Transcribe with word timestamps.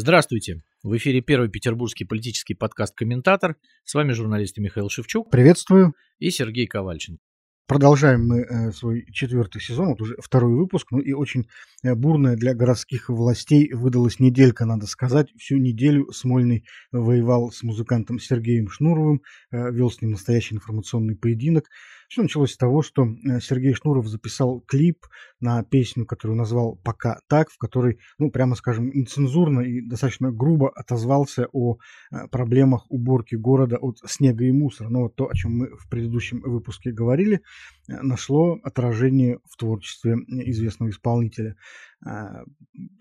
Здравствуйте. 0.00 0.62
В 0.82 0.96
эфире 0.96 1.20
первый 1.20 1.50
петербургский 1.50 2.06
политический 2.06 2.54
подкаст 2.54 2.96
«Комментатор». 2.96 3.56
С 3.84 3.92
вами 3.92 4.12
журналисты 4.12 4.62
Михаил 4.62 4.88
Шевчук. 4.88 5.30
Приветствую. 5.30 5.92
И 6.18 6.30
Сергей 6.30 6.66
Ковальченко. 6.66 7.20
Продолжаем 7.66 8.26
мы 8.26 8.40
э, 8.40 8.72
свой 8.72 9.04
четвертый 9.12 9.60
сезон, 9.60 9.90
вот 9.90 10.00
уже 10.00 10.16
второй 10.18 10.54
выпуск, 10.56 10.88
ну 10.90 11.00
и 11.00 11.12
очень 11.12 11.46
э, 11.84 11.94
бурная 11.94 12.34
для 12.34 12.54
городских 12.54 13.10
властей 13.10 13.72
выдалась 13.74 14.18
неделька, 14.18 14.64
надо 14.64 14.86
сказать. 14.86 15.28
Всю 15.38 15.58
неделю 15.58 16.10
Смольный 16.12 16.64
воевал 16.92 17.52
с 17.52 17.62
музыкантом 17.62 18.18
Сергеем 18.18 18.70
Шнуровым, 18.70 19.20
э, 19.52 19.70
вел 19.70 19.90
с 19.90 20.00
ним 20.00 20.12
настоящий 20.12 20.54
информационный 20.54 21.14
поединок. 21.14 21.66
Все 22.10 22.22
началось 22.22 22.54
с 22.54 22.56
того, 22.56 22.82
что 22.82 23.04
э, 23.04 23.38
Сергей 23.40 23.72
Шнуров 23.72 24.08
записал 24.08 24.60
клип 24.62 25.06
на 25.38 25.62
песню, 25.62 26.04
которую 26.04 26.36
назвал 26.36 26.74
«Пока 26.82 27.20
так», 27.28 27.50
в 27.50 27.56
которой, 27.56 28.00
ну, 28.18 28.32
прямо 28.32 28.56
скажем, 28.56 28.90
нецензурно 28.90 29.60
и 29.60 29.80
достаточно 29.80 30.32
грубо 30.32 30.70
отозвался 30.70 31.46
о 31.52 31.76
э, 32.10 32.26
проблемах 32.26 32.90
уборки 32.90 33.36
города 33.36 33.76
от 33.76 33.98
снега 34.06 34.44
и 34.44 34.50
мусора. 34.50 34.88
Но 34.88 35.02
вот 35.02 35.14
то, 35.14 35.28
о 35.28 35.34
чем 35.36 35.56
мы 35.56 35.76
в 35.76 35.88
предыдущем 35.88 36.40
выпуске 36.40 36.90
говорили, 36.90 37.42
э, 37.88 38.02
нашло 38.02 38.58
отражение 38.64 39.38
в 39.48 39.56
творчестве 39.56 40.14
известного 40.26 40.90
исполнителя. 40.90 41.54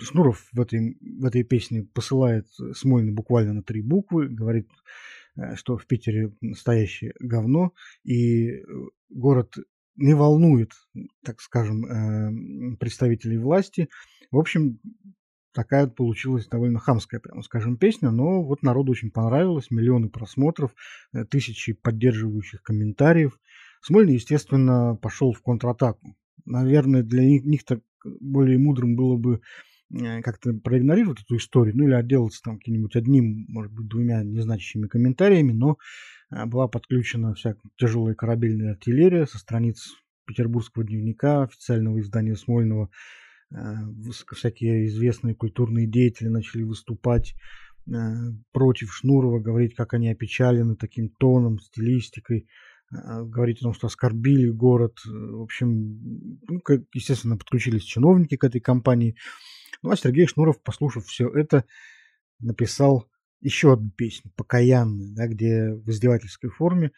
Шнуров 0.01 0.49
в 0.51 0.59
этой, 0.59 0.97
в 1.01 1.25
этой 1.25 1.43
песне 1.43 1.83
посылает 1.93 2.47
Смольный 2.75 3.13
буквально 3.13 3.53
на 3.53 3.63
три 3.63 3.81
буквы, 3.81 4.27
говорит 4.27 4.67
что 5.55 5.77
в 5.77 5.87
Питере 5.87 6.33
настоящее 6.41 7.13
говно, 7.21 7.71
и 8.03 8.61
город 9.09 9.55
не 9.95 10.13
волнует, 10.13 10.71
так 11.23 11.41
скажем, 11.41 11.85
э, 11.85 12.75
представителей 12.79 13.37
власти. 13.37 13.89
В 14.31 14.37
общем, 14.37 14.79
такая 15.53 15.87
получилась 15.87 16.47
довольно 16.47 16.79
хамская, 16.79 17.19
прямо 17.19 17.41
скажем, 17.41 17.77
песня, 17.77 18.11
но 18.11 18.43
вот 18.43 18.63
народу 18.63 18.91
очень 18.91 19.11
понравилось, 19.11 19.71
миллионы 19.71 20.09
просмотров, 20.09 20.73
тысячи 21.29 21.73
поддерживающих 21.73 22.61
комментариев. 22.61 23.39
Смольный, 23.81 24.13
естественно, 24.13 24.95
пошел 24.95 25.33
в 25.33 25.41
контратаку. 25.41 26.15
Наверное, 26.45 27.03
для 27.03 27.23
них-то 27.23 27.81
более 28.21 28.57
мудрым 28.57 28.95
было 28.95 29.17
бы 29.17 29.41
Э, 29.91 30.21
как-то 30.21 30.53
проигнорировать 30.53 31.21
эту 31.21 31.37
историю, 31.37 31.75
ну 31.75 31.85
или 31.85 31.93
отделаться 31.93 32.41
там 32.43 32.57
каким-нибудь 32.57 32.95
одним, 32.95 33.45
может 33.47 33.71
быть, 33.71 33.87
двумя 33.87 34.23
незначащими 34.23 34.87
комментариями, 34.87 35.51
но 35.51 35.71
э, 35.71 35.75
была 36.29 36.67
подключена 36.67 37.33
вся 37.33 37.55
тяжелая 37.77 38.15
корабельная 38.15 38.71
артиллерия 38.71 39.25
со 39.25 39.37
страниц 39.37 39.89
Петербургского 40.25 40.85
дневника, 40.85 41.43
официального 41.43 41.99
издания 41.99 42.35
Смольного. 42.35 42.89
Э, 43.51 43.75
всякие 44.33 44.87
известные 44.87 45.35
культурные 45.35 45.87
деятели 45.87 46.27
начали 46.27 46.63
выступать 46.63 47.35
против 48.51 48.93
Шнурова, 48.93 49.39
говорить, 49.39 49.73
как 49.73 49.95
они 49.95 50.11
опечалены 50.11 50.75
таким 50.75 51.09
тоном, 51.09 51.57
стилистикой, 51.59 52.47
говорить 52.91 53.59
о 53.59 53.63
том, 53.63 53.73
что 53.73 53.87
оскорбили 53.87 54.49
город. 54.49 54.99
В 55.05 55.41
общем, 55.41 56.39
ну, 56.47 56.61
естественно, 56.93 57.37
подключились 57.37 57.83
чиновники 57.83 58.37
к 58.37 58.43
этой 58.43 58.61
кампании. 58.61 59.15
Ну 59.81 59.91
а 59.91 59.95
Сергей 59.95 60.27
Шнуров, 60.27 60.61
послушав 60.61 61.05
все 61.05 61.29
это, 61.29 61.65
написал 62.39 63.09
еще 63.41 63.73
одну 63.73 63.89
песню, 63.91 64.31
покаянную, 64.35 65.13
да, 65.13 65.27
где 65.27 65.73
в 65.73 65.89
издевательской 65.89 66.49
форме 66.49 66.91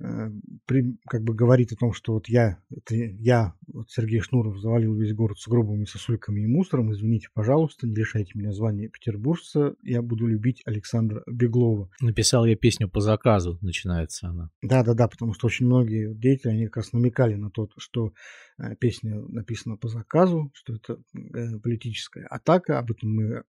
э, 0.00 0.30
при, 0.66 0.96
как 1.08 1.22
бы 1.22 1.34
говорит 1.34 1.72
о 1.72 1.76
том, 1.76 1.92
что 1.92 2.14
вот 2.14 2.28
я, 2.28 2.58
это 2.70 2.94
я, 2.94 3.54
вот 3.66 3.90
Сергей 3.90 4.20
Шнуров, 4.20 4.58
завалил 4.60 4.94
весь 4.94 5.14
город 5.14 5.38
с 5.38 5.48
гробами, 5.48 5.84
сосульками 5.84 6.42
и 6.42 6.46
мусором, 6.46 6.92
извините, 6.92 7.28
пожалуйста, 7.32 7.86
не 7.86 7.94
лишайте 7.94 8.32
меня 8.34 8.52
звания 8.52 8.88
петербуржца, 8.88 9.74
я 9.82 10.02
буду 10.02 10.26
любить 10.26 10.62
Александра 10.66 11.22
Беглова. 11.26 11.90
Написал 12.00 12.44
я 12.44 12.56
песню 12.56 12.88
по 12.88 13.00
заказу, 13.00 13.58
начинается 13.62 14.28
она. 14.28 14.50
Да-да-да, 14.62 15.08
потому 15.08 15.32
что 15.34 15.46
очень 15.46 15.66
многие 15.66 16.14
деятели, 16.14 16.52
они 16.52 16.66
как 16.66 16.78
раз 16.78 16.92
намекали 16.92 17.34
на 17.34 17.50
то, 17.50 17.68
что 17.78 18.12
э, 18.58 18.76
песня 18.76 19.20
написана 19.20 19.76
по 19.76 19.88
заказу, 19.88 20.50
что 20.54 20.74
это 20.74 20.98
э, 21.14 21.58
политическая 21.62 22.26
атака, 22.26 22.78
об 22.78 22.90
этом 22.90 23.14
мы 23.14 23.42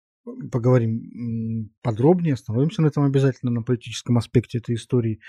поговорим 0.51 1.71
подробнее, 1.83 2.35
остановимся 2.35 2.83
на 2.83 2.87
этом 2.89 3.05
обязательно, 3.05 3.51
на 3.51 3.63
политическом 3.63 4.19
аспекте 4.19 4.59
этой 4.59 4.75
истории. 4.75 5.21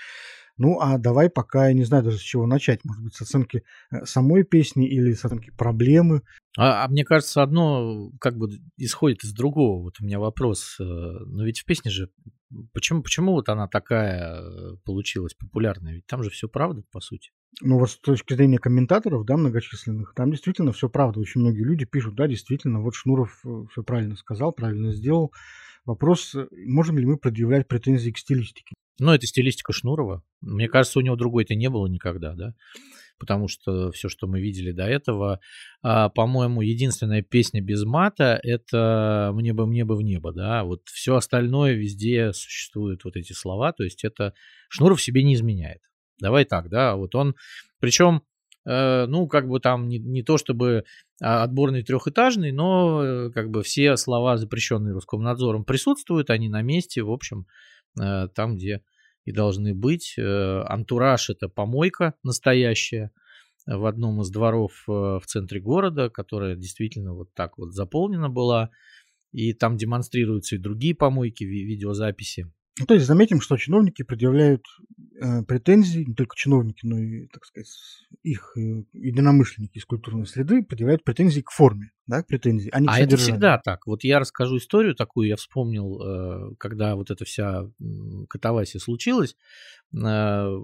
Ну, 0.56 0.78
а 0.78 0.98
давай 0.98 1.30
пока, 1.30 1.68
я 1.68 1.72
не 1.72 1.84
знаю 1.84 2.04
даже 2.04 2.18
с 2.18 2.22
чего 2.22 2.46
начать. 2.46 2.84
Может 2.84 3.02
быть, 3.02 3.14
с 3.14 3.22
оценки 3.22 3.62
э, 3.90 4.04
самой 4.04 4.44
песни 4.44 4.86
или 4.86 5.14
с 5.14 5.24
оценки 5.24 5.50
проблемы. 5.50 6.22
А, 6.58 6.84
а 6.84 6.88
мне 6.88 7.04
кажется, 7.04 7.42
одно 7.42 8.10
как 8.20 8.36
бы 8.36 8.50
исходит 8.76 9.24
из 9.24 9.32
другого. 9.32 9.82
Вот 9.82 9.94
у 10.00 10.04
меня 10.04 10.18
вопрос. 10.18 10.76
Э, 10.78 10.84
но 10.84 11.44
ведь 11.44 11.60
в 11.60 11.64
песне 11.64 11.90
же 11.90 12.10
почему, 12.74 13.02
почему 13.02 13.32
вот 13.32 13.48
она 13.48 13.68
такая 13.68 14.42
э, 14.42 14.76
получилась 14.84 15.32
популярная? 15.32 15.94
Ведь 15.94 16.06
там 16.06 16.22
же 16.22 16.28
все 16.28 16.46
правда, 16.46 16.82
по 16.92 17.00
сути. 17.00 17.30
Ну, 17.60 17.78
вот 17.78 17.90
с 17.90 17.98
точки 17.98 18.34
зрения 18.34 18.58
комментаторов, 18.58 19.24
да, 19.26 19.36
многочисленных, 19.36 20.14
там 20.14 20.30
действительно 20.30 20.72
все 20.72 20.88
правда. 20.88 21.20
Очень 21.20 21.40
многие 21.42 21.62
люди 21.62 21.84
пишут, 21.84 22.14
да, 22.14 22.26
действительно, 22.26 22.80
вот 22.80 22.94
Шнуров 22.94 23.44
все 23.70 23.82
правильно 23.82 24.16
сказал, 24.16 24.52
правильно 24.52 24.92
сделал. 24.92 25.32
Вопрос, 25.84 26.36
можем 26.52 26.98
ли 26.98 27.06
мы 27.06 27.16
предъявлять 27.16 27.66
претензии 27.66 28.10
к 28.10 28.18
стилистике? 28.18 28.74
Ну, 28.98 29.12
это 29.12 29.26
стилистика 29.26 29.72
Шнурова. 29.72 30.22
Мне 30.40 30.68
кажется, 30.68 30.98
у 30.98 31.02
него 31.02 31.16
другой-то 31.16 31.54
не 31.54 31.68
было 31.70 31.86
никогда, 31.86 32.34
да. 32.34 32.54
Потому 33.18 33.48
что 33.48 33.90
все, 33.90 34.08
что 34.08 34.26
мы 34.26 34.40
видели 34.40 34.72
до 34.72 34.84
этого, 34.84 35.40
а, 35.82 36.08
по-моему, 36.08 36.62
единственная 36.62 37.22
песня 37.22 37.60
без 37.60 37.84
мата 37.84 38.40
это 38.42 39.32
«Мне 39.34 39.52
бы, 39.52 39.66
мне 39.66 39.84
бы 39.84 39.96
в 39.96 40.02
небо», 40.02 40.32
да. 40.32 40.64
Вот 40.64 40.82
все 40.88 41.16
остальное 41.16 41.74
везде 41.74 42.32
существуют 42.32 43.04
вот 43.04 43.16
эти 43.16 43.32
слова, 43.32 43.72
то 43.72 43.84
есть 43.84 44.04
это 44.04 44.32
Шнуров 44.68 45.02
себе 45.02 45.22
не 45.22 45.34
изменяет. 45.34 45.80
Давай 46.20 46.44
так, 46.44 46.68
да, 46.68 46.96
вот 46.96 47.14
он, 47.14 47.34
причем 47.80 48.22
э, 48.66 49.06
ну, 49.06 49.26
как 49.26 49.48
бы 49.48 49.60
там 49.60 49.88
не, 49.88 49.98
не 49.98 50.22
то 50.22 50.38
чтобы 50.38 50.84
а, 51.22 51.42
отборный 51.42 51.82
трехэтажный, 51.82 52.52
но 52.52 53.02
э, 53.02 53.30
как 53.30 53.50
бы 53.50 53.62
все 53.62 53.96
слова, 53.96 54.36
запрещенные 54.36 54.94
Роскомнадзором, 54.94 55.64
присутствуют, 55.64 56.30
они 56.30 56.48
на 56.48 56.62
месте, 56.62 57.02
в 57.02 57.10
общем, 57.10 57.46
э, 58.00 58.28
там, 58.34 58.56
где 58.56 58.82
и 59.24 59.32
должны 59.32 59.74
быть. 59.74 60.14
Э, 60.18 60.62
антураж 60.66 61.30
это 61.30 61.48
помойка 61.48 62.14
настоящая 62.22 63.12
в 63.66 63.84
одном 63.86 64.20
из 64.22 64.30
дворов 64.30 64.84
э, 64.88 64.92
в 64.92 65.22
центре 65.26 65.60
города, 65.60 66.10
которая 66.10 66.56
действительно 66.56 67.14
вот 67.14 67.32
так 67.34 67.58
вот 67.58 67.72
заполнена 67.72 68.28
была. 68.28 68.70
И 69.32 69.52
там 69.52 69.76
демонстрируются 69.76 70.56
и 70.56 70.58
другие 70.58 70.94
помойки, 70.94 71.44
видеозаписи. 71.44 72.50
Ну, 72.78 72.86
то 72.86 72.94
есть 72.94 73.06
заметим, 73.06 73.40
что 73.40 73.56
чиновники 73.56 74.02
предъявляют 74.02 74.64
э, 75.20 75.42
претензии, 75.42 76.04
не 76.06 76.14
только 76.14 76.36
чиновники, 76.36 76.86
но 76.86 76.98
и, 76.98 77.26
так 77.26 77.44
сказать, 77.44 77.68
их 78.22 78.52
э, 78.56 78.84
единомышленники 78.92 79.78
из 79.78 79.84
культурной 79.84 80.26
среды 80.26 80.62
предъявляют 80.62 81.04
претензии 81.04 81.40
к 81.40 81.50
форме, 81.50 81.90
да, 82.06 82.22
претензии, 82.26 82.70
а 82.72 82.80
не 82.80 82.86
к 82.86 82.90
А 82.90 82.98
это 83.00 83.16
всегда 83.16 83.58
так. 83.58 83.86
Вот 83.86 84.04
я 84.04 84.18
расскажу 84.18 84.56
историю 84.56 84.94
такую, 84.94 85.28
я 85.28 85.36
вспомнил, 85.36 86.00
э, 86.00 86.54
когда 86.58 86.96
вот 86.96 87.10
эта 87.10 87.24
вся 87.24 87.68
катавасия 88.28 88.80
случилась, 88.80 89.36
э, 89.92 90.58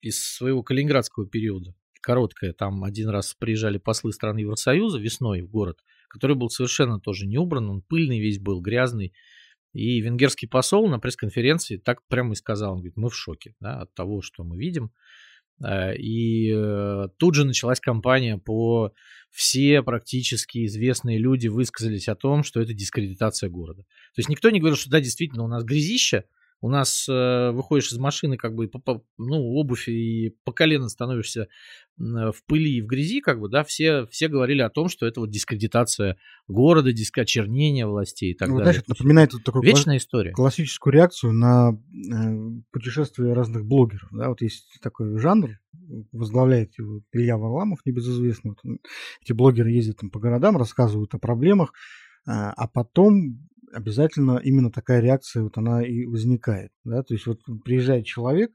из 0.00 0.24
своего 0.24 0.62
калининградского 0.62 1.26
периода, 1.26 1.74
короткая, 2.00 2.52
там 2.52 2.84
один 2.84 3.08
раз 3.08 3.34
приезжали 3.34 3.78
послы 3.78 4.12
стран 4.12 4.38
Евросоюза 4.38 4.98
весной 4.98 5.42
в 5.42 5.50
город, 5.50 5.78
который 6.08 6.36
был 6.36 6.48
совершенно 6.48 6.98
тоже 6.98 7.26
не 7.26 7.36
убран, 7.36 7.68
он 7.68 7.82
пыльный 7.82 8.20
весь 8.20 8.38
был, 8.38 8.60
грязный, 8.60 9.12
и 9.72 10.00
венгерский 10.00 10.46
посол 10.46 10.88
на 10.88 10.98
пресс-конференции 10.98 11.76
так 11.76 12.06
прямо 12.08 12.32
и 12.32 12.36
сказал, 12.36 12.72
он 12.72 12.78
говорит, 12.78 12.96
мы 12.96 13.08
в 13.08 13.16
шоке 13.16 13.54
да, 13.60 13.82
от 13.82 13.94
того, 13.94 14.20
что 14.22 14.42
мы 14.44 14.58
видим. 14.58 14.92
Э, 15.64 15.94
и 15.96 16.52
э, 16.52 17.08
тут 17.18 17.34
же 17.34 17.44
началась 17.44 17.80
кампания 17.80 18.38
по 18.38 18.92
все 19.30 19.82
практически 19.82 20.66
известные 20.66 21.18
люди 21.18 21.48
высказались 21.48 22.08
о 22.08 22.16
том, 22.16 22.42
что 22.42 22.60
это 22.60 22.74
дискредитация 22.74 23.48
города. 23.48 23.82
То 23.82 24.18
есть 24.18 24.28
никто 24.28 24.50
не 24.50 24.58
говорил, 24.58 24.76
что 24.76 24.90
да, 24.90 25.00
действительно, 25.00 25.44
у 25.44 25.48
нас 25.48 25.62
грязища, 25.64 26.24
у 26.60 26.68
нас 26.68 27.08
э, 27.08 27.50
выходишь 27.52 27.92
из 27.92 27.98
машины, 27.98 28.36
как 28.36 28.54
бы, 28.54 28.68
по, 28.68 29.02
ну, 29.18 29.36
обувь 29.54 29.88
и 29.88 30.36
по 30.44 30.52
колено 30.52 30.88
становишься 30.88 31.48
в 31.96 32.34
пыли 32.46 32.78
и 32.78 32.80
в 32.80 32.86
грязи, 32.86 33.20
как 33.20 33.40
бы, 33.40 33.48
да, 33.48 33.62
все, 33.62 34.06
все 34.06 34.28
говорили 34.28 34.62
о 34.62 34.70
том, 34.70 34.88
что 34.88 35.06
это 35.06 35.20
вот 35.20 35.30
дискредитация 35.30 36.16
города, 36.48 36.92
дискочернение 36.92 37.86
властей 37.86 38.32
и 38.32 38.34
так 38.34 38.48
ну, 38.48 38.56
далее. 38.56 38.72
Знаешь, 38.72 38.82
это 38.82 38.90
напоминает 38.90 39.32
вот 39.34 39.44
такую 39.44 39.62
вечная 39.62 39.94
класс- 39.94 40.02
история. 40.02 40.32
классическую 40.32 40.94
реакцию 40.94 41.32
на 41.32 41.72
э, 41.72 42.60
путешествия 42.72 43.32
разных 43.34 43.66
блогеров, 43.66 44.08
да, 44.12 44.28
вот 44.28 44.40
есть 44.40 44.78
такой 44.82 45.18
жанр, 45.18 45.50
возглавляет 46.12 46.78
его 46.78 47.02
Илья 47.12 47.36
Варламов, 47.36 47.80
небезызвестный, 47.84 48.54
вот, 48.62 48.80
эти 49.22 49.32
блогеры 49.32 49.70
ездят 49.70 49.98
там 49.98 50.10
по 50.10 50.18
городам, 50.18 50.56
рассказывают 50.56 51.14
о 51.14 51.18
проблемах, 51.18 51.72
а, 52.26 52.52
а 52.52 52.68
потом 52.68 53.48
обязательно 53.72 54.40
именно 54.42 54.70
такая 54.70 55.00
реакция 55.00 55.42
вот 55.42 55.58
она 55.58 55.84
и 55.84 56.04
возникает. 56.04 56.70
Да? 56.84 57.02
То 57.02 57.14
есть 57.14 57.26
вот 57.26 57.40
приезжает 57.64 58.06
человек, 58.06 58.52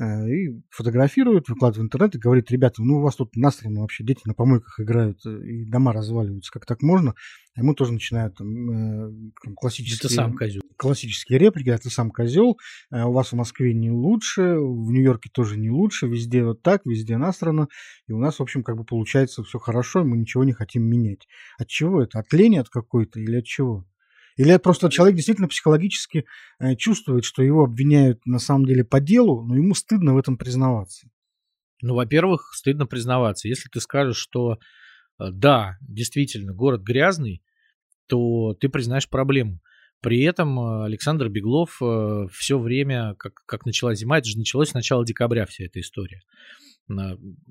Э, 0.00 0.26
и 0.26 0.48
фотографирует, 0.70 1.48
выкладывает 1.48 1.82
в 1.82 1.86
интернет 1.86 2.14
и 2.14 2.18
говорит, 2.18 2.50
ребята, 2.50 2.82
ну 2.82 2.98
у 2.98 3.00
вас 3.02 3.16
тут 3.16 3.36
насрано 3.36 3.82
вообще, 3.82 4.02
дети 4.02 4.22
на 4.24 4.32
помойках 4.32 4.80
играют, 4.80 5.18
э, 5.26 5.46
и 5.46 5.64
дома 5.66 5.92
разваливаются, 5.92 6.50
как 6.50 6.64
так 6.64 6.80
можно? 6.80 7.14
А 7.54 7.60
ему 7.60 7.74
тоже 7.74 7.92
начинают 7.92 8.34
там, 8.36 8.48
э, 8.48 9.32
там 9.44 9.54
классические... 9.54 10.08
Ты 10.08 10.14
сам 10.14 10.34
козел. 10.34 10.62
Классические 10.78 11.38
реплики, 11.38 11.68
а 11.68 11.76
ты 11.76 11.90
сам 11.90 12.10
козел, 12.10 12.56
у 12.90 13.12
вас 13.12 13.32
в 13.32 13.36
Москве 13.36 13.74
не 13.74 13.90
лучше, 13.90 14.56
в 14.56 14.90
Нью-Йорке 14.90 15.28
тоже 15.30 15.58
не 15.58 15.70
лучше, 15.70 16.06
везде 16.06 16.44
вот 16.44 16.62
так, 16.62 16.80
везде 16.86 17.18
насрано, 17.18 17.68
и 18.08 18.12
у 18.12 18.18
нас, 18.18 18.38
в 18.38 18.42
общем, 18.42 18.62
как 18.62 18.76
бы 18.78 18.84
получается 18.84 19.42
все 19.42 19.58
хорошо, 19.58 20.04
мы 20.04 20.16
ничего 20.16 20.44
не 20.44 20.52
хотим 20.52 20.84
менять. 20.84 21.28
От 21.58 21.68
чего 21.68 22.02
это? 22.02 22.20
От 22.20 22.32
лени 22.32 22.56
от 22.56 22.70
какой-то 22.70 23.20
или 23.20 23.36
от 23.36 23.44
чего? 23.44 23.84
Или 24.36 24.56
просто 24.56 24.90
человек 24.90 25.16
действительно 25.16 25.48
психологически 25.48 26.26
э, 26.58 26.76
чувствует, 26.76 27.24
что 27.24 27.42
его 27.42 27.64
обвиняют 27.64 28.24
на 28.26 28.38
самом 28.38 28.66
деле 28.66 28.84
по 28.84 29.00
делу, 29.00 29.44
но 29.44 29.56
ему 29.56 29.74
стыдно 29.74 30.14
в 30.14 30.18
этом 30.18 30.36
признаваться? 30.36 31.08
Ну, 31.82 31.94
во-первых, 31.94 32.52
стыдно 32.54 32.86
признаваться. 32.86 33.48
Если 33.48 33.68
ты 33.68 33.80
скажешь, 33.80 34.18
что 34.18 34.58
э, 35.18 35.30
да, 35.30 35.78
действительно, 35.80 36.52
город 36.52 36.82
грязный, 36.82 37.42
то 38.06 38.54
ты 38.54 38.68
признаешь 38.68 39.08
проблему. 39.08 39.60
При 40.00 40.22
этом 40.22 40.58
э, 40.58 40.84
Александр 40.84 41.28
Беглов 41.28 41.80
все 42.32 42.58
время, 42.58 43.14
как, 43.18 43.34
как 43.46 43.66
началась 43.66 43.98
зима, 43.98 44.18
это 44.18 44.28
же 44.28 44.38
началось 44.38 44.70
с 44.70 44.74
начала 44.74 45.04
декабря 45.04 45.46
вся 45.46 45.64
эта 45.64 45.80
история 45.80 46.20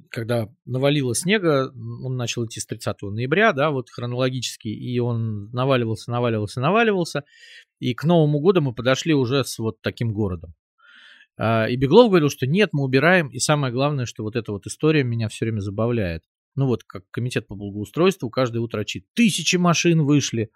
когда 0.09 0.49
навалило 0.65 1.15
снега, 1.15 1.71
он 2.03 2.17
начал 2.17 2.45
идти 2.45 2.59
с 2.59 2.65
30 2.65 3.01
ноября, 3.03 3.53
да, 3.53 3.71
вот 3.71 3.89
хронологически, 3.89 4.67
и 4.67 4.99
он 4.99 5.49
наваливался, 5.51 6.11
наваливался, 6.11 6.61
наваливался, 6.61 7.23
и 7.79 7.93
к 7.93 8.03
Новому 8.03 8.39
году 8.39 8.61
мы 8.61 8.73
подошли 8.73 9.13
уже 9.13 9.43
с 9.43 9.57
вот 9.59 9.81
таким 9.81 10.13
городом. 10.13 10.53
А, 11.37 11.67
и 11.69 11.77
Беглов 11.77 12.09
говорил, 12.09 12.29
что 12.29 12.47
нет, 12.47 12.69
мы 12.73 12.83
убираем, 12.83 13.29
и 13.29 13.39
самое 13.39 13.71
главное, 13.71 14.05
что 14.05 14.23
вот 14.23 14.35
эта 14.35 14.51
вот 14.51 14.65
история 14.67 15.03
меня 15.03 15.29
все 15.29 15.45
время 15.45 15.59
забавляет. 15.59 16.23
Ну 16.55 16.65
вот, 16.65 16.83
как 16.83 17.03
комитет 17.11 17.47
по 17.47 17.55
благоустройству 17.55 18.29
каждое 18.29 18.59
утро 18.59 18.81
отчит. 18.81 19.05
Тысячи 19.13 19.55
машин 19.55 20.03
вышли. 20.03 20.49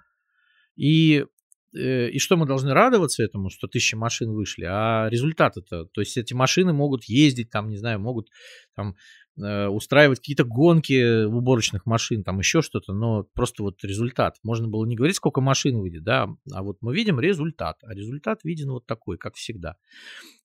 И 0.76 1.20
Э, 1.20 1.26
и 1.74 2.20
что 2.20 2.38
мы 2.38 2.46
должны 2.46 2.74
радоваться 2.74 3.24
этому, 3.24 3.50
что 3.50 3.68
тысячи 3.68 3.96
машин 3.96 4.32
вышли, 4.32 4.66
а 4.70 5.08
результат 5.10 5.58
это, 5.58 5.86
то 5.86 6.02
есть 6.02 6.18
эти 6.18 6.34
машины 6.34 6.74
могут 6.74 7.06
ездить, 7.06 7.50
там, 7.50 7.70
не 7.70 7.78
знаю, 7.78 8.00
могут 8.00 8.30
там 8.76 8.96
э, 9.38 9.68
устраивать 9.68 10.20
какие-то 10.20 10.44
гонки 10.44 11.26
уборочных 11.26 11.86
машин, 11.86 12.24
там 12.24 12.40
еще 12.40 12.62
что-то, 12.62 12.94
но 12.94 13.24
просто 13.34 13.64
вот 13.64 13.84
результат. 13.84 14.38
Можно 14.44 14.68
было 14.68 14.86
не 14.86 14.96
говорить, 14.96 15.16
сколько 15.16 15.42
машин 15.42 15.80
выйдет, 15.80 16.04
да, 16.04 16.30
а 16.52 16.64
вот 16.64 16.78
мы 16.82 16.96
видим 16.96 17.20
результат, 17.20 17.78
а 17.84 17.94
результат 17.94 18.44
виден 18.44 18.72
вот 18.72 18.86
такой, 18.86 19.18
как 19.18 19.36
всегда. 19.36 19.76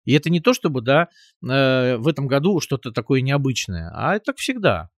И 0.04 0.12
это 0.12 0.30
не 0.30 0.40
то, 0.40 0.54
чтобы, 0.54 0.80
да, 0.80 1.08
э, 1.42 1.96
в 1.96 2.08
этом 2.08 2.26
году 2.26 2.60
что-то 2.60 2.90
такое 2.92 3.20
необычное, 3.20 3.90
а 3.94 4.16
это 4.16 4.26
так 4.26 4.38
всегда. 4.38 4.90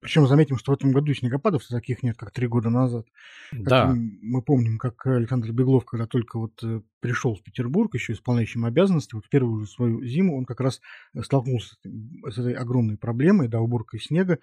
Причем 0.00 0.26
заметим, 0.26 0.58
что 0.58 0.72
в 0.72 0.74
этом 0.74 0.92
году 0.92 1.14
снегопадов 1.14 1.66
таких 1.66 2.02
нет, 2.02 2.16
как 2.16 2.30
три 2.30 2.46
года 2.46 2.68
назад. 2.68 3.06
Да. 3.52 3.86
Как 3.86 3.96
мы 3.96 4.42
помним, 4.42 4.78
как 4.78 5.06
Александр 5.06 5.52
Беглов, 5.52 5.84
когда 5.84 6.06
только 6.06 6.38
вот 6.38 6.62
э, 6.62 6.82
пришел 7.00 7.34
в 7.34 7.42
Петербург, 7.42 7.94
еще 7.94 8.12
исполняющим 8.12 8.64
обязанности, 8.64 9.14
вот 9.14 9.28
первую 9.28 9.66
свою 9.66 10.04
зиму 10.04 10.36
он 10.36 10.44
как 10.44 10.60
раз 10.60 10.80
э, 11.14 11.22
столкнулся 11.22 11.76
с 11.84 12.38
этой 12.38 12.52
огромной 12.52 12.98
проблемой, 12.98 13.48
да, 13.48 13.60
уборкой 13.60 14.00
снега. 14.00 14.38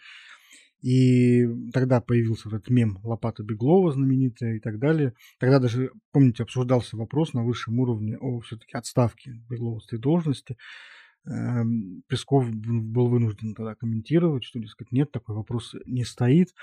И 0.82 1.46
тогда 1.74 2.02
появился 2.02 2.50
этот 2.50 2.70
мем 2.70 3.00
Лопата 3.04 3.44
Беглова 3.44 3.92
знаменитая 3.92 4.58
и 4.58 4.60
так 4.60 4.78
далее. 4.78 5.14
Тогда 5.40 5.60
даже, 5.60 5.92
помните, 6.12 6.44
обсуждался 6.44 6.98
вопрос 6.98 7.34
на 7.34 7.44
высшем 7.44 7.80
уровне 7.80 8.18
о 8.20 8.40
все-таки 8.42 8.78
отставке 8.78 9.32
Беглова 9.50 9.80
с 9.80 9.88
этой 9.88 10.00
должности. 10.00 10.58
Эм, 11.28 12.04
Песков 12.08 12.50
был 12.52 13.08
вынужден 13.08 13.56
тогда 13.56 13.76
комментировать, 13.76 14.44
что, 14.44 14.60
дескать, 14.60 14.92
нет, 14.92 15.12
такой 15.12 15.36
вопрос 15.36 15.76
не 15.86 16.04
стоит. 16.04 16.54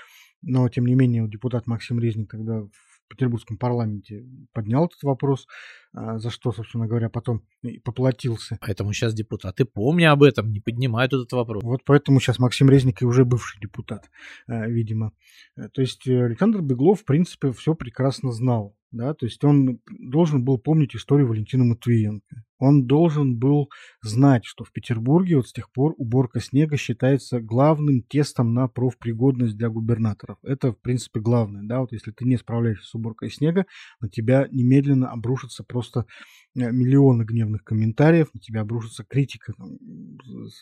Но, 0.40 0.68
тем 0.68 0.86
не 0.86 0.94
менее, 0.94 1.28
депутат 1.28 1.66
Максим 1.66 1.98
Резник 1.98 2.30
тогда 2.30 2.60
в 2.62 2.70
петербургском 3.08 3.58
парламенте 3.58 4.24
поднял 4.52 4.86
этот 4.86 5.02
вопрос, 5.02 5.46
а, 5.92 6.18
за 6.18 6.30
что, 6.30 6.52
собственно 6.52 6.86
говоря, 6.86 7.10
потом 7.10 7.42
и 7.62 7.78
поплатился. 7.78 8.58
Поэтому 8.60 8.92
сейчас 8.92 9.14
депутаты, 9.14 9.64
помни 9.64 10.04
об 10.04 10.22
этом, 10.22 10.50
не 10.50 10.60
поднимают 10.60 11.12
этот 11.12 11.32
вопрос. 11.32 11.62
Вот 11.62 11.82
поэтому 11.84 12.20
сейчас 12.20 12.38
Максим 12.38 12.70
Резник 12.70 13.02
и 13.02 13.04
уже 13.04 13.24
бывший 13.24 13.60
депутат, 13.60 14.10
э, 14.48 14.70
видимо. 14.70 15.12
Э, 15.56 15.68
то 15.68 15.82
есть 15.82 16.06
э, 16.06 16.24
Александр 16.24 16.62
Беглов, 16.62 17.00
в 17.00 17.04
принципе, 17.04 17.52
все 17.52 17.74
прекрасно 17.74 18.32
знал 18.32 18.76
да, 18.92 19.14
то 19.14 19.24
есть 19.24 19.42
он 19.42 19.80
должен 19.88 20.44
был 20.44 20.58
помнить 20.58 20.94
историю 20.94 21.26
Валентина 21.26 21.64
Матвиенко. 21.64 22.44
Он 22.62 22.86
должен 22.86 23.36
был 23.38 23.70
знать, 24.02 24.44
что 24.44 24.62
в 24.62 24.70
Петербурге 24.70 25.34
вот 25.34 25.48
с 25.48 25.52
тех 25.52 25.68
пор 25.72 25.94
уборка 25.98 26.38
снега 26.38 26.76
считается 26.76 27.40
главным 27.40 28.02
тестом 28.02 28.54
на 28.54 28.68
профпригодность 28.68 29.56
для 29.56 29.68
губернаторов. 29.68 30.38
Это, 30.44 30.70
в 30.70 30.80
принципе, 30.80 31.18
главное, 31.18 31.64
да, 31.64 31.80
вот 31.80 31.90
если 31.90 32.12
ты 32.12 32.24
не 32.24 32.36
справляешься 32.36 32.86
с 32.86 32.94
уборкой 32.94 33.32
снега, 33.32 33.66
на 34.00 34.08
тебя 34.08 34.46
немедленно 34.52 35.10
обрушатся 35.10 35.64
просто 35.64 36.06
э, 36.54 36.70
миллионы 36.70 37.24
гневных 37.24 37.64
комментариев, 37.64 38.32
на 38.32 38.38
тебя 38.38 38.60
обрушится 38.60 39.02
критика 39.02 39.54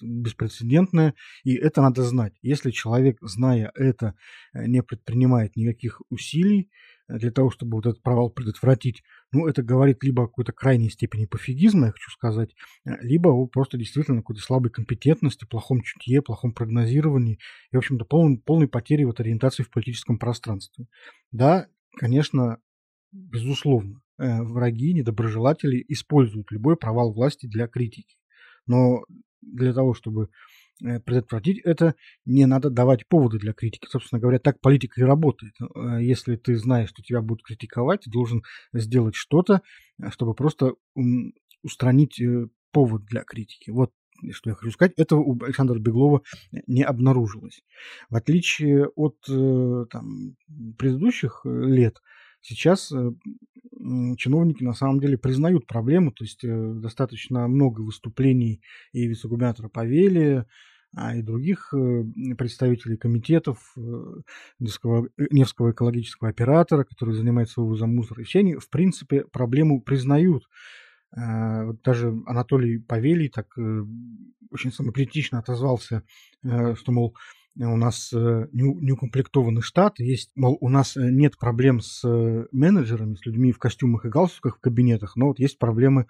беспрецедентная, 0.00 1.12
и 1.44 1.54
это 1.54 1.82
надо 1.82 2.02
знать. 2.02 2.32
Если 2.40 2.70
человек, 2.70 3.18
зная 3.20 3.72
это, 3.74 4.14
э, 4.54 4.64
не 4.64 4.82
предпринимает 4.82 5.54
никаких 5.54 6.00
усилий, 6.08 6.70
для 7.18 7.30
того, 7.30 7.50
чтобы 7.50 7.76
вот 7.76 7.86
этот 7.86 8.02
провал 8.02 8.30
предотвратить, 8.30 9.02
ну, 9.32 9.46
это 9.46 9.62
говорит 9.62 10.02
либо 10.02 10.24
о 10.24 10.26
какой-то 10.26 10.52
крайней 10.52 10.90
степени 10.90 11.26
пофигизма, 11.26 11.86
я 11.86 11.92
хочу 11.92 12.10
сказать, 12.10 12.50
э, 12.84 12.90
либо 13.00 13.28
о 13.28 13.46
просто 13.46 13.78
действительно 13.78 14.18
какой-то 14.18 14.42
слабой 14.42 14.70
компетентности, 14.70 15.44
плохом 15.44 15.82
чутье, 15.82 16.22
плохом 16.22 16.52
прогнозировании 16.52 17.38
и, 17.70 17.76
в 17.76 17.78
общем-то, 17.78 18.04
полной, 18.04 18.38
полной 18.38 18.68
потери 18.68 19.04
вот 19.04 19.20
ориентации 19.20 19.62
в 19.62 19.70
политическом 19.70 20.18
пространстве. 20.18 20.86
Да, 21.32 21.68
конечно, 21.96 22.58
безусловно, 23.12 24.00
э, 24.18 24.42
враги, 24.42 24.92
недоброжелатели 24.94 25.84
используют 25.88 26.50
любой 26.50 26.76
провал 26.76 27.12
власти 27.12 27.46
для 27.46 27.68
критики. 27.68 28.16
Но 28.66 29.04
для 29.42 29.72
того, 29.72 29.94
чтобы 29.94 30.28
предотвратить 30.80 31.60
это, 31.60 31.94
не 32.24 32.46
надо 32.46 32.70
давать 32.70 33.06
поводы 33.08 33.38
для 33.38 33.52
критики. 33.52 33.86
Собственно 33.88 34.20
говоря, 34.20 34.38
так 34.38 34.60
политика 34.60 35.00
и 35.00 35.04
работает. 35.04 35.54
Э, 35.60 36.02
если 36.02 36.36
ты 36.36 36.56
знаешь, 36.56 36.90
что 36.90 37.02
тебя 37.02 37.20
будут 37.22 37.44
критиковать, 37.44 38.02
ты 38.02 38.10
должен 38.10 38.42
сделать 38.72 39.14
что-то, 39.14 39.62
э, 40.02 40.10
чтобы 40.10 40.34
просто 40.34 40.74
устранить 41.62 42.20
повод 42.72 43.04
для 43.04 43.22
критики. 43.22 43.70
Вот 43.70 43.92
что 44.32 44.50
я 44.50 44.56
хочу 44.56 44.72
сказать, 44.72 44.92
этого 44.98 45.20
у 45.20 45.42
Александра 45.42 45.78
Беглова 45.78 46.22
не 46.66 46.82
обнаружилось. 46.82 47.62
В 48.10 48.16
отличие 48.16 48.86
от 48.88 49.16
там, 49.26 50.36
предыдущих 50.76 51.40
лет, 51.44 51.96
сейчас 52.40 52.92
чиновники 54.18 54.62
на 54.62 54.74
самом 54.74 55.00
деле 55.00 55.16
признают 55.16 55.66
проблему, 55.66 56.12
то 56.12 56.24
есть 56.24 56.40
достаточно 56.42 57.48
много 57.48 57.80
выступлений 57.80 58.60
и 58.92 59.06
вице-губернатора 59.06 59.68
Павелия, 59.68 60.46
а 60.94 61.14
и 61.14 61.22
других 61.22 61.72
э, 61.72 62.04
представителей 62.36 62.96
комитетов 62.96 63.72
э, 63.76 63.80
Невского, 64.58 65.08
э, 65.16 65.70
экологического 65.70 66.30
оператора, 66.30 66.84
который 66.84 67.14
занимается 67.14 67.60
вывозом 67.60 67.94
мусора. 67.94 68.24
Все 68.24 68.40
они, 68.40 68.56
в 68.56 68.68
принципе, 68.68 69.24
проблему 69.24 69.80
признают. 69.80 70.44
Даже 71.12 72.14
Анатолий 72.26 72.78
Павелий 72.78 73.28
так 73.28 73.48
очень 74.52 74.70
самокритично 74.70 75.40
отозвался, 75.40 76.04
что, 76.40 76.92
мол, 76.92 77.16
у 77.66 77.76
нас 77.76 78.10
неукомплектованный 78.12 79.62
штат, 79.62 79.98
есть, 79.98 80.30
мол, 80.34 80.56
у 80.60 80.68
нас 80.68 80.94
нет 80.96 81.38
проблем 81.38 81.80
с 81.80 82.02
менеджерами, 82.52 83.14
с 83.14 83.26
людьми 83.26 83.52
в 83.52 83.58
костюмах 83.58 84.04
и 84.04 84.08
галстуках 84.08 84.56
в 84.56 84.60
кабинетах, 84.60 85.16
но 85.16 85.28
вот 85.28 85.38
есть 85.38 85.58
проблемы 85.58 86.06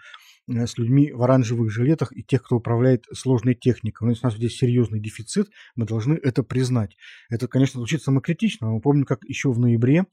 Э, 0.50 0.66
с 0.66 0.78
людьми 0.78 1.12
в 1.12 1.22
оранжевых 1.22 1.70
жилетах 1.70 2.12
и 2.16 2.22
тех, 2.22 2.42
кто 2.42 2.56
управляет 2.56 3.04
сложной 3.12 3.54
техникой. 3.54 4.06
Но 4.06 4.10
если 4.10 4.26
у 4.26 4.28
нас 4.28 4.36
здесь 4.36 4.56
серьезный 4.56 5.00
дефицит, 5.00 5.48
мы 5.76 5.86
должны 5.86 6.14
это 6.14 6.42
признать. 6.42 6.96
Это, 7.28 7.48
конечно, 7.48 7.78
звучит 7.78 8.02
самокритично. 8.02 8.70
Мы 8.70 8.80
помним, 8.80 9.04
как 9.04 9.24
еще 9.24 9.52
в 9.52 9.58
ноябре 9.58 10.06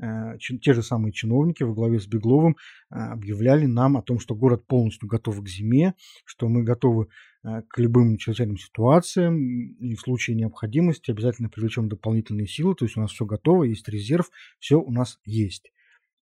э, 0.00 0.38
те 0.38 0.74
же 0.74 0.82
самые 0.82 1.12
чиновники 1.12 1.62
во 1.62 1.74
главе 1.74 2.00
с 2.00 2.06
Бегловым 2.06 2.56
э, 2.90 2.96
объявляли 2.96 3.66
нам 3.66 3.96
о 3.96 4.02
том, 4.02 4.18
что 4.18 4.34
город 4.34 4.66
полностью 4.66 5.08
готов 5.08 5.42
к 5.42 5.48
зиме, 5.48 5.94
что 6.24 6.48
мы 6.48 6.62
готовы 6.62 7.08
к 7.44 7.78
любым 7.78 8.16
чрезвычайным 8.16 8.56
ситуациям 8.56 9.38
и 9.38 9.94
в 9.94 10.00
случае 10.00 10.36
необходимости 10.36 11.10
обязательно 11.10 11.50
привлечем 11.50 11.88
дополнительные 11.88 12.46
силы, 12.46 12.74
то 12.74 12.86
есть 12.86 12.96
у 12.96 13.00
нас 13.00 13.12
все 13.12 13.26
готово, 13.26 13.64
есть 13.64 13.88
резерв, 13.88 14.30
все 14.58 14.80
у 14.80 14.90
нас 14.90 15.18
есть. 15.24 15.70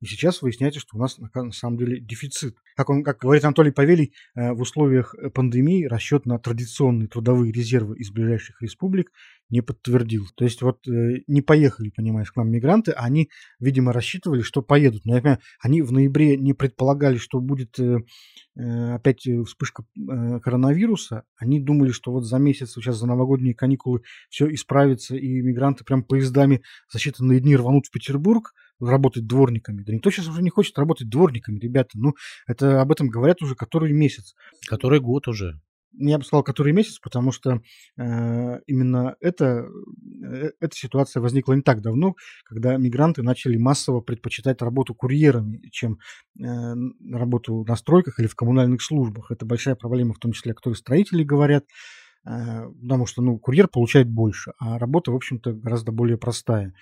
И 0.03 0.07
сейчас 0.07 0.43
выясняется, 0.43 0.81
что 0.81 0.97
у 0.97 1.01
нас 1.01 1.17
на, 1.19 1.53
самом 1.53 1.79
деле 1.79 2.01
дефицит. 2.01 2.57
Как, 2.77 2.91
он, 2.91 3.05
как 3.05 3.19
говорит 3.19 3.45
Анатолий 3.45 3.71
Павелий, 3.71 4.13
э, 4.35 4.53
в 4.53 4.61
условиях 4.61 5.15
пандемии 5.33 5.85
расчет 5.85 6.27
на 6.27 6.41
традиционные 6.41 7.07
трудовые 7.07 7.53
резервы 7.53 7.97
из 7.97 8.11
ближайших 8.11 8.61
республик 8.61 9.13
не 9.53 9.61
подтвердил. 9.61 10.27
То 10.35 10.45
есть 10.45 10.63
вот 10.63 10.89
э, 10.89 11.21
не 11.27 11.43
поехали, 11.43 11.91
понимаешь, 11.91 12.33
к 12.33 12.37
нам 12.37 12.51
мигранты, 12.51 12.91
а 12.93 13.05
они, 13.05 13.29
видимо, 13.61 13.93
рассчитывали, 13.93 14.41
что 14.41 14.63
поедут. 14.63 15.05
Но 15.05 15.15
я 15.15 15.21
понимаю, 15.21 15.41
они 15.61 15.83
в 15.83 15.93
ноябре 15.93 16.37
не 16.39 16.55
предполагали, 16.55 17.19
что 17.19 17.39
будет 17.39 17.79
э, 17.79 17.99
э 18.57 18.95
опять 18.95 19.29
вспышка 19.47 19.85
э, 19.95 20.41
коронавируса. 20.41 21.25
Они 21.37 21.61
думали, 21.61 21.93
что 21.93 22.13
вот 22.13 22.25
за 22.25 22.39
месяц, 22.39 22.73
сейчас 22.73 22.97
за 22.97 23.07
новогодние 23.07 23.55
каникулы 23.55 24.03
все 24.31 24.53
исправится, 24.53 25.17
и 25.17 25.43
мигранты 25.43 25.85
прям 25.85 26.03
поездами 26.03 26.63
за 26.91 26.99
считанные 26.99 27.39
дни 27.39 27.55
рванут 27.55 27.87
в 27.87 27.91
Петербург 27.91 28.55
работать 28.83 29.27
дворниками. 29.27 29.83
Да 29.83 29.93
никто 29.93 30.11
сейчас 30.11 30.29
уже 30.29 30.43
не 30.43 30.51
хочет 30.51 30.79
работать 30.79 31.09
дворниками, 31.09 31.59
ребята. 31.59 31.91
Ну, 31.95 32.15
это 32.47 32.81
об 32.81 32.93
этом 32.93 33.09
говорят 33.09 33.43
уже 33.43 33.55
который 33.55 33.93
месяц. 33.93 34.35
Который 34.67 35.01
год 35.01 35.29
уже 35.29 35.61
я 35.95 36.19
бы 36.19 36.25
сказал, 36.25 36.43
который 36.43 36.73
месяц, 36.73 36.99
потому 36.99 37.33
что 37.33 37.61
э, 37.99 38.61
именно 38.67 39.17
это, 39.21 39.67
э, 40.25 40.51
эта 40.61 40.75
ситуация 40.77 41.21
возникла 41.21 41.53
не 41.53 41.63
так 41.63 41.83
давно, 41.83 42.15
когда 42.45 42.77
мигранты 42.77 43.23
начали 43.23 43.57
массово 43.57 44.01
предпочитать 44.01 44.63
работу 44.63 44.95
курьерами, 44.95 45.61
чем 45.71 45.99
э, 46.41 46.75
работу 47.11 47.65
на 47.67 47.77
стройках 47.77 48.19
или 48.19 48.27
в 48.27 48.35
коммунальных 48.35 48.83
службах. 48.83 49.31
Это 49.31 49.45
большая 49.45 49.75
проблема, 49.75 50.15
в 50.15 50.19
том 50.19 50.33
числе, 50.33 50.53
о 50.53 50.55
которой 50.55 50.75
строители 50.75 51.23
говорят, 51.25 51.65
э, 52.27 52.69
потому 52.81 53.07
что 53.07 53.23
ну, 53.23 53.39
курьер 53.39 53.69
получает 53.69 54.09
больше, 54.09 54.53
а 54.59 54.79
работа, 54.79 55.13
в 55.13 55.17
общем-то, 55.17 55.53
гораздо 55.53 55.93
более 55.93 56.17
простая. 56.17 56.75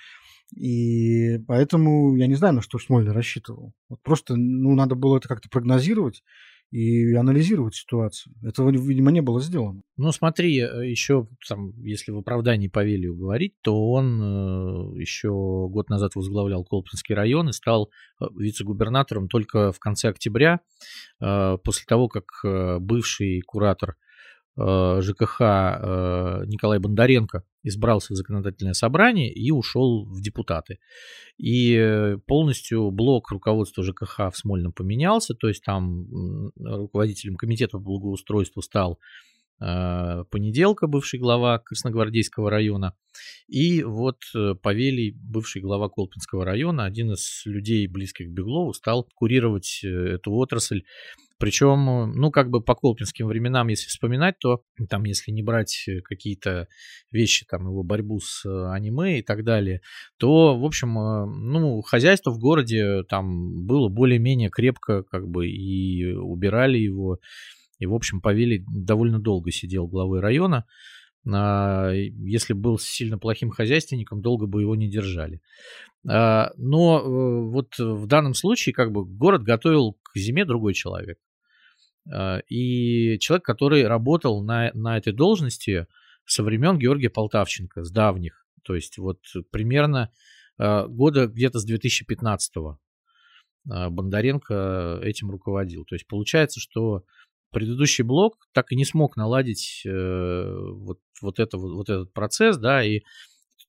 И 0.56 1.38
поэтому 1.46 2.16
я 2.16 2.26
не 2.26 2.34
знаю, 2.34 2.54
на 2.54 2.62
что 2.62 2.78
Смольный 2.78 3.12
рассчитывал. 3.12 3.72
Вот 3.88 4.00
просто 4.02 4.36
ну, 4.36 4.74
надо 4.74 4.94
было 4.94 5.18
это 5.18 5.28
как-то 5.28 5.48
прогнозировать 5.48 6.22
и 6.70 7.14
анализировать 7.14 7.74
ситуацию. 7.74 8.32
Этого, 8.42 8.70
видимо, 8.70 9.10
не 9.10 9.20
было 9.20 9.40
сделано. 9.40 9.82
Ну, 9.96 10.12
смотри, 10.12 10.60
э, 10.60 10.88
еще, 10.88 11.26
там, 11.48 11.72
если 11.82 12.12
в 12.12 12.18
оправдании 12.18 12.68
Павелию 12.68 13.16
говорить, 13.16 13.54
то 13.60 13.90
он 13.90 14.22
э, 14.22 15.00
еще 15.00 15.30
год 15.68 15.90
назад 15.90 16.14
возглавлял 16.14 16.64
Колпинский 16.64 17.14
район 17.14 17.48
и 17.48 17.52
стал 17.52 17.90
э, 18.20 18.26
вице-губернатором 18.38 19.28
только 19.28 19.72
в 19.72 19.80
конце 19.80 20.10
октября, 20.10 20.60
э, 21.20 21.58
после 21.64 21.84
того, 21.86 22.08
как 22.08 22.26
э, 22.44 22.78
бывший 22.78 23.40
куратор 23.40 23.96
ЖКХ 24.56 25.40
Николай 26.44 26.80
Бондаренко 26.80 27.44
избрался 27.62 28.12
в 28.12 28.16
законодательное 28.16 28.72
собрание 28.72 29.32
и 29.32 29.50
ушел 29.50 30.06
в 30.06 30.20
депутаты. 30.20 30.78
И 31.38 32.16
полностью 32.26 32.90
блок 32.90 33.30
руководства 33.30 33.84
ЖКХ 33.84 34.30
в 34.32 34.36
Смольном 34.36 34.72
поменялся, 34.72 35.34
то 35.34 35.48
есть 35.48 35.64
там 35.64 36.52
руководителем 36.56 37.36
комитета 37.36 37.78
по 37.78 37.84
благоустройству 37.84 38.62
стал 38.62 38.92
э, 38.92 39.29
Понеделка, 39.60 40.86
бывший 40.86 41.20
глава 41.20 41.58
Красногвардейского 41.58 42.50
района, 42.50 42.94
и 43.46 43.82
вот 43.82 44.18
Павелий, 44.62 45.12
бывший 45.12 45.60
глава 45.60 45.88
Колпинского 45.88 46.44
района, 46.44 46.84
один 46.84 47.12
из 47.12 47.42
людей, 47.44 47.86
близких 47.86 48.28
к 48.28 48.30
Беглову, 48.30 48.72
стал 48.72 49.06
курировать 49.14 49.80
эту 49.84 50.32
отрасль 50.32 50.82
причем, 51.40 52.12
ну, 52.12 52.30
как 52.30 52.50
бы 52.50 52.62
по 52.62 52.74
колпинским 52.74 53.26
временам, 53.26 53.68
если 53.68 53.88
вспоминать, 53.88 54.38
то 54.38 54.62
там, 54.90 55.04
если 55.04 55.32
не 55.32 55.42
брать 55.42 55.88
какие-то 56.04 56.68
вещи, 57.10 57.46
там, 57.48 57.62
его 57.62 57.82
борьбу 57.82 58.20
с 58.20 58.44
э, 58.44 58.70
аниме 58.70 59.20
и 59.20 59.22
так 59.22 59.42
далее, 59.42 59.80
то, 60.18 60.54
в 60.54 60.64
общем, 60.66 60.98
э, 60.98 61.24
ну, 61.24 61.80
хозяйство 61.80 62.30
в 62.30 62.38
городе 62.38 63.04
там 63.04 63.64
было 63.66 63.88
более-менее 63.88 64.50
крепко, 64.50 65.02
как 65.02 65.28
бы, 65.28 65.48
и 65.48 66.12
убирали 66.12 66.76
его. 66.76 67.20
И, 67.80 67.86
в 67.86 67.94
общем, 67.94 68.20
Павелий 68.20 68.64
довольно 68.68 69.18
долго 69.18 69.50
сидел 69.50 69.88
главой 69.88 70.20
района. 70.20 70.66
А, 71.28 71.90
если 71.92 72.52
был 72.52 72.78
сильно 72.78 73.18
плохим 73.18 73.50
хозяйственником, 73.50 74.20
долго 74.22 74.46
бы 74.46 74.60
его 74.60 74.76
не 74.76 74.88
держали. 74.88 75.40
А, 76.08 76.52
но 76.56 77.00
э, 77.00 77.50
вот 77.50 77.78
в 77.78 78.06
данном 78.06 78.34
случае 78.34 78.74
как 78.74 78.92
бы 78.92 79.04
город 79.04 79.42
готовил 79.42 79.98
к 80.02 80.16
зиме 80.16 80.44
другой 80.44 80.74
человек. 80.74 81.18
А, 82.12 82.40
и 82.48 83.18
человек, 83.18 83.44
который 83.44 83.86
работал 83.86 84.44
на, 84.44 84.70
на 84.74 84.98
этой 84.98 85.14
должности 85.14 85.86
со 86.26 86.42
времен 86.42 86.78
Георгия 86.78 87.10
Полтавченко, 87.10 87.82
с 87.82 87.90
давних. 87.90 88.46
То 88.62 88.74
есть 88.74 88.98
вот 88.98 89.20
примерно 89.50 90.12
года 90.58 91.26
где-то 91.26 91.58
с 91.58 91.66
2015-го 91.66 92.78
а, 93.68 93.90
Бондаренко 93.90 95.00
этим 95.02 95.30
руководил. 95.30 95.84
То 95.84 95.94
есть 95.94 96.06
получается, 96.06 96.60
что 96.60 97.04
предыдущий 97.50 98.04
блок 98.04 98.36
так 98.52 98.72
и 98.72 98.76
не 98.76 98.84
смог 98.84 99.16
наладить 99.16 99.82
э, 99.86 100.54
вот, 100.72 101.00
вот, 101.20 101.38
это, 101.38 101.58
вот, 101.58 101.72
вот 101.72 101.90
этот 101.90 102.12
процесс, 102.12 102.56
да, 102.56 102.84
и 102.84 103.00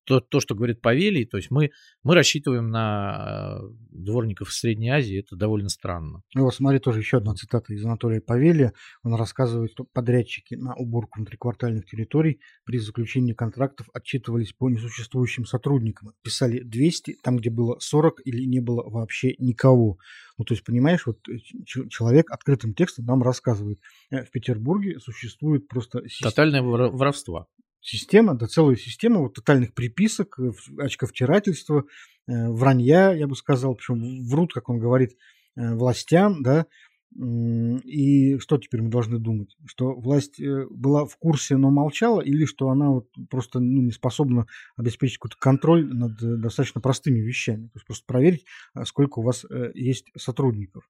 то, 0.05 0.19
то, 0.19 0.39
что 0.39 0.55
говорит 0.55 0.81
Павелий, 0.81 1.25
то 1.25 1.37
есть 1.37 1.51
мы, 1.51 1.71
мы 2.03 2.15
рассчитываем 2.15 2.69
на 2.69 3.59
э, 3.61 3.69
дворников 3.91 4.49
из 4.49 4.57
Средней 4.57 4.89
Азии, 4.89 5.19
это 5.19 5.35
довольно 5.35 5.69
странно. 5.69 6.23
Ну 6.33 6.43
вот 6.43 6.55
смотри, 6.55 6.79
тоже 6.79 6.99
еще 6.99 7.17
одна 7.17 7.35
цитата 7.35 7.73
из 7.73 7.85
Анатолия 7.85 8.21
Павелия. 8.21 8.73
Он 9.03 9.15
рассказывает, 9.15 9.71
что 9.71 9.83
подрядчики 9.83 10.55
на 10.55 10.75
уборку 10.75 11.19
внутриквартальных 11.19 11.85
территорий 11.85 12.39
при 12.65 12.79
заключении 12.79 13.33
контрактов 13.33 13.87
отчитывались 13.93 14.53
по 14.53 14.69
несуществующим 14.69 15.45
сотрудникам. 15.45 16.13
Писали 16.23 16.59
200, 16.59 17.19
там, 17.21 17.37
где 17.37 17.49
было 17.49 17.77
40 17.79 18.21
или 18.25 18.45
не 18.45 18.59
было 18.59 18.87
вообще 18.89 19.35
никого. 19.37 19.97
Ну, 20.37 20.45
то 20.45 20.53
есть, 20.53 20.63
понимаешь, 20.63 21.05
вот 21.05 21.19
э, 21.29 21.37
человек 21.65 22.31
открытым 22.31 22.73
текстом 22.73 23.05
нам 23.05 23.21
рассказывает, 23.21 23.79
э, 24.09 24.23
в 24.23 24.31
Петербурге 24.31 24.99
существует 24.99 25.67
просто... 25.67 26.01
Тотальное 26.21 26.61
воровство 26.61 27.47
система, 27.81 28.35
да 28.35 28.47
целая 28.47 28.75
система 28.75 29.19
вот 29.19 29.33
тотальных 29.33 29.73
приписок, 29.73 30.39
э, 30.39 30.51
очковтирательства, 30.77 31.85
э, 32.27 32.49
вранья, 32.49 33.11
я 33.13 33.27
бы 33.27 33.35
сказал, 33.35 33.75
причем 33.75 34.23
врут, 34.27 34.53
как 34.53 34.69
он 34.69 34.79
говорит, 34.79 35.17
э, 35.55 35.73
властям, 35.75 36.43
да, 36.43 36.65
и 37.13 38.37
что 38.37 38.57
теперь 38.57 38.83
мы 38.83 38.89
должны 38.89 39.19
думать? 39.19 39.57
Что 39.65 39.93
власть 39.93 40.41
была 40.41 41.05
в 41.05 41.17
курсе, 41.17 41.57
но 41.57 41.69
молчала, 41.69 42.21
или 42.21 42.45
что 42.45 42.69
она 42.69 42.89
вот 42.89 43.09
просто 43.29 43.59
ну, 43.59 43.81
не 43.81 43.91
способна 43.91 44.45
обеспечить 44.77 45.17
какой-то 45.17 45.35
контроль 45.37 45.93
над 45.93 46.15
достаточно 46.39 46.79
простыми 46.79 47.19
вещами? 47.19 47.65
То 47.65 47.71
есть 47.75 47.85
просто 47.85 48.05
проверить, 48.05 48.45
а 48.73 48.85
сколько 48.85 49.19
у 49.19 49.23
вас 49.23 49.45
есть 49.73 50.05
сотрудников. 50.17 50.89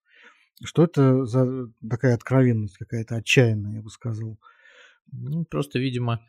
Что 0.64 0.84
это 0.84 1.26
за 1.26 1.72
такая 1.90 2.14
откровенность 2.14 2.78
какая-то 2.78 3.16
отчаянная, 3.16 3.78
я 3.78 3.82
бы 3.82 3.90
сказал? 3.90 4.38
Ну, 5.12 5.44
просто, 5.46 5.80
видимо, 5.80 6.24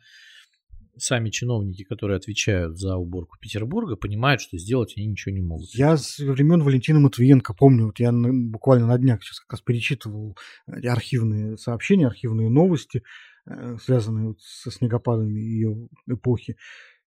сами 0.97 1.29
чиновники, 1.29 1.83
которые 1.83 2.17
отвечают 2.17 2.79
за 2.79 2.95
уборку 2.97 3.37
Петербурга, 3.39 3.95
понимают, 3.95 4.41
что 4.41 4.57
сделать 4.57 4.93
они 4.97 5.07
ничего 5.07 5.33
не 5.33 5.41
могут. 5.41 5.69
Я 5.73 5.97
с 5.97 6.19
времен 6.19 6.61
Валентина 6.61 6.99
Матвиенко 6.99 7.53
помню, 7.53 7.87
вот 7.87 7.99
я 7.99 8.11
буквально 8.11 8.87
на 8.87 8.97
днях 8.97 9.23
сейчас 9.23 9.39
как 9.39 9.53
раз 9.53 9.61
перечитывал 9.61 10.37
э, 10.67 10.87
архивные 10.87 11.57
сообщения, 11.57 12.07
архивные 12.07 12.49
новости, 12.49 13.03
э, 13.45 13.77
связанные 13.81 14.27
вот 14.27 14.41
со 14.41 14.71
снегопадами 14.71 15.39
ее 15.39 15.89
эпохи. 16.07 16.57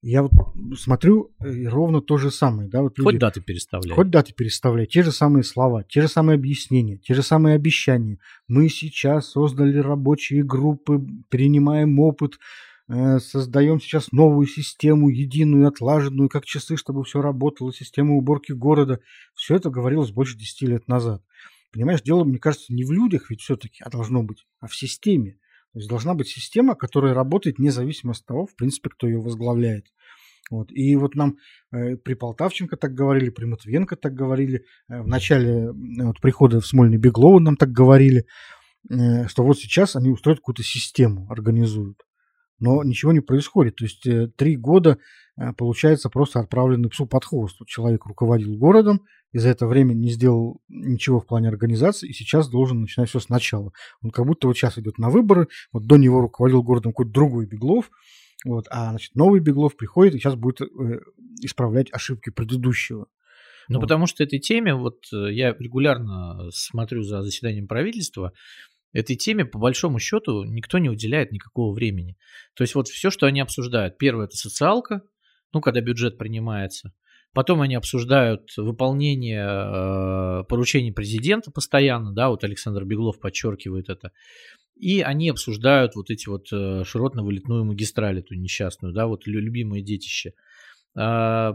Я 0.04 0.24
вот 0.24 0.32
смотрю 0.80 1.32
и 1.46 1.68
ровно 1.68 2.02
то 2.02 2.18
же 2.18 2.32
самое. 2.32 2.68
Да, 2.68 2.82
вот 2.82 2.98
люди, 2.98 3.06
хоть 3.06 3.20
даты 3.20 3.40
переставляй. 3.40 3.96
Хоть 3.96 4.10
даты 4.10 4.34
переставляй. 4.34 4.88
Те 4.88 5.04
же 5.04 5.12
самые 5.12 5.44
слова, 5.44 5.84
те 5.84 6.02
же 6.02 6.08
самые 6.08 6.36
объяснения, 6.36 6.98
те 6.98 7.14
же 7.14 7.22
самые 7.22 7.56
обещания. 7.56 8.18
Мы 8.48 8.68
сейчас 8.70 9.30
создали 9.30 9.78
рабочие 9.78 10.44
группы, 10.44 11.06
перенимаем 11.30 12.00
опыт, 12.00 12.40
Э, 12.40 12.71
создаем 13.20 13.80
сейчас 13.80 14.12
новую 14.12 14.48
систему, 14.48 15.10
единую, 15.10 15.68
отлаженную, 15.68 16.30
как 16.30 16.46
часы, 16.46 16.76
чтобы 16.76 17.04
все 17.04 17.22
работало, 17.22 17.74
систему 17.74 18.18
уборки 18.18 18.52
города. 18.52 19.00
Все 19.34 19.56
это 19.56 19.70
говорилось 19.70 20.12
больше 20.12 20.38
10 20.38 20.62
лет 20.64 20.88
назад. 20.88 21.24
Понимаешь, 21.72 22.02
дело, 22.02 22.24
мне 22.24 22.38
кажется, 22.38 22.74
не 22.74 22.84
в 22.84 22.92
людях 22.92 23.30
ведь 23.30 23.42
все-таки, 23.42 23.82
а 23.82 23.90
должно 23.90 24.24
быть, 24.24 24.46
а 24.60 24.68
в 24.68 24.76
системе. 24.76 25.38
То 25.74 25.80
есть 25.80 25.90
должна 25.90 26.14
быть 26.14 26.28
система, 26.28 26.76
которая 26.76 27.14
работает 27.14 27.60
независимо 27.60 28.12
от 28.12 28.26
того, 28.26 28.46
в 28.46 28.56
принципе, 28.56 28.90
кто 28.90 29.08
ее 29.08 29.22
возглавляет. 29.22 29.88
Вот. 30.50 30.70
И 30.72 30.98
вот 30.98 31.16
нам 31.16 31.38
э, 31.72 31.96
при 31.96 32.14
Полтавченко 32.14 32.76
так 32.76 32.94
говорили, 32.94 33.30
при 33.30 33.46
Матвенко 33.46 33.96
так 33.96 34.14
говорили, 34.14 34.66
э, 34.90 35.02
в 35.02 35.08
начале 35.08 35.50
э, 35.50 35.72
вот, 35.72 36.20
прихода 36.20 36.60
в 36.60 36.68
Смольный 36.68 36.98
Беглова 36.98 37.40
нам 37.40 37.56
так 37.56 37.72
говорили, 37.72 38.26
э, 38.90 39.28
что 39.30 39.46
вот 39.46 39.58
сейчас 39.58 39.96
они 39.96 40.10
устроят 40.10 40.40
какую-то 40.40 40.64
систему, 40.64 41.26
организуют 41.30 42.04
но 42.62 42.84
ничего 42.84 43.12
не 43.12 43.20
происходит. 43.20 43.76
То 43.76 43.84
есть 43.84 44.08
э, 44.08 44.28
три 44.38 44.56
года, 44.56 45.00
э, 45.38 45.52
получается, 45.54 46.10
просто 46.10 46.40
отправлены 46.40 46.88
псу 46.88 47.06
под 47.06 47.26
хвост. 47.26 47.60
Человек 47.66 48.06
руководил 48.06 48.56
городом, 48.56 49.02
и 49.34 49.40
за 49.40 49.50
это 49.50 49.68
время 49.68 49.94
не 49.94 50.12
сделал 50.12 50.62
ничего 50.70 51.20
в 51.20 51.26
плане 51.26 51.50
организации, 51.50 52.08
и 52.08 52.14
сейчас 52.14 52.50
должен 52.50 52.82
начинать 52.82 53.10
все 53.10 53.20
сначала. 53.20 53.74
Он 54.02 54.12
как 54.12 54.26
будто 54.26 54.48
вот 54.48 54.56
сейчас 54.56 54.78
идет 54.78 54.98
на 54.98 55.10
выборы, 55.10 55.48
вот 55.74 55.86
до 55.86 55.98
него 55.98 56.22
руководил 56.22 56.64
городом 56.64 56.92
какой-то 56.92 57.12
другой 57.12 57.48
Беглов, 57.48 57.90
вот, 58.46 58.68
а 58.70 58.92
значит, 58.92 59.16
новый 59.16 59.40
Беглов 59.40 59.76
приходит 59.76 60.16
и 60.16 60.20
сейчас 60.20 60.36
будет 60.36 60.62
э, 60.62 60.66
исправлять 61.42 61.92
ошибки 61.92 62.30
предыдущего. 62.30 63.08
Ну, 63.70 63.78
вот. 63.78 63.84
потому 63.84 64.06
что 64.06 64.24
этой 64.24 64.40
теме, 64.40 64.76
вот 64.76 65.06
э, 65.14 65.32
я 65.32 65.54
регулярно 65.58 66.50
смотрю 66.52 67.04
за 67.04 67.22
заседанием 67.22 67.68
правительства, 67.68 68.34
этой 68.94 69.16
теме, 69.16 69.46
по 69.46 69.60
большому 69.60 70.00
счету, 70.00 70.44
никто 70.44 70.78
не 70.78 70.90
уделяет 70.90 71.32
никакого 71.32 71.74
времени. 71.74 72.18
То 72.56 72.64
есть 72.64 72.76
вот 72.76 72.88
все, 72.88 73.10
что 73.10 73.26
они 73.26 73.40
обсуждают. 73.40 73.98
Первое– 73.98 74.26
это 74.28 74.36
социалка, 74.36 75.02
ну, 75.54 75.62
когда 75.62 75.82
бюджет 75.82 76.18
принимается. 76.18 76.94
Потом 77.34 77.62
они 77.62 77.76
обсуждают 77.76 78.52
выполнение 78.58 79.46
э, 79.46 80.44
поручений 80.50 80.92
президента 80.92 81.50
постоянно, 81.50 82.12
да, 82.14 82.30
вот 82.30 82.44
Александр 82.44 82.84
Беглов 82.84 83.22
подчеркивает 83.22 83.88
это. 83.88 84.12
И 84.76 85.02
они 85.02 85.30
обсуждают 85.30 85.96
вот 85.96 86.10
эти 86.10 86.28
вот 86.28 86.52
э, 86.52 86.84
широтно-вылетную 86.84 87.64
магистраль, 87.64 88.20
эту 88.20 88.36
несчастную, 88.36 88.94
да, 88.94 89.08
вот 89.08 89.28
любимое 89.28 89.82
детище. 89.82 90.34
Э, 90.98 91.54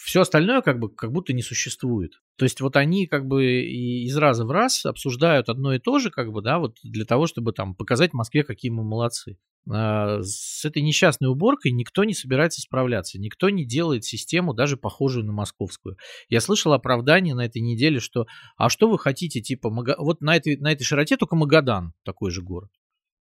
все 0.00 0.20
остальное 0.20 0.62
как 0.62 0.78
бы 0.78 0.88
как 0.88 1.12
будто 1.12 1.32
не 1.32 1.42
существует. 1.42 2.20
То 2.36 2.44
есть 2.44 2.60
вот 2.60 2.76
они 2.76 3.06
как 3.06 3.26
бы 3.26 3.44
из 3.44 4.16
раза 4.16 4.44
в 4.44 4.50
раз 4.50 4.86
обсуждают 4.86 5.48
одно 5.48 5.74
и 5.74 5.78
то 5.78 5.98
же, 5.98 6.10
как 6.10 6.32
бы, 6.32 6.40
да, 6.40 6.58
вот 6.58 6.76
для 6.82 7.04
того, 7.04 7.26
чтобы 7.26 7.52
там 7.52 7.74
показать 7.74 8.12
Москве, 8.12 8.44
какие 8.44 8.70
мы 8.70 8.84
молодцы. 8.84 9.38
А 9.70 10.20
с 10.22 10.64
этой 10.64 10.82
несчастной 10.82 11.28
уборкой 11.28 11.72
никто 11.72 12.04
не 12.04 12.14
собирается 12.14 12.60
справляться, 12.60 13.18
никто 13.18 13.50
не 13.50 13.66
делает 13.66 14.04
систему 14.04 14.54
даже 14.54 14.76
похожую 14.76 15.26
на 15.26 15.32
московскую. 15.32 15.96
Я 16.28 16.40
слышал 16.40 16.72
оправдание 16.72 17.34
на 17.34 17.44
этой 17.44 17.60
неделе, 17.60 18.00
что 18.00 18.26
а 18.56 18.70
что 18.70 18.88
вы 18.88 18.98
хотите, 18.98 19.40
типа, 19.40 19.68
вот 19.70 20.20
на 20.20 20.36
этой, 20.36 20.56
на 20.56 20.72
этой 20.72 20.84
широте 20.84 21.16
только 21.16 21.36
Магадан 21.36 21.92
такой 22.04 22.30
же 22.30 22.40
город. 22.40 22.70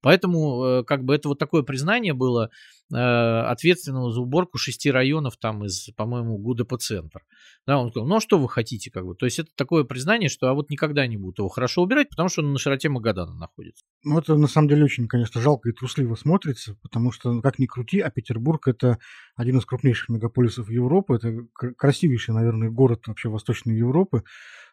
Поэтому, 0.02 0.64
э, 0.64 0.84
как 0.84 1.04
бы, 1.04 1.16
это 1.16 1.28
вот 1.28 1.40
такое 1.40 1.64
признание 1.64 2.14
было 2.14 2.52
ответственного 2.90 4.12
за 4.12 4.22
уборку 4.22 4.58
шести 4.58 4.90
районов 4.90 5.38
там 5.38 5.66
из, 5.66 5.90
по-моему, 5.96 6.38
ГУДП-центр. 6.38 7.22
Да, 7.66 7.80
он 7.80 7.90
сказал, 7.90 8.08
ну 8.08 8.16
а 8.16 8.22
что 8.22 8.38
вы 8.38 8.48
хотите, 8.48 8.90
как 8.92 9.06
бы. 9.06 9.16
То 9.16 9.26
есть 9.26 9.40
это 9.40 9.50
такое 9.56 9.84
признание, 9.84 10.30
что 10.30 10.48
а 10.48 10.54
вот 10.54 10.70
никогда 10.70 11.06
не 11.06 11.18
будут 11.18 11.40
его 11.40 11.50
хорошо 11.50 11.82
убирать, 11.82 12.10
потому 12.10 12.30
что 12.30 12.42
он 12.42 12.54
на 12.54 12.60
широте 12.60 12.88
Магадана 12.88 13.34
находится. 13.34 13.84
Ну, 14.06 14.18
это 14.18 14.38
на 14.38 14.48
самом 14.48 14.70
деле 14.70 14.86
очень, 14.86 15.08
конечно, 15.08 15.42
жалко 15.42 15.70
и 15.70 15.74
трусливо 15.74 16.16
смотрится, 16.16 16.78
потому 16.82 17.12
что, 17.12 17.34
ну, 17.34 17.42
как 17.42 17.60
ни 17.60 17.66
крути, 17.66 18.00
а 18.00 18.10
Петербург 18.10 18.68
это 18.68 19.00
один 19.36 19.58
из 19.58 19.66
крупнейших 19.66 20.08
мегаполисов 20.08 20.70
Европы, 20.70 21.16
это 21.16 21.46
красивейший, 21.54 22.34
наверное, 22.34 22.70
город 22.70 23.08
вообще 23.08 23.28
Восточной 23.28 23.78
Европы. 23.78 24.24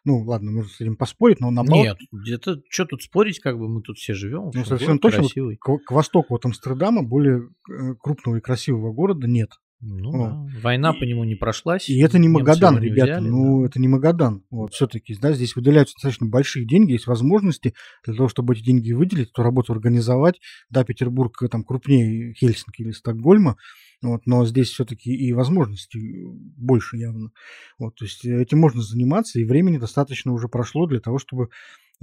Ну, 0.05 0.19
ладно, 0.19 0.51
можно 0.51 0.69
с 0.69 0.79
этим 0.79 0.97
поспорить, 0.97 1.39
но 1.39 1.49
наоборот... 1.49 1.83
Нет, 1.83 1.97
где-то 2.11 2.61
что 2.69 2.85
тут 2.85 3.01
спорить, 3.01 3.39
как 3.39 3.57
бы 3.57 3.67
мы 3.67 3.81
тут 3.81 3.97
все 3.97 4.13
живем. 4.13 4.51
Ну, 4.53 4.63
совершенно 4.63 4.99
точно. 4.99 5.21
Красивый. 5.21 5.57
К, 5.57 5.79
к 5.79 5.91
востоку 5.91 6.35
от 6.35 6.45
Амстердама 6.45 7.01
более 7.01 7.49
э, 7.67 7.95
крупного 8.05 8.35
и 8.35 8.39
красивого 8.39 8.93
города 8.93 9.27
нет. 9.27 9.49
Ну, 9.81 10.11
вот. 10.11 10.29
да. 10.29 10.59
Война 10.61 10.93
и, 10.95 10.99
по 10.99 11.03
нему 11.05 11.23
не 11.23 11.33
прошлась. 11.33 11.89
И 11.89 11.99
это 11.99 12.19
не 12.19 12.27
Магадан, 12.27 12.77
ребята. 12.77 13.13
Взяли, 13.13 13.27
ну, 13.27 13.61
да. 13.61 13.65
это 13.65 13.79
не 13.79 13.87
Магадан. 13.87 14.43
Вот, 14.51 14.73
все-таки, 14.73 15.17
да, 15.19 15.33
здесь 15.33 15.55
выделяются 15.55 15.95
достаточно 15.95 16.27
большие 16.27 16.67
деньги, 16.67 16.91
есть 16.91 17.07
возможности 17.07 17.73
для 18.05 18.13
того, 18.13 18.29
чтобы 18.29 18.53
эти 18.53 18.63
деньги 18.63 18.91
выделить, 18.91 19.31
эту 19.31 19.41
работу 19.41 19.73
организовать. 19.73 20.39
Да, 20.69 20.83
Петербург 20.83 21.35
там 21.49 21.63
крупнее 21.63 22.35
Хельсинки 22.35 22.83
или 22.83 22.91
Стокгольма, 22.91 23.57
вот, 24.03 24.27
но 24.27 24.45
здесь 24.45 24.69
все-таки 24.69 25.11
и 25.11 25.33
возможностей 25.33 26.27
больше 26.57 26.97
явно. 26.97 27.31
Вот, 27.79 27.95
то 27.95 28.05
есть 28.05 28.23
этим 28.23 28.59
можно 28.59 28.83
заниматься, 28.83 29.39
и 29.39 29.45
времени 29.45 29.79
достаточно 29.79 30.31
уже 30.31 30.47
прошло 30.47 30.85
для 30.85 30.99
того, 30.99 31.17
чтобы 31.17 31.49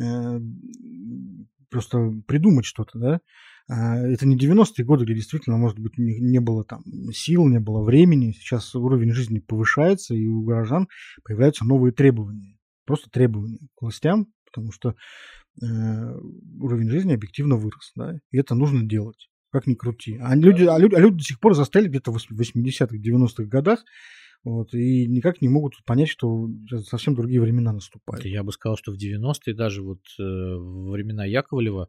э, 0.03 0.41
просто 1.71 2.13
придумать 2.27 2.65
что-то, 2.65 2.99
да. 2.99 3.21
А, 3.69 3.97
это 3.99 4.27
не 4.27 4.37
90-е 4.37 4.85
годы, 4.85 5.05
где 5.05 5.15
действительно, 5.15 5.57
может 5.57 5.79
быть, 5.79 5.99
не, 5.99 6.19
не 6.21 6.41
было 6.41 6.65
там 6.65 6.83
сил, 7.13 7.47
не 7.47 7.61
было 7.61 7.83
времени. 7.83 8.33
Сейчас 8.33 8.75
уровень 8.75 9.13
жизни 9.13 9.39
повышается, 9.39 10.15
и 10.15 10.27
у 10.27 10.43
горожан 10.43 10.89
появляются 11.25 11.65
новые 11.65 11.93
требования. 11.93 12.59
Просто 12.85 13.11
требования 13.11 13.59
к 13.77 13.83
властям, 13.83 14.27
потому 14.45 14.73
что 14.73 14.95
э, 15.63 15.65
уровень 16.61 16.91
жизни 16.91 17.15
объективно 17.15 17.57
вырос, 17.57 17.93
да, 17.95 18.19
и 18.31 18.39
это 18.39 18.55
нужно 18.55 18.83
делать 18.83 19.29
как 19.53 19.67
ни 19.67 19.75
крути. 19.75 20.19
А 20.21 20.35
люди, 20.35 20.65
а 20.65 20.79
люди, 20.79 20.95
а 20.95 20.99
люди 20.99 21.19
до 21.19 21.25
сих 21.25 21.39
пор 21.39 21.55
застряли 21.55 21.89
где-то 21.89 22.11
в 22.11 22.17
80-х, 22.17 22.97
90-х 22.97 23.45
годах, 23.45 23.85
вот, 24.45 24.75
и 24.75 25.07
никак 25.07 25.41
не 25.41 25.49
могут 25.49 25.75
понять, 25.85 26.09
что 26.09 26.49
совсем 26.89 27.15
другие 27.15 27.41
времена 27.41 27.73
наступают. 27.73 28.25
Я 28.25 28.43
бы 28.43 28.51
сказал, 28.51 28.77
что 28.77 28.93
в 28.93 28.97
90-е, 28.97 29.55
даже 29.55 29.83
вот 29.83 30.01
э, 30.19 30.23
во 30.23 30.91
времена 30.93 31.25
Яковлева, 31.27 31.89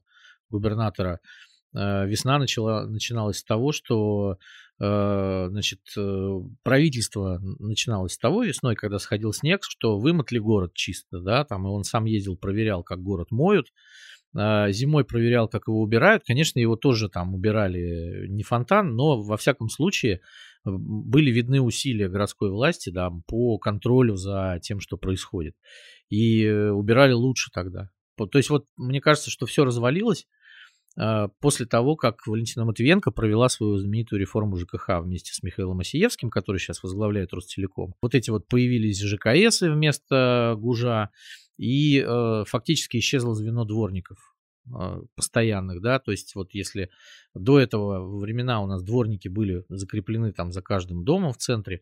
губернатора, 0.50 1.14
э, 1.14 1.53
весна 1.74 2.38
начала, 2.38 2.86
начиналась 2.86 3.38
с 3.38 3.44
того, 3.44 3.72
что 3.72 4.38
э, 4.80 5.48
значит, 5.50 5.80
э, 5.98 6.40
правительство 6.64 7.40
начиналось 7.60 8.14
с 8.14 8.18
того 8.18 8.44
весной, 8.44 8.76
когда 8.76 9.00
сходил 9.00 9.34
снег, 9.34 9.62
что 9.64 10.00
вымотали 10.00 10.40
город 10.40 10.74
чисто, 10.74 11.20
да, 11.20 11.44
там, 11.46 11.66
и 11.66 11.70
он 11.70 11.84
сам 11.84 12.06
ездил, 12.06 12.38
проверял, 12.38 12.84
как 12.84 13.02
город 13.02 13.32
моют, 13.32 13.68
зимой 14.36 15.06
проверял, 15.06 15.48
как 15.48 15.68
его 15.68 15.80
убирают. 15.82 16.24
Конечно, 16.26 16.60
его 16.60 16.76
тоже 16.76 17.08
там 17.08 17.36
убирали 17.36 18.28
не 18.28 18.42
фонтан, 18.42 18.96
но 18.96 19.22
во 19.22 19.38
всяком 19.38 19.70
случае 19.70 20.22
были 20.66 21.32
видны 21.32 21.62
усилия 21.62 22.10
городской 22.10 22.50
власти 22.50 22.90
да, 22.90 23.12
по 23.28 23.58
контролю 23.58 24.16
за 24.16 24.60
тем, 24.62 24.80
что 24.80 24.98
происходит. 24.98 25.56
И 26.10 26.44
э, 26.44 26.70
убирали 26.72 27.14
лучше 27.14 27.52
тогда. 27.54 27.90
То 28.16 28.38
есть 28.38 28.50
вот 28.50 28.66
мне 28.78 29.02
кажется, 29.02 29.32
что 29.32 29.46
все 29.46 29.66
развалилось 29.66 30.28
после 30.96 31.66
того, 31.66 31.96
как 31.96 32.28
Валентина 32.28 32.66
Матвиенко 32.66 33.12
провела 33.12 33.50
свою 33.50 33.78
знаменитую 33.78 34.20
реформу 34.20 34.58
ЖКХ 34.58 35.02
вместе 35.02 35.34
с 35.34 35.42
Михаилом 35.42 35.80
Осиевским, 35.80 36.30
который 36.30 36.60
сейчас 36.60 36.84
возглавляет 36.84 37.34
Ростелеком. 37.34 37.96
Вот 38.02 38.14
эти 38.14 38.30
вот 38.30 38.48
появились 38.48 39.02
ЖКСы 39.02 39.72
вместо 39.72 40.56
ГУЖа, 40.58 41.10
и 41.58 42.04
э, 42.06 42.44
фактически 42.48 42.98
исчезло 42.98 43.36
звено 43.36 43.66
дворников 43.66 44.36
э, 44.68 45.02
постоянных, 45.16 45.82
да, 45.82 46.00
то 46.00 46.12
есть 46.12 46.36
вот 46.36 46.54
если 46.54 46.90
до 47.34 47.60
этого 47.60 48.20
времена 48.20 48.62
у 48.62 48.68
нас 48.68 48.84
дворники 48.84 49.28
были 49.28 49.64
закреплены 49.70 50.34
там 50.34 50.52
за 50.52 50.62
каждым 50.62 51.04
домом 51.04 51.34
в 51.34 51.38
центре, 51.38 51.82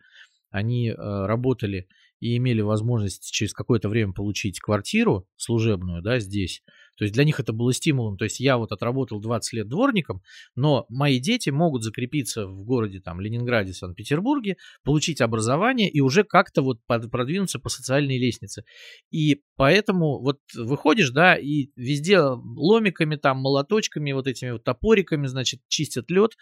они 0.49 0.89
э, 0.89 0.95
работали 0.95 1.87
и 2.21 2.37
имели 2.37 2.61
возможность 2.61 3.29
через 3.31 3.53
какое-то 3.53 3.89
время 3.89 4.13
получить 4.13 4.61
квартиру 4.61 5.27
служебную, 5.35 6.01
да, 6.01 6.19
здесь, 6.19 6.63
то 6.97 7.03
есть 7.03 7.15
для 7.15 7.23
них 7.23 7.39
это 7.39 7.51
было 7.51 7.73
стимулом. 7.73 8.15
То 8.15 8.25
есть 8.25 8.39
я 8.39 8.57
вот 8.57 8.71
отработал 8.71 9.19
20 9.19 9.53
лет 9.53 9.67
дворником, 9.67 10.21
но 10.55 10.85
мои 10.87 11.19
дети 11.19 11.49
могут 11.49 11.81
закрепиться 11.83 12.45
в 12.45 12.63
городе 12.63 13.01
там 13.01 13.19
Ленинграде, 13.19 13.73
Санкт-Петербурге, 13.73 14.57
получить 14.83 15.19
образование 15.19 15.89
и 15.89 15.99
уже 15.99 16.23
как-то 16.23 16.61
вот 16.61 16.77
продвинуться 16.85 17.57
по 17.57 17.69
социальной 17.69 18.19
лестнице. 18.19 18.65
И 19.09 19.41
поэтому 19.55 20.21
вот 20.21 20.37
выходишь, 20.55 21.09
да, 21.09 21.35
и 21.35 21.69
везде 21.75 22.19
ломиками 22.19 23.15
там, 23.15 23.39
молоточками, 23.39 24.11
вот 24.11 24.27
этими 24.27 24.51
вот 24.51 24.63
топориками, 24.63 25.25
значит, 25.25 25.61
чистят 25.67 26.11
лед 26.11 26.33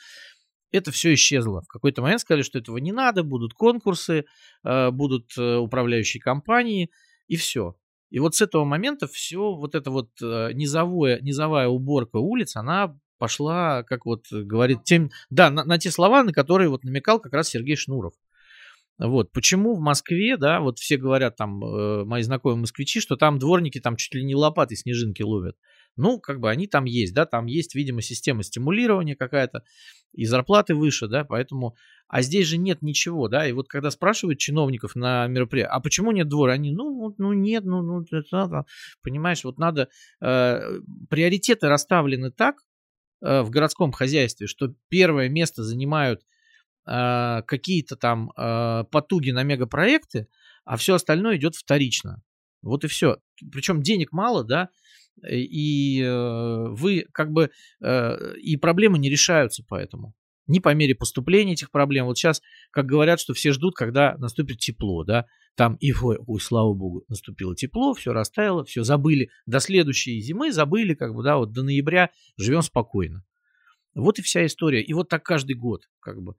это 0.71 0.91
все 0.91 1.13
исчезло. 1.13 1.61
В 1.61 1.67
какой-то 1.67 2.01
момент 2.01 2.21
сказали, 2.21 2.43
что 2.43 2.59
этого 2.59 2.77
не 2.77 2.91
надо, 2.91 3.23
будут 3.23 3.53
конкурсы, 3.53 4.25
э, 4.63 4.91
будут 4.91 5.37
э, 5.37 5.55
управляющие 5.57 6.21
компании, 6.21 6.89
и 7.27 7.35
все. 7.35 7.75
И 8.09 8.19
вот 8.19 8.35
с 8.35 8.41
этого 8.41 8.65
момента 8.65 9.07
все 9.07 9.53
вот 9.53 9.75
эта 9.75 9.91
вот 9.91 10.09
э, 10.21 10.51
низовое, 10.53 11.19
низовая 11.21 11.67
уборка 11.67 12.17
улиц, 12.17 12.55
она 12.55 12.97
пошла, 13.17 13.83
как 13.83 14.05
вот 14.05 14.25
говорит, 14.31 14.83
тем, 14.83 15.11
да, 15.29 15.49
на, 15.49 15.63
на 15.63 15.77
те 15.77 15.91
слова, 15.91 16.23
на 16.23 16.33
которые 16.33 16.69
вот 16.69 16.83
намекал 16.83 17.19
как 17.19 17.33
раз 17.33 17.49
Сергей 17.49 17.75
Шнуров. 17.75 18.13
Вот, 18.99 19.31
почему 19.31 19.75
в 19.75 19.79
Москве, 19.79 20.35
да, 20.35 20.59
вот 20.59 20.77
все 20.77 20.97
говорят 20.97 21.37
там, 21.37 21.63
э, 21.63 22.03
мои 22.03 22.21
знакомые 22.21 22.59
москвичи, 22.59 22.99
что 22.99 23.15
там 23.15 23.39
дворники 23.39 23.79
там 23.79 23.95
чуть 23.95 24.13
ли 24.13 24.25
не 24.25 24.35
лопаты 24.35 24.75
снежинки 24.75 25.21
ловят. 25.21 25.55
Ну, 25.95 26.19
как 26.19 26.41
бы 26.41 26.49
они 26.49 26.67
там 26.67 26.83
есть, 26.83 27.13
да, 27.13 27.25
там 27.25 27.45
есть, 27.45 27.75
видимо, 27.75 28.01
система 28.01 28.43
стимулирования 28.43 29.15
какая-то, 29.15 29.63
и 30.11 30.25
зарплаты 30.25 30.75
выше, 30.75 31.07
да, 31.07 31.23
поэтому, 31.23 31.75
а 32.09 32.21
здесь 32.21 32.47
же 32.47 32.57
нет 32.57 32.81
ничего, 32.81 33.29
да, 33.29 33.47
и 33.47 33.53
вот 33.53 33.69
когда 33.69 33.89
спрашивают 33.89 34.37
чиновников 34.37 34.95
на 34.95 35.27
мероприятии, 35.27 35.71
а 35.71 35.79
почему 35.79 36.11
нет 36.11 36.27
двора, 36.27 36.53
они, 36.53 36.73
ну, 36.73 37.15
ну 37.17 37.31
нет, 37.31 37.63
ну, 37.63 37.81
ну, 37.81 38.01
это 38.11 38.65
понимаешь, 39.01 39.45
вот 39.45 39.57
надо, 39.57 39.87
э, 40.21 40.59
приоритеты 41.09 41.69
расставлены 41.69 42.31
так 42.31 42.57
э, 43.21 43.43
в 43.43 43.49
городском 43.49 43.93
хозяйстве, 43.93 44.47
что 44.47 44.73
первое 44.89 45.29
место 45.29 45.63
занимают 45.63 46.21
э, 46.89 47.41
какие-то 47.45 47.95
там 47.95 48.31
э, 48.35 48.83
потуги 48.91 49.31
на 49.31 49.43
мегапроекты, 49.43 50.27
а 50.65 50.77
все 50.77 50.95
остальное 50.95 51.37
идет 51.37 51.55
вторично. 51.55 52.21
Вот 52.61 52.83
и 52.83 52.87
все. 52.87 53.17
Причем 53.51 53.81
денег 53.81 54.11
мало, 54.11 54.43
да, 54.43 54.69
и 55.27 56.01
э, 56.01 56.67
вы 56.69 57.05
как 57.11 57.31
бы 57.31 57.51
э, 57.81 58.35
и 58.37 58.57
проблемы 58.57 58.97
не 58.97 59.09
решаются 59.09 59.63
поэтому. 59.67 60.13
Ни 60.47 60.59
по 60.59 60.73
мере 60.73 60.95
поступления 60.95 61.53
этих 61.53 61.69
проблем. 61.69 62.07
Вот 62.07 62.17
сейчас, 62.17 62.41
как 62.71 62.87
говорят, 62.87 63.19
что 63.19 63.33
все 63.33 63.51
ждут, 63.51 63.75
когда 63.75 64.17
наступит 64.17 64.57
тепло, 64.57 65.03
да, 65.03 65.27
там 65.55 65.75
и 65.75 65.93
ой, 65.93 66.17
ой, 66.25 66.39
слава 66.39 66.73
богу, 66.73 67.03
наступило 67.07 67.55
тепло, 67.55 67.93
все 67.93 68.13
растаяло, 68.13 68.63
все 68.63 68.83
забыли. 68.83 69.29
До 69.45 69.59
следующей 69.59 70.19
зимы 70.21 70.51
забыли, 70.51 70.95
как 70.95 71.13
бы, 71.13 71.21
да, 71.21 71.37
вот 71.37 71.51
до 71.51 71.61
ноября 71.61 72.09
живем 72.37 72.63
спокойно. 72.63 73.23
Вот 73.93 74.19
и 74.19 74.21
вся 74.21 74.45
история. 74.45 74.81
И 74.81 74.93
вот 74.93 75.09
так 75.09 75.23
каждый 75.23 75.55
год, 75.55 75.89
как 75.99 76.21
бы. 76.21 76.35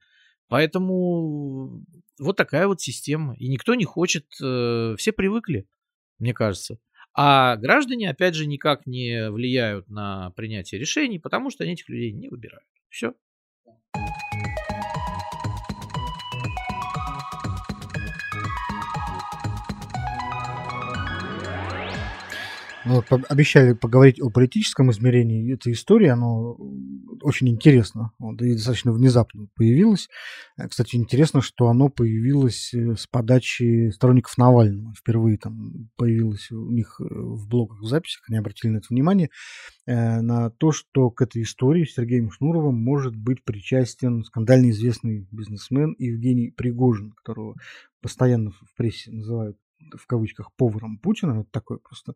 Поэтому 0.51 1.85
вот 2.19 2.37
такая 2.37 2.67
вот 2.67 2.81
система. 2.81 3.35
И 3.37 3.49
никто 3.49 3.77
не 3.77 3.85
хочет, 3.85 4.27
э, 4.43 4.97
все 4.99 5.13
привыкли, 5.13 5.69
мне 6.19 6.35
кажется. 6.35 6.79
А 7.15 7.57
граждане, 7.57 8.11
опять 8.11 8.35
же, 8.35 8.47
никак 8.47 8.85
не 8.85 9.31
влияют 9.31 9.89
на 9.89 10.31
принятие 10.31 10.81
решений, 10.81 11.21
потому 11.21 11.51
что 11.51 11.63
они 11.63 11.75
этих 11.75 11.89
людей 11.89 12.11
не 12.11 12.29
выбирают. 12.29 12.67
Все. 12.89 13.15
Вот, 22.85 23.07
обещали 23.29 23.75
поговорить 23.75 24.21
о 24.21 24.31
политическом 24.31 24.91
измерении 24.91 25.53
этой 25.53 25.73
истории, 25.73 26.09
оно 26.09 26.57
очень 27.23 27.49
интересно, 27.49 28.13
вот, 28.19 28.41
и 28.43 28.55
достаточно 28.55 28.93
внезапно 28.93 29.49
появилось. 29.55 30.09
Э, 30.57 30.69
кстати, 30.69 30.97
интересно, 30.97 31.43
что 31.43 31.69
оно 31.69 31.89
появилось 31.89 32.73
э, 32.73 32.95
с 32.97 33.07
подачи 33.07 33.91
сторонников 33.91 34.39
Навального. 34.39 34.95
Впервые 34.95 35.39
там 35.39 35.91
появилось 35.97 36.51
у 36.51 36.71
них 36.71 37.01
э, 37.01 37.05
в 37.09 37.49
блогах, 37.49 37.81
в 37.81 37.87
записях, 37.87 38.23
они 38.29 38.39
обратили 38.39 38.73
на 38.73 38.79
это 38.79 38.87
внимание, 38.91 39.31
на 39.87 40.51
то, 40.51 40.71
что 40.71 41.11
к 41.11 41.21
этой 41.21 41.43
истории 41.43 41.85
Сергеем 41.85 42.31
Шнуровым 42.31 42.77
может 42.77 43.17
быть 43.17 43.43
причастен 43.45 44.23
скандально 44.23 44.71
известный 44.71 45.27
бизнесмен 45.33 45.97
Евгений 45.99 46.51
Пригожин, 46.51 47.13
которого 47.13 47.57
постоянно 48.01 48.51
в 48.51 48.77
прессе 48.77 49.11
называют 49.11 49.57
в 49.97 50.07
кавычках 50.07 50.53
поваром 50.57 50.99
Путина, 50.99 51.41
это 51.41 51.51
такой 51.51 51.79
просто 51.79 52.15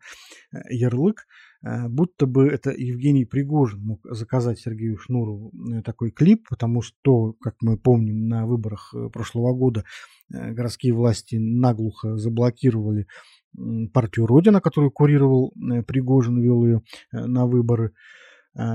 э, 0.52 0.58
ярлык, 0.70 1.26
э, 1.62 1.88
будто 1.88 2.26
бы 2.26 2.46
это 2.46 2.70
Евгений 2.70 3.24
Пригожин 3.24 3.80
мог 3.80 4.00
заказать 4.04 4.58
Сергею 4.58 4.98
Шнурову 4.98 5.52
э, 5.72 5.82
такой 5.82 6.10
клип, 6.10 6.48
потому 6.48 6.82
что, 6.82 7.32
как 7.40 7.56
мы 7.60 7.78
помним, 7.78 8.28
на 8.28 8.46
выборах 8.46 8.94
прошлого 9.12 9.54
года 9.54 9.84
городские 10.30 10.94
власти 10.94 11.36
наглухо 11.36 12.16
заблокировали 12.16 13.06
партию 13.92 14.26
Родина, 14.26 14.60
которую 14.60 14.90
курировал 14.90 15.52
Пригожин, 15.86 16.40
вел 16.40 16.64
ее 16.64 16.82
на 17.12 17.46
выборы. 17.46 17.92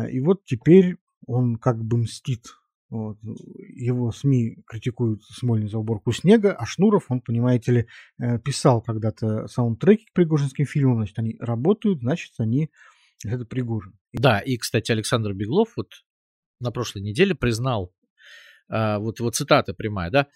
И 0.09 0.19
вот 0.21 0.45
теперь 0.45 0.97
он 1.25 1.57
как 1.57 1.83
бы 1.83 1.97
мстит 1.97 2.45
вот. 2.89 3.17
Его 3.23 4.11
СМИ 4.11 4.63
критикуют 4.65 5.23
Смольный 5.23 5.69
за 5.69 5.77
уборку 5.77 6.11
снега, 6.11 6.53
а 6.53 6.65
Шнуров, 6.65 7.05
он, 7.09 7.21
понимаете 7.21 7.71
ли, 7.71 7.87
э, 8.19 8.39
писал 8.39 8.81
когда-то 8.81 9.47
саундтреки 9.47 10.05
к 10.05 10.13
пригожинским 10.13 10.65
фильмам, 10.65 10.97
значит, 10.97 11.19
они 11.19 11.37
работают, 11.39 11.99
значит, 11.99 12.33
они 12.39 12.69
это 13.23 13.45
Пригожин. 13.45 13.93
Да, 14.13 14.39
и, 14.39 14.57
кстати, 14.57 14.91
Александр 14.91 15.33
Беглов 15.33 15.73
вот 15.75 15.91
на 16.59 16.71
прошлой 16.71 17.01
неделе 17.01 17.35
признал, 17.35 17.93
а, 18.69 18.99
вот 18.99 19.19
его 19.19 19.29
цитата 19.29 19.73
прямая, 19.73 20.09
да, 20.09 20.27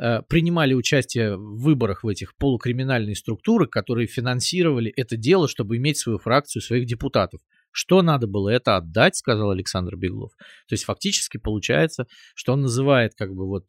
э, 0.00 0.22
принимали 0.22 0.74
участие 0.74 1.36
в 1.36 1.60
выборах 1.60 2.04
в 2.04 2.08
этих 2.08 2.36
полукриминальные 2.36 3.14
структуры, 3.14 3.66
которые 3.66 4.06
финансировали 4.06 4.92
это 4.96 5.16
дело, 5.16 5.48
чтобы 5.48 5.76
иметь 5.76 5.98
свою 5.98 6.18
фракцию, 6.18 6.62
своих 6.62 6.86
депутатов. 6.86 7.40
Что 7.72 8.02
надо 8.02 8.26
было 8.26 8.50
это 8.50 8.76
отдать, 8.76 9.16
сказал 9.16 9.50
Александр 9.50 9.96
Беглов. 9.96 10.32
То 10.68 10.74
есть 10.74 10.84
фактически 10.84 11.38
получается, 11.38 12.06
что 12.34 12.52
он 12.52 12.62
называет 12.62 13.14
как 13.16 13.34
бы 13.34 13.46
вот 13.46 13.66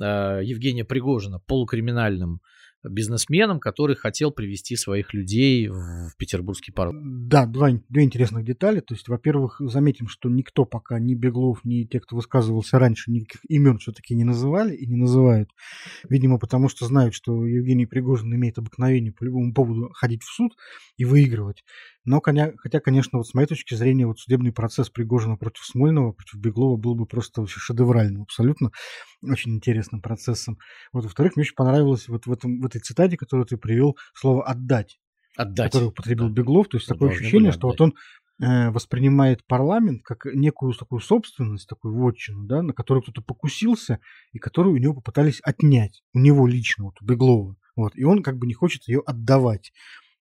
э, 0.00 0.40
Евгения 0.42 0.84
Пригожина 0.84 1.38
полукриминальным 1.40 2.40
бизнесменом, 2.88 3.60
который 3.60 3.96
хотел 3.96 4.30
привести 4.30 4.76
своих 4.76 5.14
людей 5.14 5.68
в 5.68 6.12
Петербургский 6.18 6.72
парк. 6.72 6.94
Да, 6.94 7.46
два, 7.46 7.70
две 7.88 8.04
интересных 8.04 8.44
детали. 8.44 8.80
То 8.80 8.94
есть, 8.94 9.08
во-первых, 9.08 9.56
заметим, 9.60 10.08
что 10.08 10.28
никто 10.28 10.64
пока, 10.64 10.98
ни 10.98 11.14
Беглов, 11.14 11.64
ни 11.64 11.84
те, 11.84 12.00
кто 12.00 12.16
высказывался 12.16 12.78
раньше, 12.78 13.10
никаких 13.10 13.40
имен 13.48 13.78
все-таки 13.78 14.14
не 14.14 14.24
называли 14.24 14.74
и 14.74 14.86
не 14.86 14.96
называют. 14.96 15.50
Видимо, 16.08 16.38
потому 16.38 16.68
что 16.68 16.86
знают, 16.86 17.14
что 17.14 17.44
Евгений 17.44 17.86
Пригожин 17.86 18.34
имеет 18.34 18.58
обыкновение 18.58 19.12
по 19.12 19.24
любому 19.24 19.52
поводу 19.52 19.90
ходить 19.92 20.22
в 20.22 20.32
суд 20.32 20.52
и 20.96 21.04
выигрывать. 21.04 21.64
Но, 22.06 22.20
хотя, 22.22 22.80
конечно, 22.80 23.18
вот 23.18 23.26
с 23.26 23.34
моей 23.34 23.48
точки 23.48 23.74
зрения, 23.74 24.06
вот 24.06 24.20
судебный 24.20 24.52
процесс 24.52 24.88
Пригожина 24.88 25.36
против 25.36 25.64
Смольного, 25.64 26.12
против 26.12 26.38
Беглова 26.38 26.76
был 26.76 26.94
бы 26.94 27.04
просто 27.04 27.40
вообще 27.40 27.58
шедевральным, 27.58 28.22
абсолютно 28.22 28.70
очень 29.22 29.56
интересным 29.56 30.00
процессом. 30.00 30.58
Вот, 30.92 31.04
во-вторых, 31.04 31.34
мне 31.34 31.42
очень 31.42 31.56
понравилось 31.56 32.08
вот 32.08 32.26
в, 32.26 32.32
этом, 32.32 32.60
в 32.60 32.66
этой 32.66 32.80
цитате, 32.80 33.16
которую 33.16 33.44
ты 33.44 33.56
привел, 33.56 33.96
слово 34.14 34.44
«отдать», 34.44 34.98
отдать. 35.36 35.72
которое 35.72 35.88
употребил 35.88 36.28
да. 36.28 36.34
Беглов. 36.34 36.68
То 36.68 36.76
есть 36.76 36.88
такое 36.88 37.10
ощущение, 37.10 37.50
что 37.50 37.66
вот 37.66 37.80
он 37.80 37.94
э, 38.40 38.70
воспринимает 38.70 39.44
парламент 39.44 40.02
как 40.04 40.26
некую 40.26 40.74
такую 40.74 41.00
собственность, 41.00 41.68
такую 41.68 41.94
вотчину, 41.94 42.46
да, 42.46 42.62
на 42.62 42.72
которую 42.72 43.02
кто-то 43.02 43.20
покусился 43.20 43.98
и 44.32 44.38
которую 44.38 44.74
у 44.74 44.78
него 44.78 44.94
попытались 44.94 45.40
отнять, 45.42 46.04
у 46.14 46.20
него 46.20 46.46
лично, 46.46 46.84
вот 46.84 46.94
у 47.00 47.04
Беглова. 47.04 47.56
Вот, 47.74 47.92
и 47.96 48.04
он 48.04 48.22
как 48.22 48.38
бы 48.38 48.46
не 48.46 48.54
хочет 48.54 48.86
ее 48.88 49.02
отдавать. 49.04 49.72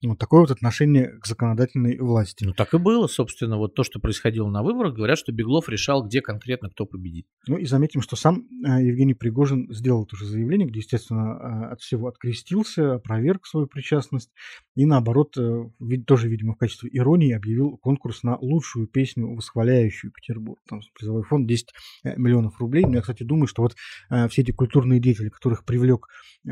Вот 0.08 0.20
такое 0.20 0.42
вот 0.42 0.52
отношение 0.52 1.20
к 1.20 1.26
законодательной 1.26 1.98
власти. 1.98 2.44
Ну, 2.44 2.54
так 2.54 2.74
и 2.74 2.78
было, 2.78 3.08
собственно. 3.08 3.58
Вот 3.58 3.76
то, 3.76 3.84
что 3.84 4.00
происходило 4.00 4.50
на 4.50 4.64
выборах, 4.64 4.94
говорят, 4.94 5.18
что 5.18 5.32
Беглов 5.32 5.70
решал, 5.70 6.04
где 6.04 6.22
конкретно 6.22 6.70
кто 6.70 6.86
победит. 6.86 7.28
Ну, 7.48 7.58
и 7.58 7.66
заметим, 7.66 8.02
что 8.02 8.16
сам 8.16 8.48
э, 8.66 8.84
Евгений 8.84 9.14
Пригожин 9.14 9.72
сделал 9.74 10.06
тоже 10.06 10.26
заявление, 10.26 10.68
где, 10.68 10.80
естественно, 10.80 11.38
э, 11.70 11.74
от 11.74 11.82
всего 11.82 12.08
открестился, 12.08 12.96
опроверг 12.96 13.46
свою 13.46 13.68
причастность. 13.68 14.32
И, 14.76 14.86
наоборот, 14.86 15.38
э, 15.38 15.70
тоже, 16.06 16.28
видимо, 16.28 16.54
в 16.54 16.58
качестве 16.58 16.90
иронии 16.94 17.34
объявил 17.34 17.78
конкурс 17.78 18.24
на 18.24 18.38
лучшую 18.38 18.88
песню, 18.88 19.34
восхваляющую 19.36 20.12
Петербург. 20.12 20.60
Там 20.68 20.82
призовой 20.94 21.24
фонд 21.24 21.48
10 21.48 21.74
миллионов 22.04 22.60
рублей. 22.60 22.86
Но 22.86 22.96
я, 22.96 23.02
кстати, 23.02 23.24
думаю, 23.24 23.48
что 23.48 23.64
вот 23.64 23.76
все 24.30 24.42
эти 24.42 24.52
культурные 24.52 25.00
деятели, 25.00 25.30
которых 25.30 25.66
привлек 25.66 26.08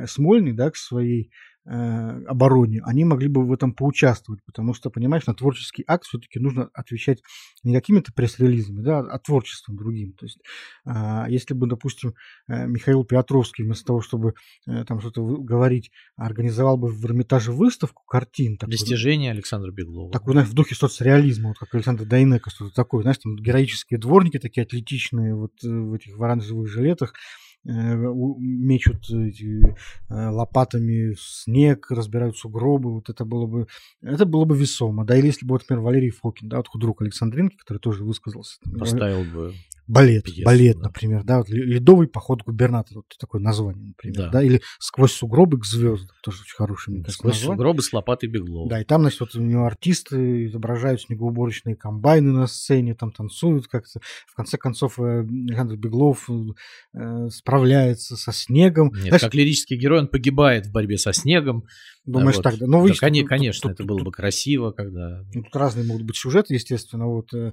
Смольный 0.05 0.53
да, 0.53 0.71
к 0.71 0.75
своей 0.75 1.23
Э, 1.23 1.52
обороне, 1.65 2.81
они 2.83 3.05
могли 3.05 3.29
бы 3.29 3.45
в 3.45 3.53
этом 3.53 3.73
поучаствовать, 3.73 4.41
потому 4.45 4.73
что, 4.73 4.89
понимаешь, 4.89 5.25
на 5.25 5.33
творческий 5.33 5.83
акт 5.87 6.05
все-таки 6.05 6.39
нужно 6.39 6.69
отвечать 6.73 7.21
не 7.63 7.73
какими-то 7.73 8.11
пресс-релизами, 8.11 8.81
да, 8.81 8.99
а 8.99 9.19
творчеством 9.19 9.77
другим. 9.77 10.13
То 10.13 10.25
есть, 10.25 10.39
а, 10.85 11.25
если 11.29 11.53
бы, 11.53 11.67
допустим, 11.67 12.15
э, 12.49 12.67
Михаил 12.67 13.05
Петровский 13.05 13.63
вместо 13.63 13.85
того, 13.85 14.01
чтобы 14.01 14.33
э, 14.67 14.83
там 14.85 14.99
что-то 14.99 15.23
говорить, 15.23 15.91
организовал 16.17 16.77
бы 16.77 16.89
в 16.89 17.05
Эрмитаже 17.05 17.51
выставку 17.51 18.03
картин. 18.05 18.57
Такой, 18.57 18.71
Достижение 18.71 19.31
Александра 19.31 19.71
Беглова. 19.71 20.11
Такой, 20.11 20.33
знаешь, 20.33 20.49
в 20.49 20.53
духе 20.53 20.75
соцреализма, 20.75 21.49
вот 21.49 21.57
как 21.57 21.73
Александр 21.73 22.05
Дайнека, 22.05 22.49
что-то 22.49 22.73
такое, 22.73 23.03
знаешь, 23.03 23.19
там 23.19 23.35
героические 23.37 23.99
дворники 23.99 24.37
такие 24.37 24.63
атлетичные 24.63 25.35
вот 25.35 25.53
в 25.61 25.93
этих 25.93 26.19
оранжевых 26.19 26.67
жилетах, 26.67 27.13
Э, 27.13 27.19
мечут 27.63 29.09
эти, 29.09 29.75
э, 30.09 30.29
лопатами 30.29 31.15
снег, 31.17 31.89
разбирают 31.89 32.37
сугробы, 32.37 32.93
вот 32.93 33.09
это 33.09 33.25
было 33.25 33.47
бы, 33.47 33.67
это 34.01 34.25
было 34.25 34.45
бы 34.45 34.57
весомо, 34.57 35.05
да, 35.05 35.15
или 35.15 35.27
если 35.27 35.45
бы, 35.45 35.53
например, 35.53 35.81
Валерий 35.81 36.11
Фокин, 36.11 36.49
да, 36.49 36.57
вот 36.57 36.67
худрук 36.67 37.01
Александринки, 37.01 37.55
который 37.55 37.77
тоже 37.77 38.03
высказался. 38.03 38.59
Поставил 38.77 39.23
бы 39.23 39.53
балет, 39.87 40.23
пьесу, 40.23 40.43
балет, 40.45 40.77
да. 40.77 40.83
например, 40.83 41.23
да, 41.23 41.37
вот 41.39 41.49
ледовый 41.49 42.07
поход 42.07 42.43
губернатора, 42.43 42.99
вот 42.99 43.05
такое 43.19 43.41
название, 43.41 43.87
например, 43.87 44.17
да, 44.17 44.29
да 44.29 44.43
или 44.43 44.61
сквозь 44.79 45.11
сугробы 45.11 45.59
к 45.59 45.65
звездам, 45.65 46.15
тоже 46.23 46.41
очень 46.41 46.55
хороший, 46.55 46.89
мне 46.91 47.03
кажется, 47.03 47.19
Сквозь 47.19 47.33
название. 47.33 47.57
сугробы 47.57 47.81
с 47.81 47.93
лопатой 47.93 48.29
беглов. 48.29 48.69
Да, 48.69 48.81
и 48.81 48.85
там, 48.85 49.01
значит, 49.01 49.19
вот 49.19 49.35
у 49.35 49.41
него 49.41 49.65
артисты 49.65 50.45
изображают 50.45 51.01
снегоуборочные 51.01 51.75
комбайны 51.75 52.31
на 52.31 52.47
сцене, 52.47 52.95
там 52.95 53.11
танцуют 53.11 53.67
как-то. 53.67 53.99
В 54.27 54.35
конце 54.35 54.57
концов, 54.57 54.99
э, 54.99 55.19
Александр 55.19 55.75
Беглов 55.75 56.29
э, 56.29 57.29
справляется 57.29 58.15
со 58.15 58.31
снегом. 58.31 58.91
Нет, 58.93 59.07
Знаешь, 59.07 59.21
как 59.21 59.33
лирический 59.33 59.77
герой, 59.77 59.99
он 59.99 60.07
погибает 60.07 60.67
в 60.67 60.71
борьбе 60.71 60.97
со 60.97 61.13
снегом. 61.13 61.65
Думаешь 62.05 62.35
вот. 62.35 62.43
так, 62.43 62.57
да? 62.57 62.67
Ну, 62.67 62.85
да, 62.85 62.93
конечно, 62.99 63.29
конечно 63.29 63.69
тут, 63.69 63.79
это 63.79 63.83
было 63.85 64.03
бы 64.03 64.11
красиво, 64.11 64.71
когда... 64.71 65.23
Ну, 65.33 65.43
тут 65.43 65.55
разные 65.55 65.85
могут 65.85 66.03
быть 66.03 66.17
сюжеты, 66.17 66.53
естественно, 66.53 67.07
вот 67.07 67.33
Э, 67.33 67.51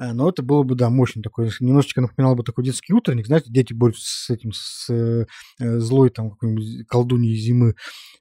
но 0.00 0.28
это 0.28 0.42
было 0.42 0.62
бы, 0.62 0.74
да, 0.74 0.88
мощно 0.88 1.22
такое. 1.22 1.50
Немножечко 1.60 2.00
напоминало 2.00 2.34
бы 2.34 2.42
такой 2.42 2.64
детский 2.64 2.94
утренник, 2.94 3.26
знаете, 3.26 3.50
дети 3.50 3.74
борются 3.74 4.06
с 4.06 4.30
этим, 4.30 4.52
с 4.52 4.88
э, 4.90 5.26
злой 5.58 6.10
там 6.10 6.30
какой-нибудь 6.30 6.86
колдуньей 6.86 7.36
зимы, 7.36 7.74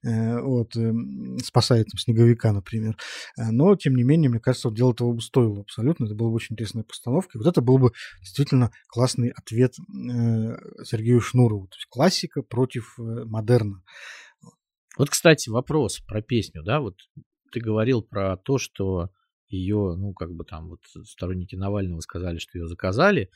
э, 0.03 0.41
вот, 0.41 0.75
э, 0.75 0.93
спасает 1.43 1.87
там 1.87 1.97
снеговика, 1.97 2.51
например. 2.51 2.97
Э, 3.37 3.51
но, 3.51 3.75
тем 3.75 3.95
не 3.95 4.03
менее, 4.03 4.29
мне 4.29 4.39
кажется, 4.39 4.71
дело 4.71 4.91
этого 4.91 5.13
бы 5.13 5.21
стоило 5.21 5.61
абсолютно. 5.61 6.05
Это 6.05 6.15
была 6.15 6.29
бы 6.29 6.35
очень 6.35 6.53
интересная 6.53 6.83
постановка. 6.83 7.37
И 7.37 7.37
вот 7.37 7.47
это 7.47 7.61
был 7.61 7.77
бы 7.77 7.91
действительно 8.19 8.71
классный 8.89 9.29
ответ 9.29 9.73
э, 9.79 10.57
Сергею 10.83 11.21
Шнурову. 11.21 11.67
То 11.67 11.75
есть 11.75 11.87
классика 11.89 12.41
против 12.41 12.99
э, 12.99 13.23
модерна. 13.25 13.81
Вот, 14.97 15.09
кстати, 15.09 15.49
вопрос 15.49 15.99
про 15.99 16.21
песню, 16.21 16.61
да, 16.63 16.81
вот 16.81 16.95
ты 17.53 17.61
говорил 17.61 18.01
про 18.01 18.35
то, 18.37 18.57
что 18.57 19.09
ее, 19.49 19.95
ну, 19.97 20.13
как 20.13 20.31
бы 20.33 20.45
там 20.45 20.69
вот 20.69 20.81
сторонники 21.05 21.55
Навального 21.55 21.99
сказали, 22.01 22.37
что 22.37 22.57
ее 22.57 22.67
заказали, 22.67 23.29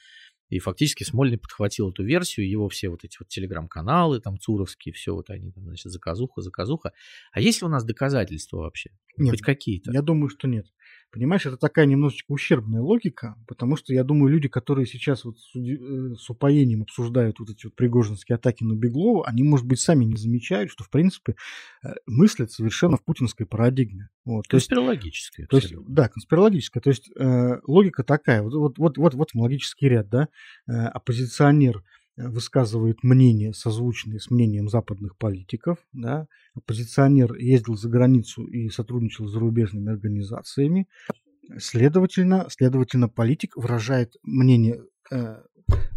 и 0.49 0.59
фактически 0.59 1.03
Смольный 1.03 1.37
подхватил 1.37 1.89
эту 1.89 2.03
версию, 2.03 2.49
его 2.49 2.69
все 2.69 2.89
вот 2.89 3.03
эти 3.03 3.17
вот 3.19 3.27
телеграм-каналы, 3.27 4.19
там, 4.19 4.37
Цуровские, 4.37 4.93
все 4.93 5.13
вот 5.13 5.29
они 5.29 5.51
там, 5.51 5.63
значит, 5.63 5.91
заказуха, 5.91 6.41
заказуха. 6.41 6.91
А 7.31 7.41
есть 7.41 7.61
ли 7.61 7.65
у 7.65 7.69
нас 7.69 7.83
доказательства 7.83 8.57
вообще? 8.57 8.91
Нет. 9.17 9.31
Хоть 9.31 9.41
какие-то? 9.41 9.91
Я 9.91 10.01
думаю, 10.01 10.29
что 10.29 10.47
нет. 10.47 10.67
Понимаешь, 11.13 11.45
это 11.45 11.57
такая 11.57 11.85
немножечко 11.85 12.31
ущербная 12.31 12.81
логика, 12.81 13.35
потому 13.47 13.75
что 13.77 13.93
я 13.93 14.03
думаю, 14.03 14.31
люди, 14.31 14.47
которые 14.47 14.87
сейчас 14.87 15.25
вот 15.25 15.37
с, 15.37 15.55
э, 15.55 16.15
с 16.15 16.27
упоением 16.27 16.81
обсуждают 16.81 17.39
вот 17.39 17.51
эти 17.51 17.67
вот 17.67 17.75
пригожинские 17.75 18.37
атаки 18.37 18.63
на 18.63 18.73
Беглова, 18.73 19.27
они, 19.27 19.43
может 19.43 19.67
быть, 19.67 19.79
сами 19.79 20.05
не 20.05 20.15
замечают, 20.15 20.71
что, 20.71 20.83
в 20.83 20.89
принципе, 20.89 21.35
э, 21.83 21.89
мыслят 22.07 22.51
совершенно 22.51 22.97
в 22.97 23.03
путинской 23.03 23.45
парадигме. 23.45 24.09
Вот. 24.25 24.47
Конспирологическая. 24.47 25.45
То 25.45 25.57
есть, 25.57 25.69
есть, 25.69 25.83
да, 25.87 26.09
конспирологическая. 26.09 26.81
То 26.81 26.89
есть 26.89 27.11
э, 27.15 27.59
логика 27.67 28.03
такая, 28.03 28.41
вот, 28.41 28.55
вот, 28.55 28.79
вот, 28.79 28.97
вот, 28.97 29.13
вот 29.13 29.29
логический 29.35 29.89
ряд, 29.89 30.09
да, 30.09 30.29
э, 30.67 30.71
оппозиционер 30.71 31.83
высказывает 32.17 33.03
мнение, 33.03 33.53
созвучное 33.53 34.19
с 34.19 34.29
мнением 34.29 34.69
западных 34.69 35.17
политиков. 35.17 35.77
Да. 35.93 36.27
Оппозиционер 36.55 37.33
ездил 37.35 37.75
за 37.75 37.89
границу 37.89 38.45
и 38.45 38.69
сотрудничал 38.69 39.27
с 39.27 39.31
зарубежными 39.31 39.91
организациями. 39.91 40.87
Следовательно, 41.57 42.47
следовательно 42.49 43.09
политик 43.09 43.57
выражает 43.57 44.15
мнение 44.23 44.81
э, 45.11 45.41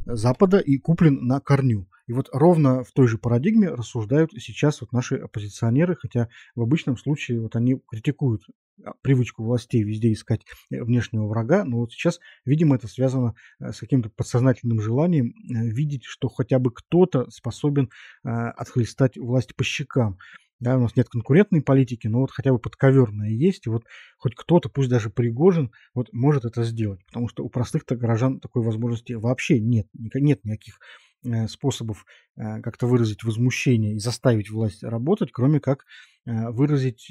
Запада 0.07 0.59
и 0.59 0.79
куплен 0.79 1.27
на 1.27 1.41
корню. 1.41 1.89
И 2.07 2.13
вот 2.13 2.29
ровно 2.33 2.85
в 2.85 2.93
той 2.93 3.09
же 3.09 3.19
парадигме 3.19 3.69
рассуждают 3.69 4.31
сейчас 4.39 4.81
вот 4.81 4.93
наши 4.93 5.17
оппозиционеры, 5.17 5.97
хотя 5.97 6.29
в 6.55 6.63
обычном 6.63 6.97
случае 6.97 7.41
вот 7.41 7.57
они 7.57 7.81
критикуют 7.89 8.43
а, 8.85 8.93
привычку 9.03 9.43
властей 9.43 9.83
везде 9.83 10.13
искать 10.13 10.43
э, 10.71 10.83
внешнего 10.85 11.27
врага, 11.27 11.65
но 11.65 11.79
вот 11.79 11.93
сейчас, 11.93 12.21
видимо, 12.45 12.77
это 12.77 12.87
связано 12.87 13.35
э, 13.59 13.73
с 13.73 13.81
каким-то 13.81 14.11
подсознательным 14.11 14.81
желанием 14.81 15.31
э, 15.31 15.67
видеть, 15.67 16.05
что 16.05 16.29
хотя 16.29 16.61
бы 16.61 16.71
кто-то 16.71 17.29
способен 17.31 17.91
отхлестать 18.23 19.17
власть 19.17 19.57
по 19.57 19.65
щекам. 19.65 20.19
Да, 20.61 20.77
у 20.77 20.81
нас 20.81 20.97
нет 20.97 21.09
конкурентной 21.09 21.61
политики, 21.63 22.07
но 22.07 22.21
вот 22.21 22.31
хотя 22.31 22.53
бы 22.53 22.59
подковерная 22.59 23.29
есть, 23.31 23.67
и 23.67 23.71
вот 23.71 23.85
хоть 24.17 24.35
кто-то, 24.35 24.69
пусть 24.69 24.89
даже 24.89 25.11
Пригожин, 25.11 25.71
вот 25.95 26.13
может 26.13 26.45
это 26.45 26.65
сделать, 26.65 27.05
потому 27.07 27.29
что 27.29 27.45
у 27.45 27.49
простых-то 27.49 27.97
горожан 27.97 28.41
такой 28.41 28.63
возможности 28.63 29.13
вообще 29.13 29.61
нет, 29.61 29.87
нет 29.95 30.45
никаких 30.45 30.79
способов 31.49 32.07
как-то 32.37 32.87
выразить 32.87 33.25
возмущение 33.25 33.97
и 33.97 33.99
заставить 33.99 34.51
власть 34.51 34.83
работать, 34.83 35.33
кроме 35.33 35.61
как 35.61 35.85
выразить 36.25 37.11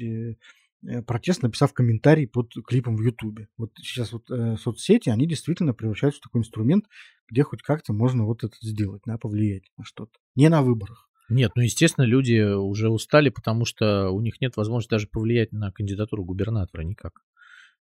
Э, 0.86 1.02
протест, 1.02 1.42
написав 1.42 1.72
комментарий 1.72 2.28
под 2.28 2.52
клипом 2.66 2.96
в 2.96 3.00
Ютубе. 3.00 3.48
Вот 3.56 3.72
сейчас 3.76 4.12
вот 4.12 4.30
э, 4.30 4.56
соцсети, 4.56 5.08
они 5.08 5.26
действительно 5.26 5.74
превращаются 5.74 6.20
в 6.20 6.24
такой 6.24 6.40
инструмент, 6.42 6.84
где 7.28 7.42
хоть 7.42 7.62
как-то 7.62 7.92
можно 7.92 8.24
вот 8.24 8.44
это 8.44 8.56
сделать, 8.60 9.02
да, 9.06 9.18
повлиять 9.18 9.64
на 9.76 9.84
что-то. 9.84 10.12
Не 10.34 10.48
на 10.48 10.62
выборах. 10.62 11.05
Нет, 11.28 11.52
ну, 11.56 11.62
естественно, 11.62 12.04
люди 12.04 12.40
уже 12.40 12.88
устали, 12.88 13.30
потому 13.30 13.64
что 13.64 14.10
у 14.10 14.20
них 14.20 14.40
нет 14.40 14.56
возможности 14.56 14.90
даже 14.90 15.08
повлиять 15.08 15.52
на 15.52 15.72
кандидатуру 15.72 16.24
губернатора 16.24 16.82
никак. 16.82 17.22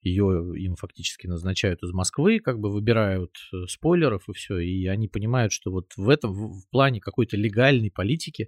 Ее 0.01 0.53
им 0.57 0.75
фактически 0.75 1.27
назначают 1.27 1.83
из 1.83 1.91
Москвы, 1.91 2.39
как 2.39 2.59
бы 2.59 2.71
выбирают 2.71 3.35
э, 3.53 3.65
спойлеров 3.67 4.29
и 4.29 4.33
все, 4.33 4.57
и 4.59 4.87
они 4.87 5.09
понимают, 5.09 5.51
что 5.51 5.71
вот 5.71 5.91
в 5.97 6.07
этом, 6.07 6.33
в 6.33 6.69
плане 6.69 7.01
какой-то 7.01 7.35
легальной 7.35 7.91
политики 7.91 8.47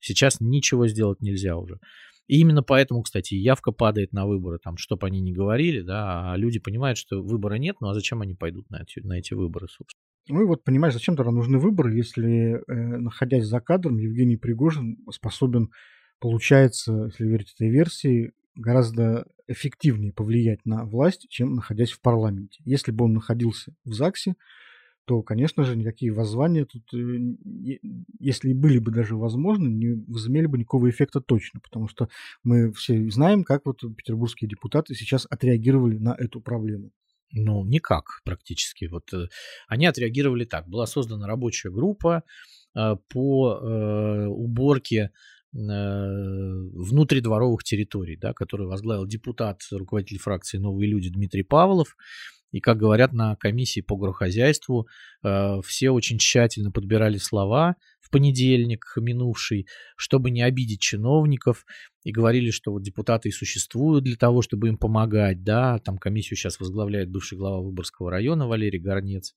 сейчас 0.00 0.40
ничего 0.40 0.86
сделать 0.88 1.20
нельзя 1.20 1.56
уже. 1.56 1.78
И 2.26 2.38
именно 2.40 2.62
поэтому, 2.62 3.02
кстати, 3.02 3.34
явка 3.34 3.72
падает 3.72 4.12
на 4.12 4.26
выборы, 4.26 4.58
там, 4.58 4.76
чтобы 4.76 5.06
они 5.06 5.20
не 5.20 5.32
говорили, 5.32 5.80
да, 5.80 6.32
а 6.32 6.36
люди 6.36 6.58
понимают, 6.58 6.98
что 6.98 7.22
выбора 7.22 7.54
нет, 7.54 7.76
ну 7.80 7.88
а 7.88 7.94
зачем 7.94 8.20
они 8.20 8.34
пойдут 8.34 8.68
на 8.70 8.82
эти, 8.82 9.00
на 9.00 9.18
эти 9.18 9.34
выборы, 9.34 9.68
собственно. 9.68 10.11
Ну 10.28 10.42
и 10.42 10.44
вот 10.44 10.62
понимаешь, 10.62 10.94
зачем 10.94 11.16
тогда 11.16 11.32
нужны 11.32 11.58
выборы, 11.58 11.94
если, 11.94 12.62
э, 12.66 12.74
находясь 12.74 13.44
за 13.46 13.60
кадром, 13.60 13.98
Евгений 13.98 14.36
Пригожин 14.36 14.98
способен, 15.10 15.70
получается, 16.20 17.06
если 17.06 17.26
верить 17.26 17.52
этой 17.54 17.68
версии, 17.70 18.32
гораздо 18.54 19.26
эффективнее 19.48 20.12
повлиять 20.12 20.64
на 20.64 20.84
власть, 20.84 21.26
чем 21.28 21.54
находясь 21.54 21.90
в 21.90 22.00
парламенте. 22.00 22.60
Если 22.64 22.92
бы 22.92 23.06
он 23.06 23.14
находился 23.14 23.74
в 23.84 23.92
ЗАГСе, 23.92 24.34
то, 25.06 25.22
конечно 25.22 25.64
же, 25.64 25.76
никакие 25.76 26.12
воззвания 26.12 26.66
тут, 26.66 26.84
э, 26.94 27.18
если 28.20 28.50
и 28.50 28.54
были 28.54 28.78
бы 28.78 28.92
даже 28.92 29.16
возможны, 29.16 29.68
не 29.68 30.04
возымели 30.06 30.46
бы 30.46 30.58
никакого 30.58 30.88
эффекта 30.88 31.20
точно, 31.20 31.60
потому 31.60 31.88
что 31.88 32.08
мы 32.44 32.72
все 32.72 33.10
знаем, 33.10 33.42
как 33.42 33.66
вот 33.66 33.80
петербургские 33.96 34.48
депутаты 34.48 34.94
сейчас 34.94 35.26
отреагировали 35.28 35.98
на 35.98 36.14
эту 36.16 36.40
проблему. 36.40 36.92
Ну, 37.32 37.64
никак 37.64 38.20
практически. 38.24 38.86
Вот 38.86 39.12
э, 39.14 39.28
они 39.66 39.86
отреагировали 39.86 40.44
так. 40.44 40.68
Была 40.68 40.86
создана 40.86 41.26
рабочая 41.26 41.70
группа 41.70 42.22
э, 42.74 42.96
по 43.08 43.58
э, 43.58 44.26
уборке 44.26 45.00
э, 45.00 45.10
внутридворовых 45.54 47.64
территорий, 47.64 48.16
да, 48.16 48.34
которую 48.34 48.68
возглавил 48.68 49.06
депутат, 49.06 49.62
руководитель 49.70 50.18
фракции 50.18 50.58
«Новые 50.58 50.90
люди» 50.90 51.10
Дмитрий 51.10 51.42
Павлов. 51.42 51.96
И, 52.52 52.60
как 52.60 52.78
говорят 52.78 53.12
на 53.12 53.34
комиссии 53.36 53.80
по 53.80 53.96
горохозяйству, 53.96 54.86
э, 55.24 55.60
все 55.64 55.90
очень 55.90 56.18
тщательно 56.18 56.70
подбирали 56.70 57.16
слова 57.16 57.76
в 58.00 58.10
понедельник 58.10 58.92
минувший, 58.96 59.66
чтобы 59.96 60.30
не 60.30 60.42
обидеть 60.42 60.80
чиновников, 60.80 61.64
и 62.04 62.12
говорили, 62.12 62.50
что 62.50 62.72
вот 62.72 62.82
депутаты 62.82 63.28
и 63.28 63.32
существуют 63.32 64.04
для 64.04 64.16
того, 64.16 64.42
чтобы 64.42 64.68
им 64.68 64.76
помогать, 64.76 65.42
да, 65.44 65.78
там 65.78 65.98
комиссию 65.98 66.36
сейчас 66.36 66.60
возглавляет 66.60 67.10
бывший 67.10 67.38
глава 67.38 67.60
Выборгского 67.60 68.10
района 68.10 68.46
Валерий 68.46 68.80
Горнец. 68.80 69.34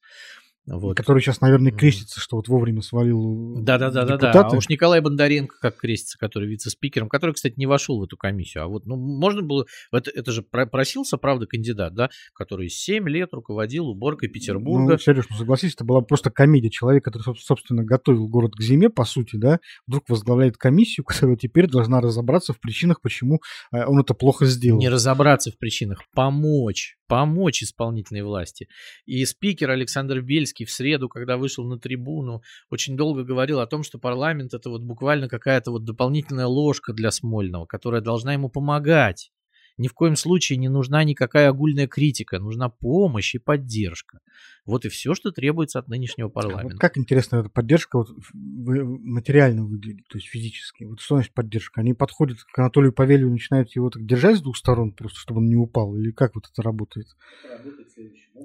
Вот. 0.67 0.97
Который 0.97 1.21
сейчас, 1.21 1.41
наверное, 1.41 1.71
крестится, 1.71 2.19
что 2.19 2.37
вот 2.37 2.47
вовремя 2.47 2.81
свалил 2.81 3.61
да, 3.61 3.77
да, 3.77 3.91
да, 3.91 4.03
да, 4.05 4.17
да. 4.17 4.31
А 4.31 4.55
уж 4.55 4.67
Николай 4.67 4.99
Бондаренко 4.99 5.55
как 5.61 5.77
крестится, 5.77 6.17
который 6.17 6.49
вице-спикером, 6.49 7.07
который, 7.07 7.33
кстати, 7.33 7.53
не 7.57 7.67
вошел 7.67 7.99
в 7.99 8.03
эту 8.03 8.17
комиссию. 8.17 8.63
А 8.63 8.67
вот, 8.67 8.85
ну, 8.85 8.95
можно 8.95 9.43
было... 9.43 9.65
Это, 9.91 10.09
это 10.09 10.31
же 10.31 10.41
просился, 10.41 11.17
правда, 11.17 11.45
кандидат, 11.45 11.93
да, 11.93 12.09
который 12.33 12.69
7 12.69 13.07
лет 13.07 13.29
руководил 13.33 13.87
уборкой 13.87 14.29
Петербурга. 14.29 14.93
Ну, 14.93 14.97
Сереж, 14.97 15.25
ну 15.29 15.37
согласись, 15.37 15.73
это 15.75 15.85
была 15.85 16.01
просто 16.01 16.31
комедия. 16.31 16.71
Человек, 16.71 17.03
который, 17.03 17.35
собственно, 17.37 17.83
готовил 17.83 18.27
город 18.27 18.53
к 18.55 18.61
зиме, 18.61 18.89
по 18.89 19.05
сути, 19.05 19.35
да, 19.35 19.59
вдруг 19.85 20.09
возглавляет 20.09 20.57
комиссию, 20.57 21.05
которая 21.05 21.37
теперь 21.37 21.67
должна 21.67 22.01
разобраться 22.01 22.53
в 22.53 22.59
причинах, 22.59 23.01
почему 23.01 23.39
э, 23.71 23.85
он 23.85 23.99
это 23.99 24.15
плохо 24.15 24.45
сделал. 24.45 24.79
Не 24.79 24.89
разобраться 24.89 25.51
в 25.51 25.59
причинах, 25.59 26.01
помочь 26.13 26.97
помочь 27.07 27.63
исполнительной 27.63 28.23
власти. 28.23 28.67
И 29.05 29.23
спикер 29.25 29.69
Александр 29.69 30.21
Бельский 30.21 30.65
в 30.65 30.71
среду, 30.71 31.09
когда 31.09 31.37
вышел 31.37 31.65
на 31.65 31.79
трибуну, 31.79 32.41
очень 32.69 32.97
долго 32.97 33.23
говорил 33.23 33.59
о 33.59 33.67
том, 33.67 33.83
что 33.83 33.99
парламент 33.99 34.53
это 34.53 34.69
вот 34.69 34.81
буквально 34.81 35.27
какая-то 35.27 35.71
вот 35.71 35.85
дополнительная 35.85 36.47
ложка 36.47 36.93
для 36.93 37.11
Смольного, 37.11 37.65
которая 37.65 38.01
должна 38.01 38.33
ему 38.33 38.49
помогать. 38.49 39.31
Ни 39.77 39.87
в 39.87 39.93
коем 39.93 40.15
случае 40.15 40.57
не 40.57 40.69
нужна 40.69 41.03
никакая 41.03 41.49
огульная 41.49 41.87
критика, 41.87 42.39
нужна 42.39 42.69
помощь 42.69 43.35
и 43.35 43.39
поддержка. 43.39 44.19
Вот 44.65 44.85
и 44.85 44.89
все, 44.89 45.13
что 45.13 45.31
требуется 45.31 45.79
от 45.79 45.89
нынешнего 45.89 46.29
парламента. 46.29 46.75
Вот 46.75 46.79
как 46.79 46.97
интересно 46.97 47.37
эта 47.37 47.49
поддержка 47.49 47.97
вот 47.97 48.09
материально 48.33 49.65
выглядит, 49.65 50.07
то 50.07 50.17
есть 50.17 50.27
физически. 50.27 50.85
Вот 50.85 51.01
что 51.01 51.15
значит 51.15 51.33
поддержка? 51.33 51.81
Они 51.81 51.93
подходят 51.93 52.39
к 52.43 52.57
Анатолию 52.57 52.93
Павелью 52.93 53.27
и 53.27 53.31
начинают 53.31 53.75
его 53.75 53.89
так 53.89 54.05
держать 54.05 54.37
с 54.37 54.41
двух 54.41 54.57
сторон, 54.57 54.93
просто 54.93 55.19
чтобы 55.19 55.41
он 55.41 55.47
не 55.47 55.57
упал? 55.57 55.95
Или 55.95 56.11
как 56.11 56.35
вот 56.35 56.45
это 56.51 56.61
работает? 56.61 57.07
Работает 57.43 57.87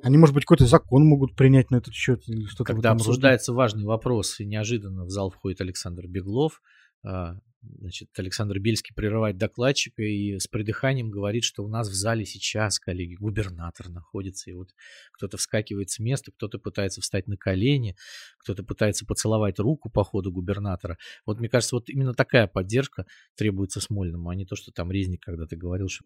Они, 0.03 0.19
может 0.19 0.35
быть, 0.35 0.45
какой-то 0.45 0.67
закон 0.67 1.07
могут 1.07 1.37
принять 1.37 1.71
на 1.71 1.77
этот 1.77 1.95
счет 1.95 2.23
или 2.27 2.45
что-то 2.47 2.73
Когда 2.73 2.91
обсуждается 2.91 3.53
роде? 3.53 3.59
важный 3.59 3.85
вопрос, 3.85 4.41
и 4.41 4.45
неожиданно 4.45 5.05
в 5.05 5.11
зал 5.11 5.31
входит 5.31 5.61
Александр 5.61 6.07
Беглов, 6.07 6.61
а, 7.03 7.39
Значит, 7.63 8.09
Александр 8.17 8.59
Бельский 8.59 8.95
прерывает 8.95 9.37
докладчика 9.37 10.03
и 10.03 10.39
с 10.39 10.47
придыханием 10.47 11.11
говорит, 11.11 11.45
что 11.45 11.63
у 11.63 11.69
нас 11.69 11.89
в 11.89 11.93
зале 11.93 12.25
сейчас, 12.25 12.79
коллеги, 12.79 13.17
губернатор 13.17 13.91
находится. 13.91 14.51
И 14.51 14.55
вот 14.55 14.71
кто-то 15.13 15.37
вскакивает 15.37 15.91
с 15.91 15.99
места, 15.99 16.33
кто-то 16.33 16.59
пытается 16.59 17.03
встать 17.03 17.27
на 17.27 17.37
колени, 17.37 17.97
кто-то 18.39 18.63
пытается 18.63 19.05
поцеловать 19.05 19.59
руку 19.59 19.91
по 19.91 20.05
ходу 20.05 20.33
губернатора. 20.33 20.97
Вот 21.27 21.39
мне 21.39 21.49
кажется, 21.49 21.77
вот 21.77 21.91
именно 21.91 22.15
такая 22.15 22.47
поддержка 22.47 23.07
требуется 23.37 23.81
Смольному, 23.81 24.31
а 24.31 24.35
не 24.35 24.47
то, 24.47 24.57
что 24.57 24.73
там 24.73 24.91
Резник 24.91 25.23
когда-то 25.23 25.57
говорил, 25.57 25.89
что 25.89 26.05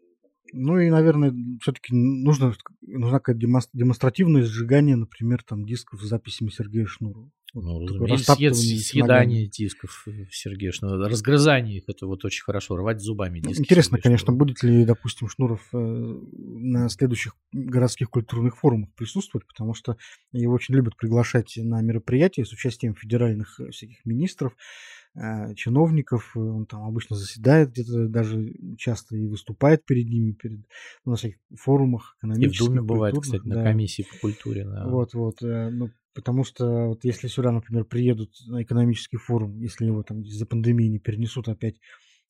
ну 0.53 0.79
и, 0.79 0.91
наверное, 0.91 1.35
все-таки 1.63 1.95
нужно, 1.95 2.55
нужна 2.83 3.19
какая-то 3.19 3.41
демонстративное 3.73 4.45
сжигание, 4.45 4.95
например, 4.95 5.43
там 5.43 5.65
дисков 5.65 6.01
с 6.03 6.07
записями 6.07 6.51
Сергея 6.51 6.87
Шнурова. 6.87 7.31
Ну, 7.55 7.87
разумеется, 7.87 8.35
съедание 8.35 9.47
дисков 9.47 10.07
э, 10.09 10.25
Шнурова, 10.31 11.09
разгрызание 11.09 11.79
их, 11.79 11.85
это 11.87 12.07
вот 12.07 12.25
очень 12.25 12.43
хорошо, 12.43 12.77
рвать 12.77 13.01
зубами 13.01 13.39
диски. 13.39 13.61
Интересно, 13.61 13.99
конечно, 13.99 14.33
будет 14.33 14.63
ли, 14.65 14.85
допустим, 14.85 15.29
Шнуров 15.29 15.61
э, 15.73 15.77
на 15.77 16.89
следующих 16.89 17.37
городских 17.53 18.11
культурных 18.11 18.57
форумах 18.57 18.93
присутствовать, 18.95 19.47
потому 19.47 19.73
что 19.75 19.97
его 20.33 20.53
очень 20.53 20.75
любят 20.75 20.97
приглашать 20.97 21.55
на 21.57 21.81
мероприятия 21.81 22.45
с 22.45 22.53
участием 22.53 22.97
федеральных 22.97 23.61
э, 23.61 23.71
всяких 23.71 24.05
министров, 24.05 24.57
чиновников, 25.55 26.37
он 26.37 26.67
там 26.67 26.83
обычно 26.83 27.15
заседает 27.15 27.71
где-то, 27.71 28.09
даже 28.09 28.53
часто 28.77 29.15
и 29.15 29.29
выступает 29.29 29.85
перед 29.85 30.09
ними, 30.09 30.33
перед, 30.33 30.59
ну, 31.05 31.13
на 31.13 31.17
всяких 31.17 31.37
форумах 31.57 32.17
экономических. 32.19 32.61
И 32.61 32.65
в 32.65 32.67
Думе 32.67 32.83
бывает, 32.83 33.15
кстати, 33.21 33.43
да. 33.45 33.59
на 33.59 33.63
комиссии 33.63 34.03
по 34.03 34.19
культуре. 34.19 34.65
Да. 34.65 34.89
Вот, 34.89 35.15
вот, 35.15 35.41
э, 35.41 35.71
ну, 35.71 35.91
потому 36.15 36.45
что 36.45 36.89
вот 36.89 37.05
если 37.05 37.29
сюда, 37.29 37.53
например, 37.53 37.85
приедут 37.85 38.31
на 38.47 38.63
экономический 38.63 39.17
форум, 39.17 39.61
если 39.61 39.87
его 39.87 40.03
там 40.03 40.23
из-за 40.23 40.47
пандемии 40.47 40.87
не 40.87 40.99
перенесут 40.99 41.49
опять 41.49 41.77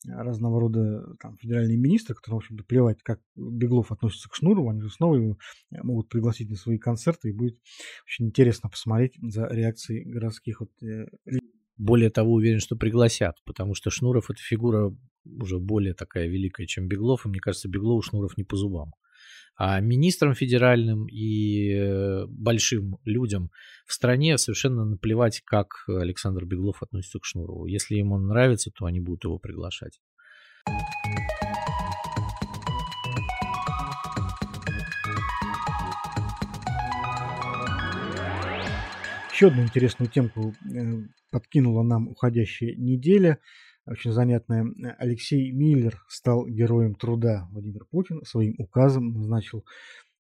разного 0.06 0.60
рода 0.60 1.16
там, 1.20 1.36
федеральные 1.38 1.78
министры, 1.78 2.14
которым, 2.14 2.40
в 2.40 2.42
общем-то, 2.42 2.64
плевать, 2.64 3.02
как 3.02 3.20
Беглов 3.36 3.90
относится 3.90 4.28
к 4.28 4.34
Шнурову, 4.34 4.68
они 4.68 4.80
же 4.82 4.90
снова 4.90 5.16
его 5.16 5.38
могут 5.70 6.08
пригласить 6.08 6.50
на 6.50 6.56
свои 6.56 6.78
концерты, 6.78 7.30
и 7.30 7.32
будет 7.32 7.58
очень 8.06 8.26
интересно 8.26 8.68
посмотреть 8.68 9.14
за 9.22 9.46
реакцией 9.46 10.04
городских 10.04 10.60
вот, 10.60 10.70
более 11.76 12.10
того, 12.10 12.34
уверен, 12.34 12.60
что 12.60 12.76
пригласят, 12.76 13.36
потому 13.44 13.74
что 13.74 13.90
Шнуров 13.90 14.30
это 14.30 14.40
фигура 14.40 14.94
уже 15.24 15.58
более 15.58 15.94
такая 15.94 16.28
великая, 16.28 16.66
чем 16.66 16.86
Беглов, 16.86 17.24
и 17.24 17.28
мне 17.28 17.40
кажется, 17.40 17.68
Беглову 17.68 18.02
Шнуров 18.02 18.36
не 18.36 18.44
по 18.44 18.56
зубам. 18.56 18.92
А 19.56 19.80
министрам 19.80 20.34
федеральным 20.34 21.06
и 21.06 21.72
э, 21.72 22.26
большим 22.28 22.98
людям 23.04 23.50
в 23.86 23.92
стране 23.92 24.36
совершенно 24.36 24.84
наплевать, 24.84 25.42
как 25.44 25.84
Александр 25.86 26.44
Беглов 26.44 26.82
относится 26.82 27.20
к 27.20 27.24
Шнурову. 27.24 27.66
Если 27.66 28.00
он 28.02 28.26
нравится, 28.26 28.70
то 28.70 28.86
они 28.86 29.00
будут 29.00 29.24
его 29.24 29.38
приглашать. 29.38 30.00
Еще 39.32 39.48
одну 39.48 39.62
интересную 39.62 40.08
темку 40.08 40.54
э, 40.64 41.08
подкинула 41.30 41.82
нам 41.82 42.08
уходящая 42.08 42.74
неделя. 42.76 43.38
Очень 43.86 44.12
занятная. 44.12 44.66
Алексей 44.98 45.52
Миллер 45.52 46.02
стал 46.08 46.46
героем 46.46 46.94
труда. 46.94 47.48
Владимир 47.50 47.84
Путин 47.84 48.24
своим 48.24 48.54
указом 48.56 49.12
назначил, 49.12 49.66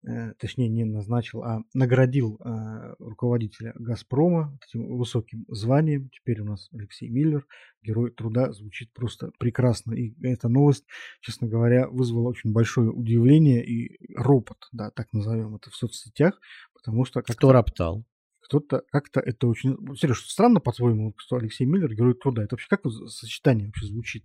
э, 0.02 0.32
точнее 0.38 0.68
не 0.68 0.84
назначил, 0.84 1.42
а 1.42 1.60
наградил 1.74 2.40
э, 2.42 2.94
руководителя 2.98 3.74
«Газпрома» 3.74 4.58
этим 4.66 4.96
высоким 4.96 5.44
званием. 5.48 6.08
Теперь 6.08 6.40
у 6.40 6.46
нас 6.46 6.70
Алексей 6.72 7.10
Миллер, 7.10 7.46
герой 7.82 8.12
труда, 8.12 8.50
звучит 8.52 8.94
просто 8.94 9.30
прекрасно. 9.38 9.92
И 9.92 10.14
эта 10.22 10.48
новость, 10.48 10.86
честно 11.20 11.46
говоря, 11.46 11.86
вызвала 11.86 12.28
очень 12.30 12.52
большое 12.52 12.90
удивление 12.90 13.62
и 13.62 13.98
ропот, 14.16 14.68
да, 14.72 14.90
так 14.90 15.12
назовем 15.12 15.56
это 15.56 15.68
в 15.68 15.76
соцсетях, 15.76 16.40
потому 16.72 17.04
что... 17.04 17.20
Кто 17.20 17.52
роптал? 17.52 18.06
Кто-то 18.50 18.82
как-то 18.90 19.20
это 19.20 19.46
очень... 19.46 19.76
Сереж, 19.96 20.26
странно, 20.26 20.58
по-твоему, 20.58 21.14
что 21.18 21.36
Алексей 21.36 21.66
Миллер 21.66 21.94
герой 21.94 22.14
труда. 22.14 22.42
Это 22.42 22.56
вообще 22.56 22.66
как 22.68 22.80
сочетание 23.06 23.66
вообще 23.66 23.86
звучит? 23.86 24.24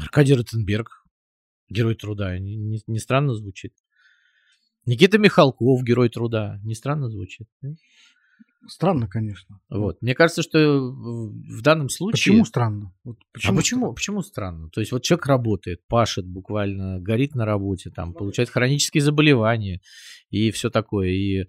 Аркадий 0.00 0.34
Ротенберг, 0.34 1.04
герой 1.68 1.96
труда. 1.96 2.38
Не, 2.38 2.56
не, 2.56 2.80
не 2.86 2.98
странно 2.98 3.34
звучит. 3.34 3.74
Никита 4.86 5.18
Михалков, 5.18 5.82
герой 5.82 6.08
труда. 6.08 6.58
Не 6.64 6.74
странно 6.74 7.10
звучит. 7.10 7.46
Да? 7.60 7.74
Странно, 8.68 9.06
конечно. 9.06 9.60
Вот. 9.68 10.00
Мне 10.00 10.14
кажется, 10.14 10.42
что 10.42 10.58
в 10.58 11.60
данном 11.60 11.90
случае... 11.90 12.12
Почему 12.12 12.44
странно? 12.46 12.94
Вот 13.04 13.18
почему, 13.32 13.52
а 13.52 13.56
почему, 13.56 13.80
странно? 13.80 13.94
почему 13.94 14.22
странно? 14.22 14.70
То 14.70 14.80
есть 14.80 14.92
вот 14.92 15.02
человек 15.02 15.26
работает, 15.26 15.86
пашет 15.88 16.26
буквально, 16.26 17.00
горит 17.00 17.34
на 17.34 17.44
работе, 17.44 17.90
там, 17.90 18.14
получает 18.14 18.48
хронические 18.48 19.02
заболевания 19.02 19.82
и 20.30 20.50
все 20.50 20.70
такое. 20.70 21.10
И 21.10 21.44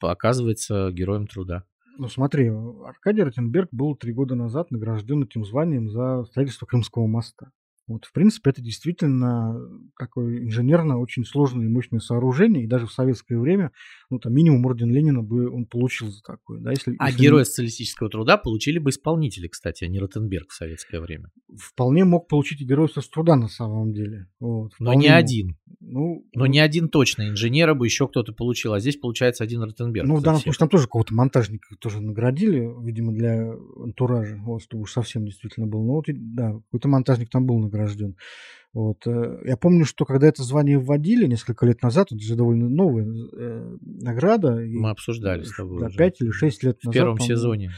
оказывается 0.00 0.90
героем 0.92 1.26
труда. 1.26 1.64
Ну 1.96 2.08
смотри, 2.08 2.48
Аркадий 2.84 3.22
Ротенберг 3.22 3.68
был 3.70 3.96
три 3.96 4.12
года 4.12 4.34
назад 4.34 4.70
награжден 4.70 5.22
этим 5.22 5.44
званием 5.44 5.88
за 5.88 6.24
строительство 6.24 6.66
Крымского 6.66 7.06
моста. 7.06 7.50
Вот, 7.86 8.06
в 8.06 8.12
принципе, 8.12 8.50
это 8.50 8.62
действительно 8.62 9.56
такое 9.98 10.44
инженерно 10.44 10.98
очень 10.98 11.24
сложное 11.24 11.66
и 11.66 11.68
мощное 11.68 12.00
сооружение, 12.00 12.64
и 12.64 12.66
даже 12.66 12.86
в 12.86 12.92
советское 12.92 13.38
время, 13.38 13.72
ну, 14.10 14.18
там, 14.18 14.32
минимум 14.32 14.64
орден 14.64 14.90
Ленина 14.90 15.22
бы 15.22 15.50
он 15.50 15.66
получил 15.66 16.10
за 16.10 16.22
такое. 16.22 16.60
Да, 16.60 16.70
если, 16.70 16.94
а 16.98 17.08
если... 17.08 17.22
героя 17.22 17.44
социалистического 17.44 18.08
труда 18.08 18.38
получили 18.38 18.78
бы 18.78 18.90
исполнители, 18.90 19.48
кстати, 19.48 19.84
а 19.84 19.88
не 19.88 19.98
Ротенберг 19.98 20.50
в 20.50 20.54
советское 20.54 21.00
время. 21.00 21.30
Вполне 21.56 22.04
мог 22.04 22.26
получить 22.28 22.60
и 22.60 22.64
герой 22.64 22.88
труда 23.12 23.36
на 23.36 23.48
самом 23.48 23.92
деле. 23.92 24.28
Вот, 24.40 24.72
Но 24.78 24.94
не 24.94 25.08
один. 25.08 25.56
Ну, 25.80 26.26
Но 26.34 26.44
ну... 26.44 26.46
не 26.46 26.60
один 26.60 26.88
точно. 26.88 27.28
Инженера 27.28 27.74
бы 27.74 27.86
еще 27.86 28.08
кто-то 28.08 28.32
получил, 28.32 28.72
а 28.72 28.80
здесь 28.80 28.96
получается 28.96 29.44
один 29.44 29.62
Ротенберг. 29.62 30.06
Ну, 30.06 30.16
в 30.16 30.22
данном 30.22 30.40
случае 30.40 30.58
там 30.58 30.68
тоже 30.68 30.84
какого-то 30.84 31.14
монтажника 31.14 31.76
тоже 31.76 32.00
наградили, 32.00 32.70
видимо, 32.82 33.12
для 33.12 33.52
антуража, 33.76 34.36
вот, 34.42 34.62
чтобы 34.62 34.84
уж 34.84 34.92
совсем 34.92 35.26
действительно 35.26 35.66
был. 35.66 35.84
Ну, 35.84 35.94
вот, 35.94 36.06
да, 36.08 36.52
какой-то 36.52 36.88
монтажник 36.88 37.30
там 37.30 37.46
был 37.46 37.58
награжден. 37.58 37.73
Вот. 38.72 39.06
Э, 39.06 39.38
я 39.44 39.56
помню, 39.56 39.84
что 39.84 40.04
когда 40.04 40.26
это 40.26 40.42
звание 40.42 40.78
вводили 40.78 41.26
несколько 41.26 41.64
лет 41.64 41.82
назад, 41.82 42.08
это 42.10 42.20
же 42.20 42.34
довольно 42.34 42.68
новая 42.68 43.06
э, 43.06 43.76
награда. 43.80 44.56
Мы 44.56 44.90
обсуждали 44.90 45.44
с 45.44 45.54
тобой. 45.54 45.80
Да, 45.80 45.88
5 45.90 46.20
или 46.20 46.30
6 46.30 46.62
лет 46.64 46.84
назад. 46.84 46.92
В 46.92 46.98
первом 46.98 47.18
сезоне 47.20 47.72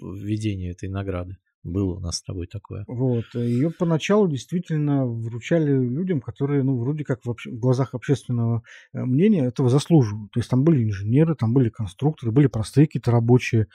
введения 0.00 0.72
этой 0.72 0.88
награды. 0.88 1.36
Было 1.64 1.96
у 1.96 2.00
нас 2.00 2.16
с 2.18 2.22
тобой 2.22 2.46
такое. 2.46 2.84
Вот. 2.86 3.24
Ее 3.34 3.70
поначалу 3.70 4.28
действительно 4.28 5.04
вручали 5.06 5.72
людям, 5.72 6.20
которые, 6.20 6.62
ну, 6.62 6.78
вроде 6.78 7.04
как 7.04 7.24
в, 7.24 7.30
обще- 7.30 7.50
в 7.50 7.58
глазах 7.58 7.94
общественного 7.94 8.62
э, 8.92 9.02
мнения 9.04 9.44
этого 9.44 9.68
заслуживают. 9.68 10.30
То 10.30 10.40
есть 10.40 10.48
там 10.48 10.62
были 10.62 10.84
инженеры, 10.84 11.34
там 11.34 11.52
были 11.52 11.68
конструкторы, 11.68 12.30
были 12.30 12.46
простые 12.46 12.86
какие-то 12.86 13.10
рабочие, 13.10 13.66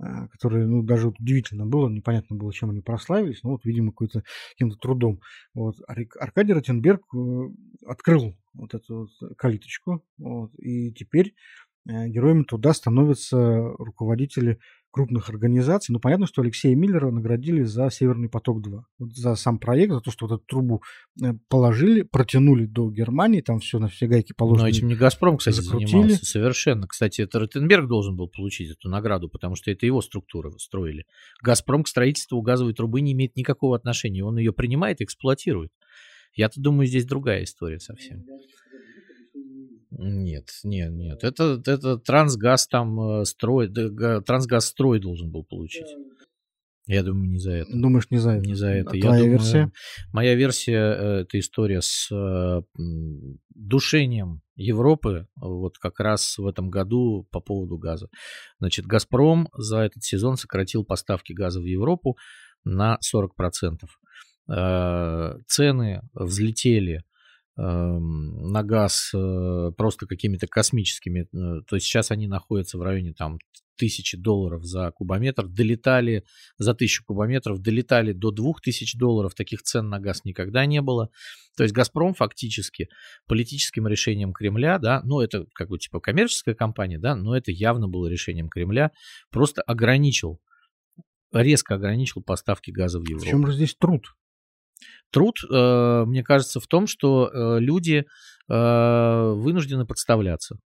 э, 0.00 0.04
которые, 0.30 0.66
ну, 0.66 0.82
даже 0.82 1.06
вот 1.08 1.18
удивительно 1.18 1.66
было, 1.66 1.88
непонятно 1.88 2.36
было, 2.36 2.52
чем 2.52 2.70
они 2.70 2.80
прославились, 2.80 3.42
но 3.42 3.50
вот, 3.50 3.64
видимо, 3.64 3.90
какой-то 3.90 4.22
каким-то 4.52 4.76
трудом. 4.76 5.20
Вот. 5.52 5.76
Аркадий 5.86 6.52
Ротенберг 6.52 7.02
э, 7.14 7.18
открыл 7.86 8.36
вот 8.54 8.74
эту 8.74 9.08
вот 9.20 9.36
калиточку, 9.36 10.04
вот, 10.18 10.52
и 10.58 10.92
теперь 10.92 11.34
героями 11.84 12.44
труда 12.44 12.72
становятся 12.74 13.38
руководители 13.78 14.60
крупных 14.92 15.30
организаций. 15.30 15.92
Ну, 15.92 15.98
понятно, 15.98 16.26
что 16.26 16.42
Алексея 16.42 16.76
Миллера 16.76 17.10
наградили 17.10 17.62
за 17.62 17.90
«Северный 17.90 18.28
поток-2». 18.28 18.82
Вот 18.98 19.12
за 19.12 19.34
сам 19.34 19.58
проект, 19.58 19.92
за 19.92 20.00
то, 20.00 20.10
что 20.10 20.26
вот 20.26 20.36
эту 20.36 20.44
трубу 20.46 20.82
э, 21.20 21.32
положили, 21.48 22.02
протянули 22.02 22.66
до 22.66 22.90
Германии, 22.90 23.40
там 23.40 23.58
все 23.58 23.78
на 23.78 23.88
все 23.88 24.06
гайки 24.06 24.32
положили. 24.36 24.62
Но 24.62 24.68
этим 24.68 24.88
не 24.88 24.94
«Газпром», 24.94 25.38
кстати, 25.38 25.56
закрутили. 25.56 25.90
занимался 25.90 26.26
совершенно. 26.26 26.86
Кстати, 26.86 27.22
это 27.22 27.40
Ротенберг 27.40 27.88
должен 27.88 28.16
был 28.16 28.28
получить 28.28 28.70
эту 28.70 28.88
награду, 28.88 29.28
потому 29.28 29.56
что 29.56 29.70
это 29.70 29.86
его 29.86 30.02
структура 30.02 30.50
строили. 30.58 31.06
«Газпром» 31.42 31.82
к 31.82 31.88
строительству 31.88 32.40
газовой 32.42 32.74
трубы 32.74 33.00
не 33.00 33.12
имеет 33.12 33.34
никакого 33.34 33.74
отношения. 33.74 34.22
Он 34.22 34.36
ее 34.38 34.52
принимает 34.52 35.00
и 35.00 35.04
эксплуатирует. 35.04 35.72
Я-то 36.34 36.60
думаю, 36.60 36.86
здесь 36.86 37.04
другая 37.04 37.44
история 37.44 37.78
совсем. 37.78 38.24
Нет, 40.02 40.48
нет, 40.64 40.92
нет. 40.92 41.22
Это, 41.22 41.62
это 41.64 41.96
трансгаз 41.96 42.66
там 42.66 43.20
э, 43.20 43.24
строй, 43.24 43.68
трансгаз 43.68 44.66
строй 44.66 44.98
должен 44.98 45.30
был 45.30 45.44
получить. 45.44 45.86
Я 46.86 47.04
думаю, 47.04 47.30
не 47.30 47.38
за 47.38 47.52
это. 47.52 47.70
Думаешь, 47.72 48.10
не 48.10 48.18
за 48.18 48.32
это? 48.32 48.46
Не 48.46 48.54
за 48.54 48.68
это. 48.68 48.90
А 48.90 48.96
Я 48.96 49.02
твоя 49.02 49.22
думаю, 49.22 49.38
версия? 49.38 49.72
Моя 50.12 50.34
версия 50.34 50.78
э, 50.78 51.20
это 51.20 51.38
история 51.38 51.80
с 51.80 52.08
э, 52.10 52.62
душением 53.54 54.42
Европы 54.56 55.28
вот 55.36 55.78
как 55.78 56.00
раз 56.00 56.36
в 56.38 56.46
этом 56.46 56.68
году 56.68 57.28
по 57.30 57.40
поводу 57.40 57.78
газа. 57.78 58.08
Значит, 58.58 58.86
Газпром 58.86 59.48
за 59.56 59.78
этот 59.78 60.02
сезон 60.02 60.36
сократил 60.36 60.84
поставки 60.84 61.32
газа 61.32 61.60
в 61.60 61.64
Европу 61.64 62.16
на 62.64 62.98
40%. 63.02 63.78
Цены 65.46 66.02
взлетели 66.14 67.04
на 67.56 68.62
газ 68.62 69.10
э, 69.14 69.72
просто 69.76 70.06
какими-то 70.06 70.46
космическими. 70.46 71.28
Э, 71.32 71.62
то 71.66 71.76
есть 71.76 71.86
сейчас 71.86 72.10
они 72.10 72.26
находятся 72.26 72.78
в 72.78 72.82
районе 72.82 73.12
там 73.12 73.38
тысячи 73.76 74.16
долларов 74.16 74.64
за 74.64 74.90
кубометр, 74.92 75.48
долетали 75.48 76.24
за 76.56 76.74
тысячу 76.74 77.04
кубометров, 77.04 77.60
долетали 77.60 78.12
до 78.12 78.30
двух 78.30 78.60
тысяч 78.60 78.94
долларов, 78.94 79.34
таких 79.34 79.62
цен 79.62 79.88
на 79.88 79.98
газ 79.98 80.24
никогда 80.24 80.64
не 80.66 80.80
было. 80.80 81.10
То 81.56 81.64
есть 81.64 81.74
«Газпром» 81.74 82.14
фактически 82.14 82.88
политическим 83.26 83.86
решением 83.86 84.32
Кремля, 84.32 84.78
да, 84.78 85.02
ну 85.04 85.20
это 85.20 85.46
как 85.54 85.68
бы 85.68 85.78
типа 85.78 86.00
коммерческая 86.00 86.54
компания, 86.54 86.98
да, 86.98 87.14
но 87.16 87.36
это 87.36 87.50
явно 87.50 87.88
было 87.88 88.06
решением 88.06 88.48
Кремля, 88.48 88.92
просто 89.30 89.62
ограничил, 89.62 90.40
резко 91.32 91.74
ограничил 91.74 92.22
поставки 92.22 92.70
газа 92.70 92.98
в 92.98 93.04
Европу. 93.04 93.26
В 93.26 93.28
чем 93.28 93.46
же 93.46 93.52
здесь 93.54 93.74
труд? 93.74 94.14
Труд, 95.10 95.36
э, 95.50 96.04
мне 96.06 96.22
кажется, 96.22 96.60
в 96.60 96.66
том, 96.66 96.86
что 96.86 97.28
э, 97.28 97.60
люди 97.60 98.06
э, 98.48 99.32
вынуждены 99.36 99.86
подставляться. 99.86 100.58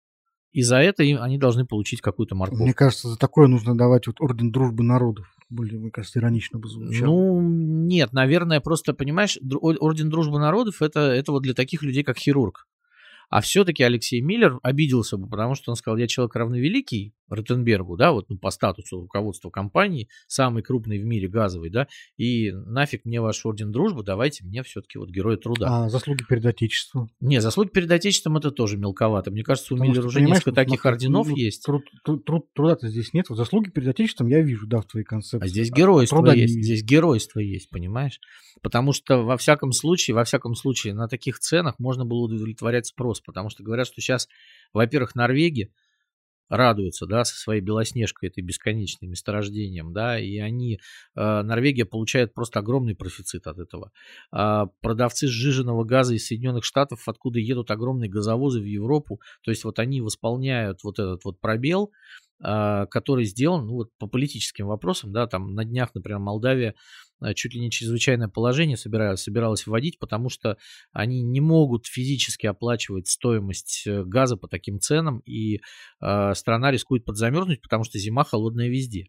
И 0.52 0.62
за 0.62 0.76
это 0.78 1.02
им, 1.02 1.20
они 1.20 1.36
должны 1.36 1.66
получить 1.66 2.00
какую-то 2.00 2.34
морковку. 2.34 2.64
Мне 2.64 2.72
кажется, 2.72 3.08
за 3.08 3.18
такое 3.18 3.46
нужно 3.46 3.76
давать 3.76 4.06
вот 4.06 4.20
орден 4.20 4.50
дружбы 4.50 4.84
народов. 4.84 5.26
Более, 5.50 5.78
мне 5.78 5.90
кажется, 5.90 6.18
иронично 6.18 6.58
бы 6.58 6.68
звучало. 6.68 7.06
Ну, 7.06 7.40
нет, 7.42 8.12
наверное, 8.12 8.60
просто, 8.60 8.94
понимаешь, 8.94 9.38
орден 9.60 10.08
дружбы 10.08 10.38
народов 10.38 10.80
это, 10.80 11.00
это 11.00 11.32
вот 11.32 11.42
для 11.42 11.52
таких 11.52 11.82
людей, 11.82 12.02
как 12.04 12.16
хирург. 12.16 12.66
А 13.28 13.40
все-таки 13.40 13.82
Алексей 13.82 14.20
Миллер 14.20 14.58
обиделся 14.62 15.16
бы, 15.16 15.28
потому 15.28 15.54
что 15.54 15.70
он 15.70 15.76
сказал, 15.76 15.98
я 15.98 16.06
человек 16.06 16.34
равновеликий, 16.36 17.12
Ротенбергу, 17.28 17.96
да, 17.96 18.12
вот 18.12 18.28
ну, 18.28 18.38
по 18.38 18.50
статусу 18.50 19.00
руководства 19.00 19.50
компании, 19.50 20.08
самый 20.26 20.62
крупный 20.62 20.98
в 20.98 21.04
мире 21.04 21.28
газовый, 21.28 21.70
да, 21.70 21.88
и 22.16 22.52
нафиг 22.52 23.04
мне 23.04 23.20
ваш 23.20 23.44
орден 23.44 23.72
дружбы, 23.72 24.02
давайте 24.02 24.44
мне 24.44 24.62
все-таки 24.62 24.98
вот 24.98 25.10
героя 25.10 25.36
труда. 25.36 25.84
А 25.84 25.88
заслуги 25.88 26.24
перед 26.28 26.44
Отечеством? 26.46 27.10
Не, 27.20 27.40
заслуги 27.40 27.68
перед 27.68 27.90
Отечеством 27.90 28.36
это 28.36 28.50
тоже 28.50 28.76
мелковато. 28.76 29.30
Мне 29.30 29.42
кажется, 29.42 29.74
у 29.74 29.76
Миллера 29.76 30.06
уже 30.06 30.20
несколько 30.20 30.52
таких 30.52 30.80
смотри, 30.80 31.06
орденов 31.06 31.28
ну, 31.28 31.36
есть. 31.36 31.64
Труд, 31.64 31.82
труд, 32.04 32.24
труд, 32.24 32.46
труда-то 32.54 32.88
здесь 32.88 33.12
нет. 33.12 33.28
Вот 33.28 33.36
заслуги 33.36 33.70
перед 33.70 33.88
Отечеством 33.88 34.28
я 34.28 34.40
вижу, 34.40 34.66
да, 34.66 34.80
в 34.80 34.86
твоей 34.86 35.04
концепции. 35.04 35.44
А 35.44 35.48
здесь 35.48 35.70
геройство 35.70 36.22
а 36.30 36.34
есть, 36.34 36.54
здесь 36.54 36.82
геройство 36.82 37.40
есть, 37.40 37.70
понимаешь? 37.70 38.20
Потому 38.62 38.92
что 38.92 39.22
во 39.22 39.36
всяком 39.36 39.72
случае, 39.72 40.14
во 40.14 40.24
всяком 40.24 40.54
случае, 40.54 40.94
на 40.94 41.08
таких 41.08 41.38
ценах 41.38 41.78
можно 41.78 42.04
было 42.04 42.24
удовлетворять 42.24 42.86
спрос, 42.86 43.20
потому 43.20 43.50
что 43.50 43.62
говорят, 43.62 43.86
что 43.86 44.00
сейчас, 44.00 44.28
во-первых, 44.72 45.14
Норвегия, 45.14 45.70
радуются, 46.48 47.06
да, 47.06 47.24
со 47.24 47.36
своей 47.36 47.60
белоснежкой, 47.60 48.28
этой 48.28 48.42
бесконечной 48.42 49.08
месторождением, 49.08 49.92
да, 49.92 50.18
и 50.18 50.38
они, 50.38 50.80
э, 51.14 51.42
Норвегия 51.42 51.84
получает 51.84 52.34
просто 52.34 52.60
огромный 52.60 52.94
профицит 52.94 53.46
от 53.46 53.58
этого. 53.58 53.90
А 54.30 54.66
продавцы 54.80 55.26
сжиженного 55.26 55.84
газа 55.84 56.14
из 56.14 56.26
Соединенных 56.26 56.64
Штатов, 56.64 57.08
откуда 57.08 57.38
едут 57.38 57.70
огромные 57.70 58.10
газовозы 58.10 58.60
в 58.60 58.64
Европу, 58.64 59.20
то 59.42 59.50
есть 59.50 59.64
вот 59.64 59.78
они 59.78 60.00
восполняют 60.00 60.84
вот 60.84 60.98
этот 60.98 61.24
вот 61.24 61.40
пробел, 61.40 61.92
который 62.40 63.24
сделан 63.24 63.66
ну, 63.66 63.74
вот, 63.74 63.90
по 63.98 64.06
политическим 64.06 64.66
вопросам, 64.66 65.12
да, 65.12 65.26
там 65.26 65.54
на 65.54 65.64
днях, 65.64 65.94
например, 65.94 66.18
Молдавия 66.18 66.74
а, 67.20 67.34
чуть 67.34 67.54
ли 67.54 67.60
не 67.60 67.70
чрезвычайное 67.70 68.28
положение 68.28 68.76
собиралась, 68.76 69.22
собиралась 69.22 69.66
вводить, 69.66 69.98
потому 69.98 70.28
что 70.28 70.58
они 70.92 71.22
не 71.22 71.40
могут 71.40 71.86
физически 71.86 72.46
оплачивать 72.46 73.08
стоимость 73.08 73.84
э, 73.86 74.04
газа 74.04 74.36
по 74.36 74.48
таким 74.48 74.80
ценам, 74.80 75.20
и 75.20 75.60
э, 76.00 76.34
страна 76.34 76.70
рискует 76.70 77.04
подзамерзнуть, 77.04 77.62
потому 77.62 77.84
что 77.84 77.98
зима 77.98 78.24
холодная 78.24 78.68
везде. 78.68 79.06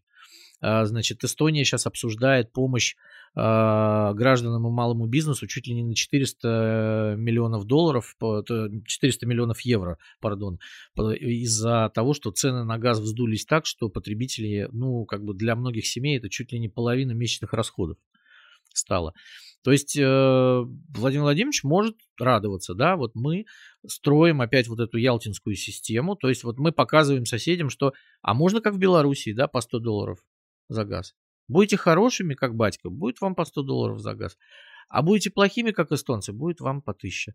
А, 0.60 0.84
значит, 0.86 1.22
Эстония 1.24 1.64
сейчас 1.64 1.86
обсуждает 1.86 2.52
помощь 2.52 2.96
а, 3.34 4.12
гражданам 4.14 4.66
и 4.66 4.70
малому 4.70 5.06
бизнесу 5.06 5.46
чуть 5.46 5.66
ли 5.66 5.74
не 5.74 5.84
на 5.84 5.94
400 5.94 7.14
миллионов 7.16 7.64
долларов, 7.64 8.16
400 8.18 9.26
миллионов 9.26 9.60
евро, 9.60 9.98
пардон, 10.20 10.58
из-за 10.96 11.90
того, 11.94 12.14
что 12.14 12.32
цены 12.32 12.64
на 12.64 12.78
газ 12.78 12.98
вздулись 12.98 13.46
так, 13.46 13.66
что 13.66 13.88
потребители, 13.88 14.68
ну, 14.72 15.04
как 15.04 15.24
бы 15.24 15.34
для 15.34 15.54
многих 15.54 15.86
семей 15.86 16.18
это 16.18 16.28
чуть 16.28 16.52
ли 16.52 16.58
не 16.58 16.68
половина 16.68 17.12
месячных 17.12 17.52
расходов 17.52 17.98
стало. 18.72 19.14
То 19.64 19.72
есть 19.72 19.96
э, 19.98 20.64
Владимир 20.94 21.24
Владимирович 21.24 21.64
может 21.64 21.96
радоваться, 22.18 22.74
да, 22.74 22.96
вот 22.96 23.14
мы 23.14 23.44
строим 23.86 24.40
опять 24.40 24.68
вот 24.68 24.80
эту 24.80 24.98
ялтинскую 24.98 25.56
систему, 25.56 26.16
то 26.16 26.28
есть 26.28 26.44
вот 26.44 26.58
мы 26.58 26.72
показываем 26.72 27.26
соседям, 27.26 27.68
что, 27.68 27.92
а 28.22 28.34
можно 28.34 28.60
как 28.60 28.74
в 28.74 28.78
Белоруссии, 28.78 29.32
да, 29.32 29.48
по 29.48 29.60
100 29.60 29.80
долларов 29.80 30.20
за 30.68 30.84
газ. 30.84 31.14
Будете 31.48 31.76
хорошими, 31.76 32.34
как 32.34 32.54
батька, 32.54 32.90
будет 32.90 33.20
вам 33.20 33.34
по 33.34 33.44
100 33.44 33.62
долларов 33.62 34.00
за 34.00 34.14
газ. 34.14 34.36
А 34.88 35.02
будете 35.02 35.30
плохими, 35.30 35.70
как 35.70 35.92
эстонцы, 35.92 36.32
будет 36.32 36.60
вам 36.60 36.82
по 36.82 36.92
1000. 36.92 37.34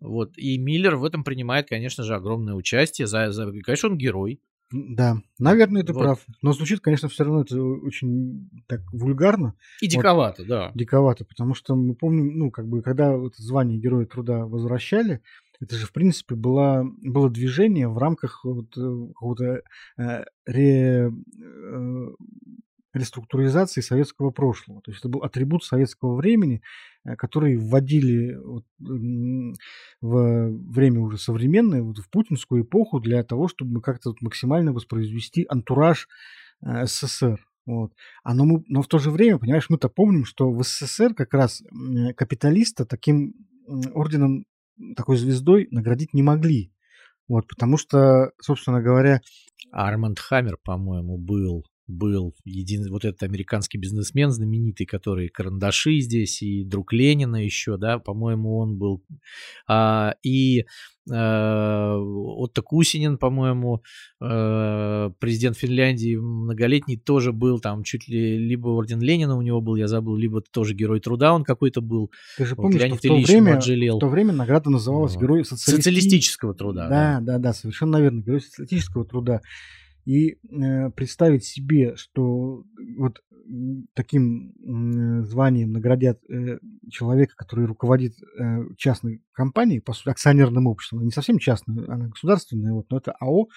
Вот. 0.00 0.36
И 0.36 0.58
Миллер 0.58 0.96
в 0.96 1.04
этом 1.04 1.24
принимает, 1.24 1.68
конечно 1.68 2.04
же, 2.04 2.14
огромное 2.14 2.54
участие. 2.54 3.06
За, 3.06 3.32
за, 3.32 3.50
конечно, 3.62 3.88
он 3.88 3.98
герой. 3.98 4.40
Да, 4.70 5.16
наверное, 5.38 5.82
ты 5.82 5.94
вот. 5.94 6.02
прав. 6.02 6.26
Но 6.42 6.52
звучит, 6.52 6.80
конечно, 6.80 7.08
все 7.08 7.24
равно 7.24 7.40
это 7.40 7.60
очень 7.60 8.50
так 8.66 8.80
вульгарно. 8.92 9.54
И 9.80 9.86
диковато, 9.86 10.42
вот, 10.42 10.48
да. 10.48 10.72
Диковато, 10.74 11.24
потому 11.24 11.54
что 11.54 11.74
мы 11.74 11.94
помним, 11.94 12.38
ну, 12.38 12.50
как 12.50 12.68
бы, 12.68 12.82
когда 12.82 13.16
вот 13.16 13.34
звание 13.36 13.78
Героя 13.78 14.04
Труда 14.04 14.44
возвращали, 14.44 15.22
это 15.60 15.74
же, 15.74 15.86
в 15.86 15.92
принципе, 15.92 16.34
было, 16.34 16.84
было 17.02 17.30
движение 17.30 17.88
в 17.88 17.98
рамках 17.98 18.44
вот, 18.44 18.76
э, 18.76 19.06
какого-то 19.08 19.62
э, 19.96 20.24
ре, 20.46 21.10
э, 21.10 21.10
реструктуризации 22.98 23.80
советского 23.80 24.30
прошлого. 24.30 24.82
То 24.82 24.90
есть 24.90 25.00
это 25.00 25.08
был 25.08 25.20
атрибут 25.20 25.64
советского 25.64 26.16
времени, 26.16 26.62
э, 27.04 27.16
который 27.16 27.56
вводили 27.56 28.34
вот, 28.36 28.64
в 28.78 30.50
время 30.50 31.00
уже 31.00 31.18
современное, 31.18 31.82
вот 31.82 31.98
в 31.98 32.10
путинскую 32.10 32.62
эпоху 32.62 33.00
для 33.00 33.22
того, 33.24 33.48
чтобы 33.48 33.80
как-то 33.80 34.10
вот 34.10 34.20
максимально 34.20 34.72
воспроизвести 34.72 35.46
антураж 35.48 36.08
э, 36.62 36.86
СССР. 36.86 37.44
Вот. 37.66 37.92
А 38.24 38.34
но, 38.34 38.44
мы, 38.44 38.64
но 38.68 38.82
в 38.82 38.88
то 38.88 38.98
же 38.98 39.10
время, 39.10 39.38
понимаешь, 39.38 39.68
мы-то 39.68 39.88
помним, 39.88 40.24
что 40.24 40.50
в 40.50 40.62
СССР 40.62 41.14
как 41.14 41.34
раз 41.34 41.62
капиталиста 42.16 42.86
таким 42.86 43.34
орденом, 43.92 44.46
такой 44.96 45.18
звездой 45.18 45.68
наградить 45.70 46.14
не 46.14 46.22
могли. 46.22 46.72
Вот, 47.28 47.46
потому 47.46 47.76
что, 47.76 48.32
собственно 48.40 48.80
говоря... 48.80 49.20
Арманд 49.70 50.18
Хаммер, 50.18 50.56
по-моему, 50.64 51.18
был 51.18 51.66
был 51.88 52.34
един, 52.44 52.88
вот 52.90 53.04
этот 53.04 53.22
американский 53.22 53.78
бизнесмен 53.78 54.30
знаменитый, 54.30 54.86
который 54.86 55.28
карандаши 55.28 56.00
здесь, 56.00 56.42
и 56.42 56.62
друг 56.62 56.92
Ленина 56.92 57.42
еще, 57.42 57.78
да, 57.78 57.98
по-моему, 57.98 58.58
он 58.58 58.76
был. 58.76 59.02
А, 59.66 60.14
и 60.22 60.60
э, 60.60 60.64
Отто 61.10 62.60
Кусинин, 62.62 63.16
по-моему, 63.16 63.82
э, 64.20 65.10
президент 65.18 65.56
Финляндии 65.56 66.16
многолетний 66.16 66.98
тоже 66.98 67.32
был, 67.32 67.58
там 67.58 67.82
чуть 67.82 68.06
ли 68.06 68.38
либо 68.38 68.68
орден 68.68 69.00
Ленина 69.00 69.36
у 69.36 69.42
него 69.42 69.62
был, 69.62 69.76
я 69.76 69.88
забыл, 69.88 70.16
либо 70.16 70.42
тоже 70.42 70.74
герой 70.74 71.00
труда 71.00 71.32
он 71.32 71.42
какой-то 71.42 71.80
был. 71.80 72.10
Ты 72.36 72.44
же 72.44 72.54
помнишь, 72.54 72.82
вот, 72.82 72.88
что 72.88 72.96
в 72.96 73.00
то, 73.00 73.14
время, 73.14 73.58
в 73.58 73.98
то 73.98 74.08
время 74.08 74.32
награда 74.34 74.68
называлась 74.68 75.14
вот. 75.14 75.22
Герой 75.22 75.44
социалисти... 75.44 75.70
социалистического 75.70 76.54
труда. 76.54 76.88
Да, 76.88 77.20
да, 77.20 77.32
да, 77.32 77.38
да, 77.38 77.52
совершенно 77.54 77.96
верно, 77.96 78.20
Герой 78.20 78.42
социалистического 78.42 79.06
труда. 79.06 79.40
И 80.08 80.38
э, 80.38 80.90
представить 80.92 81.44
себе, 81.44 81.94
что 81.96 82.64
вот 82.96 83.20
таким 83.94 84.52
э, 84.52 85.24
званием 85.24 85.70
наградят 85.72 86.18
э, 86.30 86.58
человека, 86.90 87.34
который 87.36 87.66
руководит 87.66 88.14
э, 88.22 88.60
частной 88.78 89.22
компанией, 89.32 89.80
по 89.80 89.92
сути, 89.92 90.08
акционерным 90.08 90.66
обществом, 90.66 91.04
не 91.04 91.10
совсем 91.10 91.38
частной, 91.38 91.84
она 91.84 92.08
государственная, 92.08 92.72
вот, 92.72 92.86
но 92.88 92.96
это 92.96 93.12
АО. 93.20 93.48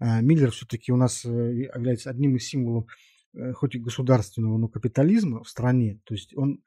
Э, 0.00 0.22
Миллер 0.22 0.50
все-таки 0.50 0.92
у 0.92 0.96
нас 0.96 1.26
э, 1.26 1.28
является 1.28 2.08
одним 2.08 2.36
из 2.36 2.48
символов 2.48 2.86
э, 3.34 3.52
хоть 3.52 3.74
и 3.74 3.78
государственного, 3.78 4.56
но 4.56 4.68
капитализма 4.68 5.44
в 5.44 5.48
стране. 5.50 6.00
То 6.04 6.14
есть 6.14 6.34
он 6.34 6.62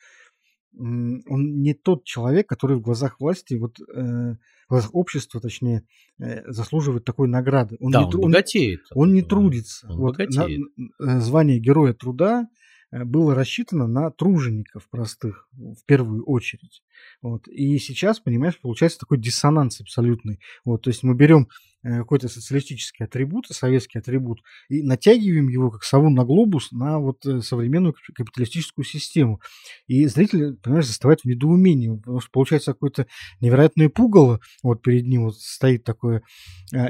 он 0.77 1.61
не 1.61 1.73
тот 1.73 2.05
человек, 2.05 2.47
который 2.47 2.77
в 2.77 2.81
глазах 2.81 3.19
власти, 3.19 3.55
вот, 3.55 3.79
э, 3.79 3.83
в 3.93 4.69
глазах 4.69 4.93
общества, 4.93 5.41
точнее, 5.41 5.83
э, 6.19 6.49
заслуживает 6.51 7.03
такой 7.03 7.27
награды. 7.27 7.77
Он 7.79 7.91
да, 7.91 7.99
не, 7.99 8.05
он 8.05 8.21
богатеет. 8.21 8.81
Он, 8.91 9.09
он 9.09 9.13
не 9.13 9.21
трудится. 9.21 9.87
Он 9.89 9.97
вот, 9.97 10.17
богатеет. 10.17 10.61
На, 10.77 11.17
э, 11.17 11.19
звание 11.19 11.59
Героя 11.59 11.93
Труда 11.93 12.47
было 12.91 13.33
рассчитано 13.33 13.87
на 13.87 14.11
тружеников 14.11 14.89
простых 14.89 15.47
в 15.53 15.85
первую 15.85 16.23
очередь. 16.25 16.83
Вот. 17.21 17.47
И 17.47 17.77
сейчас, 17.79 18.19
понимаешь, 18.19 18.59
получается 18.59 18.99
такой 18.99 19.17
диссонанс 19.17 19.79
абсолютный. 19.81 20.39
Вот, 20.65 20.83
то 20.83 20.89
есть 20.89 21.03
мы 21.03 21.15
берем 21.15 21.47
э, 21.83 21.99
какой-то 21.99 22.27
социалистический 22.27 23.05
атрибут, 23.05 23.47
советский 23.47 23.99
атрибут, 23.99 24.41
и 24.69 24.83
натягиваем 24.83 25.47
его 25.47 25.71
как 25.71 25.83
сову 25.83 26.09
на 26.09 26.25
глобус 26.25 26.71
на 26.71 26.99
вот 26.99 27.25
э, 27.25 27.41
современную 27.41 27.95
капиталистическую 28.13 28.83
систему. 28.83 29.39
И 29.87 30.05
зритель, 30.07 30.57
понимаешь, 30.57 30.87
заставляет 30.87 31.21
в 31.21 31.25
недоумении, 31.25 31.95
потому 31.95 32.19
что 32.19 32.29
получается 32.31 32.73
какое-то 32.73 33.07
невероятное 33.39 33.89
пугало 33.89 34.41
вот 34.63 34.81
перед 34.81 35.07
ним 35.07 35.25
вот 35.25 35.37
стоит 35.37 35.83
такое, 35.83 36.23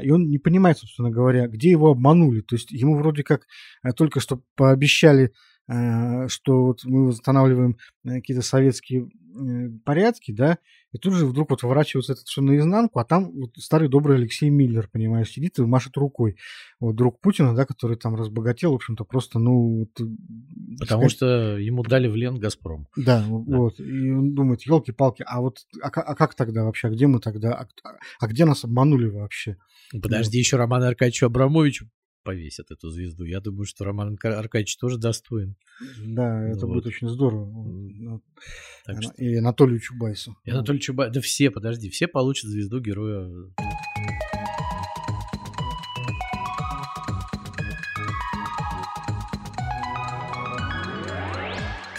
и 0.02 0.10
он 0.10 0.28
не 0.28 0.38
понимает, 0.38 0.78
собственно 0.78 1.10
говоря, 1.10 1.46
где 1.46 1.70
его 1.70 1.90
обманули. 1.90 2.40
То 2.40 2.56
есть 2.56 2.70
ему 2.70 2.96
вроде 2.96 3.22
как 3.22 3.46
только 3.96 4.20
что 4.20 4.42
пообещали 4.56 5.26
Э, 5.26 5.28
что 5.68 6.64
вот 6.64 6.84
мы 6.84 7.06
восстанавливаем 7.08 7.76
э, 8.04 8.16
какие-то 8.16 8.42
советские 8.42 9.08
э, 9.08 9.68
порядки, 9.84 10.32
да, 10.32 10.58
и 10.92 10.98
тут 10.98 11.14
же 11.14 11.24
вдруг 11.24 11.50
вот 11.50 11.62
выворачивается 11.62 12.12
это 12.12 12.22
все 12.24 12.42
наизнанку, 12.42 12.98
а 12.98 13.04
там 13.04 13.32
вот 13.32 13.52
старый 13.56 13.88
добрый 13.88 14.16
Алексей 14.16 14.50
Миллер, 14.50 14.88
понимаешь, 14.92 15.30
сидит 15.30 15.58
и 15.58 15.62
машет 15.62 15.96
рукой. 15.96 16.36
Вот 16.80 16.96
друг 16.96 17.20
Путина, 17.20 17.54
да, 17.54 17.64
который 17.64 17.96
там 17.96 18.14
разбогател, 18.14 18.72
в 18.72 18.76
общем-то, 18.76 19.04
просто, 19.04 19.38
ну... 19.38 19.78
Вот, 19.78 20.08
Потому 20.78 21.08
сказать... 21.08 21.12
что 21.12 21.58
ему 21.58 21.82
дали 21.82 22.08
в 22.08 22.16
лен 22.16 22.38
«Газпром». 22.38 22.88
Да, 22.96 23.20
да, 23.20 23.26
вот. 23.28 23.80
И 23.80 24.10
он 24.10 24.34
думает, 24.34 24.62
елки-палки, 24.62 25.24
а 25.26 25.40
вот 25.40 25.58
а, 25.80 25.88
а 25.88 26.14
как 26.14 26.34
тогда 26.34 26.64
вообще, 26.64 26.88
а 26.88 26.90
где 26.90 27.06
мы 27.06 27.20
тогда, 27.20 27.54
а, 27.54 27.68
а 28.20 28.26
где 28.26 28.44
нас 28.44 28.64
обманули 28.64 29.08
вообще? 29.08 29.56
Подожди, 29.92 30.38
вот. 30.38 30.40
еще 30.40 30.56
Роман 30.56 30.82
Аркадьевичу 30.82 31.26
Абрамовичу 31.26 31.88
повесят 32.22 32.70
эту 32.70 32.90
звезду. 32.90 33.24
Я 33.24 33.40
думаю, 33.40 33.64
что 33.64 33.84
Роман 33.84 34.18
Аркадьевич 34.22 34.76
тоже 34.76 34.98
достоин. 34.98 35.56
Да, 36.04 36.48
это 36.48 36.66
вот. 36.66 36.74
будет 36.74 36.86
очень 36.86 37.08
здорово. 37.08 37.46
Ну, 37.46 38.22
так 38.84 39.02
что... 39.02 39.12
И 39.16 39.36
Анатолию 39.36 39.80
Чубайсу. 39.80 40.36
И 40.44 40.50
Анатолию 40.50 40.80
Чубайсу. 40.80 41.14
Да 41.14 41.20
все, 41.20 41.50
подожди, 41.50 41.90
все 41.90 42.08
получат 42.08 42.50
звезду 42.50 42.80
героя. 42.80 43.28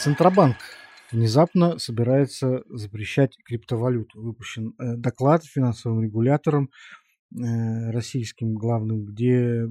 Центробанк 0.04 0.58
внезапно 1.14 1.78
собирается 1.78 2.64
запрещать 2.70 3.38
криптовалюту. 3.46 4.22
Выпущен 4.22 4.74
э, 4.78 4.96
доклад 4.98 5.46
финансовым 5.46 6.04
регулятором 6.04 6.70
э, 7.32 7.92
российским 7.92 8.56
главным, 8.56 9.06
где 9.06 9.66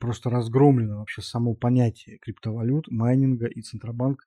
просто 0.00 0.30
разгромлено 0.30 0.98
вообще 0.98 1.22
само 1.22 1.54
понятие 1.54 2.18
криптовалют, 2.18 2.88
майнинга 2.88 3.46
и 3.46 3.62
Центробанк 3.62 4.24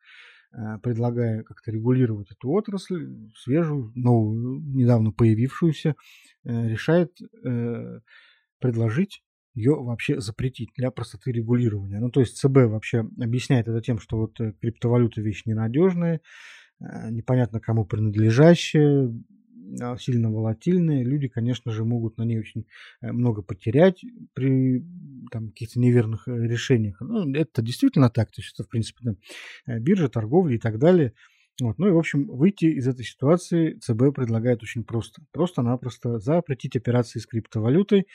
Э, 0.57 0.77
предлагая 0.81 1.43
как-то 1.43 1.71
регулировать 1.71 2.31
эту 2.31 2.49
отрасль, 2.51 3.09
свежую, 3.35 3.91
новую, 3.95 4.61
недавно 4.61 5.11
появившуюся, 5.11 5.95
э, 6.45 6.67
решает 6.69 7.11
э, 7.43 7.99
предложить 8.59 9.21
ее 9.53 9.75
вообще 9.75 10.21
запретить 10.21 10.69
для 10.77 10.91
простоты 10.91 11.33
регулирования. 11.33 11.99
Ну, 11.99 12.09
то 12.09 12.21
есть 12.21 12.37
ЦБ 12.37 12.67
вообще 12.69 12.99
объясняет 13.19 13.67
это 13.67 13.81
тем, 13.81 13.99
что 13.99 14.17
вот 14.17 14.37
криптовалюта 14.61 15.21
вещь 15.21 15.43
ненадежная, 15.45 16.19
непонятно 16.79 17.61
кому 17.61 17.85
принадлежащая, 17.85 19.13
а, 19.81 19.97
сильно 19.97 20.29
волатильные, 20.29 21.05
люди, 21.05 21.29
конечно 21.29 21.71
же, 21.71 21.85
могут 21.85 22.17
на 22.17 22.23
ней 22.23 22.37
очень 22.37 22.65
много 23.01 23.41
потерять 23.41 24.03
при 24.33 24.83
там, 25.31 25.49
каких-то 25.49 25.79
неверных 25.79 26.27
э, 26.27 26.31
решениях. 26.31 27.01
Ну, 27.01 27.33
это 27.33 27.61
действительно 27.61 28.09
так, 28.09 28.31
то 28.31 28.41
есть 28.41 28.53
это, 28.53 28.63
в 28.63 28.69
принципе, 28.69 29.03
там, 29.03 29.17
э, 29.67 29.79
биржа, 29.79 30.09
торговля 30.09 30.55
и 30.55 30.59
так 30.59 30.79
далее. 30.79 31.13
Вот. 31.61 31.77
Ну 31.77 31.87
и, 31.87 31.91
в 31.91 31.97
общем, 31.97 32.27
выйти 32.27 32.65
из 32.65 32.87
этой 32.87 33.05
ситуации 33.05 33.79
ЦБ 33.79 34.13
предлагает 34.13 34.61
очень 34.61 34.83
просто. 34.83 35.21
Просто-напросто 35.31 36.19
запретить 36.19 36.75
операции 36.75 37.19
с 37.19 37.25
криптовалютой, 37.25 38.07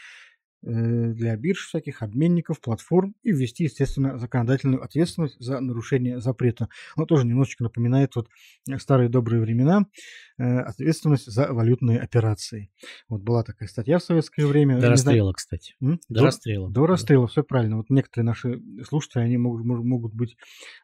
Э, 0.63 1.13
для 1.13 1.37
бирж 1.37 1.67
всяких, 1.67 2.03
обменников, 2.03 2.61
платформ 2.61 3.15
и 3.23 3.33
ввести, 3.33 3.65
естественно, 3.65 4.19
законодательную 4.19 4.83
ответственность 4.83 5.37
за 5.39 5.59
нарушение 5.59 6.21
запрета. 6.21 6.69
Он 6.97 7.07
тоже 7.07 7.27
немножечко 7.27 7.63
напоминает 7.63 8.15
вот 8.15 8.29
старые 8.77 9.09
добрые 9.09 9.41
времена, 9.41 9.87
ответственность 10.41 11.27
за 11.27 11.53
валютные 11.53 12.01
операции. 12.01 12.71
Вот 13.09 13.23
была 13.23 13.43
такая 13.43 13.69
статья 13.69 13.99
в 13.99 14.03
советское 14.03 14.47
время. 14.47 14.81
До 14.81 14.91
расстрела, 14.91 15.27
знаю, 15.27 15.35
кстати. 15.35 15.75
М? 15.81 16.01
До, 16.09 16.21
до 16.21 16.27
расстрела. 16.27 16.71
До 16.71 16.87
расстрела, 16.87 17.27
все 17.27 17.43
правильно. 17.43 17.77
Вот 17.77 17.91
некоторые 17.91 18.27
наши 18.27 18.61
слушатели, 18.87 19.23
они 19.23 19.37
могут, 19.37 19.65
могут 19.65 20.15
быть 20.15 20.37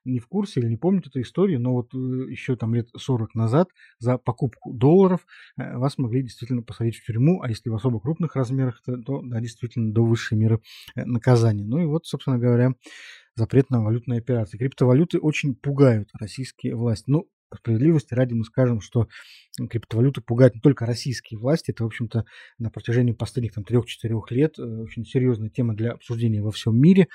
не 0.05 0.19
в 0.19 0.27
курсе 0.27 0.61
или 0.61 0.69
не 0.69 0.77
помнят 0.77 1.07
эту 1.07 1.21
историю, 1.21 1.61
но 1.61 1.73
вот 1.73 1.95
э, 1.95 1.99
еще 2.31 2.57
там 2.57 2.75
лет 2.75 2.89
40 2.97 3.35
назад 3.35 3.69
за 3.99 4.19
покупку 4.19 4.73
долларов 4.73 5.27
вас 5.57 5.99
могли 5.99 6.23
действительно 6.23 6.63
посадить 6.63 6.97
в 6.97 7.05
тюрьму, 7.05 7.43
а 7.43 7.49
если 7.49 7.71
в 7.71 7.75
особо 7.75 8.01
крупных 8.01 8.37
размерах, 8.37 8.81
то, 8.85 8.97
то 8.99 9.23
да, 9.23 9.41
действительно 9.41 9.93
до 9.93 10.05
высшей 10.05 10.37
меры 10.39 10.61
э, 10.95 11.05
наказания. 11.05 11.65
Ну 11.65 11.79
и 11.79 11.87
вот, 11.87 12.07
собственно 12.07 12.39
говоря, 12.39 12.73
запрет 13.35 13.71
на 13.71 13.83
валютные 13.83 14.19
операции. 14.19 14.59
Криптовалюты 14.59 15.19
очень 15.19 15.55
пугают 15.55 16.09
российские 16.19 16.75
власти. 16.75 17.05
Ну, 17.09 17.29
по 17.49 17.57
справедливости 17.57 18.15
ради 18.15 18.35
мы 18.35 18.45
скажем, 18.45 18.81
что 18.81 19.09
криптовалюты 19.71 20.21
пугают 20.21 20.55
не 20.55 20.61
только 20.61 20.87
российские 20.87 21.39
власти, 21.39 21.71
это, 21.71 21.85
в 21.85 21.87
общем-то, 21.87 22.25
на 22.59 22.71
протяжении 22.71 23.13
последних 23.13 23.53
там, 23.53 23.65
3-4 23.65 23.85
лет 24.31 24.59
э, 24.59 24.63
очень 24.63 25.05
серьезная 25.05 25.51
тема 25.51 25.75
для 25.75 25.93
обсуждения 25.93 26.43
во 26.43 26.51
всем 26.51 26.79
мире. 26.79 27.09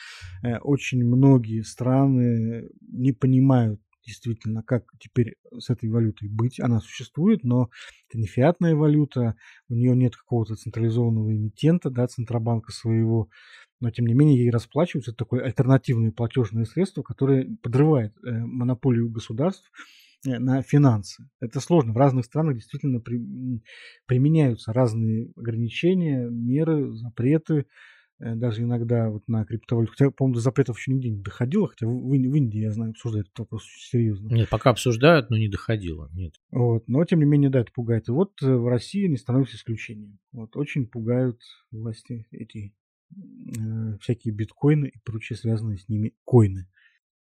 Э, 0.44 0.58
очень 0.60 1.04
многие 1.04 1.62
страны 1.62 2.70
не 2.82 3.12
понимают 3.12 3.82
действительно, 4.06 4.64
как 4.64 4.86
теперь 5.00 5.36
с 5.58 5.70
этой 5.70 5.90
валютой 5.90 6.30
быть. 6.30 6.60
Она 6.60 6.80
существует, 6.80 7.44
но 7.44 7.70
это 8.10 8.18
не 8.18 8.28
фиатная 8.28 8.76
валюта, 8.76 9.36
у 9.70 9.76
нее 9.76 9.96
нет 9.96 10.16
какого-то 10.16 10.56
централизованного 10.56 11.36
эмитента, 11.36 11.90
да, 11.90 12.08
Центробанка 12.08 12.72
своего, 12.72 13.30
но 13.80 13.92
тем 13.92 14.06
не 14.06 14.14
менее 14.14 14.38
ей 14.38 14.52
расплачиваются. 14.52 15.12
Это 15.12 15.20
такое 15.20 15.44
альтернативное 15.44 16.12
платежное 16.12 16.66
средство, 16.66 17.04
которое 17.04 17.56
подрывает 17.62 18.14
э, 18.24 18.32
монополию 18.32 19.10
государств 19.10 19.70
на 20.24 20.62
финансы. 20.62 21.30
Это 21.40 21.60
сложно. 21.60 21.94
В 21.94 21.98
разных 21.98 22.26
странах 22.26 22.56
действительно 22.56 23.00
при, 23.00 23.22
применяются 24.06 24.74
разные 24.74 25.32
ограничения, 25.36 26.28
меры, 26.30 26.94
запреты. 26.94 27.66
Э, 28.20 28.36
даже 28.36 28.62
иногда 28.62 29.10
вот 29.10 29.28
на 29.28 29.46
криптовалюту, 29.46 29.92
хотя, 29.92 30.12
по-моему, 30.12 30.36
до 30.36 30.42
запретов 30.42 30.78
еще 30.78 30.92
нигде 30.92 31.10
не 31.10 31.22
доходило, 31.22 31.68
хотя 31.68 31.88
в, 31.88 31.92
в 31.92 32.14
Индии, 32.14 32.60
я 32.60 32.72
знаю, 32.72 32.92
обсуждают 32.92 33.28
этот 33.28 33.40
вопрос 33.40 33.64
серьезно. 33.66 34.28
Нет, 34.28 34.50
пока 34.50 34.70
обсуждают, 34.70 35.30
но 35.30 35.38
не 35.38 35.50
доходило, 35.50 36.10
нет. 36.14 36.36
Вот, 36.52 36.88
но, 36.88 37.04
тем 37.06 37.20
не 37.20 37.26
менее, 37.26 37.50
да, 37.50 37.62
это 37.62 37.72
пугает. 37.74 38.08
И 38.08 38.12
вот 38.12 38.34
э, 38.44 38.54
в 38.54 38.68
России 38.68 39.08
не 39.08 39.18
становится 39.18 39.58
исключением. 39.58 40.20
Вот, 40.32 40.56
очень 40.56 40.86
пугают 40.88 41.42
власти 41.72 42.28
эти 42.32 42.74
э, 43.12 43.98
всякие 44.00 44.34
биткоины 44.34 44.88
и 44.88 45.00
прочие 45.04 45.38
связанные 45.38 45.80
с 45.80 45.90
ними 45.90 46.14
коины. 46.24 46.68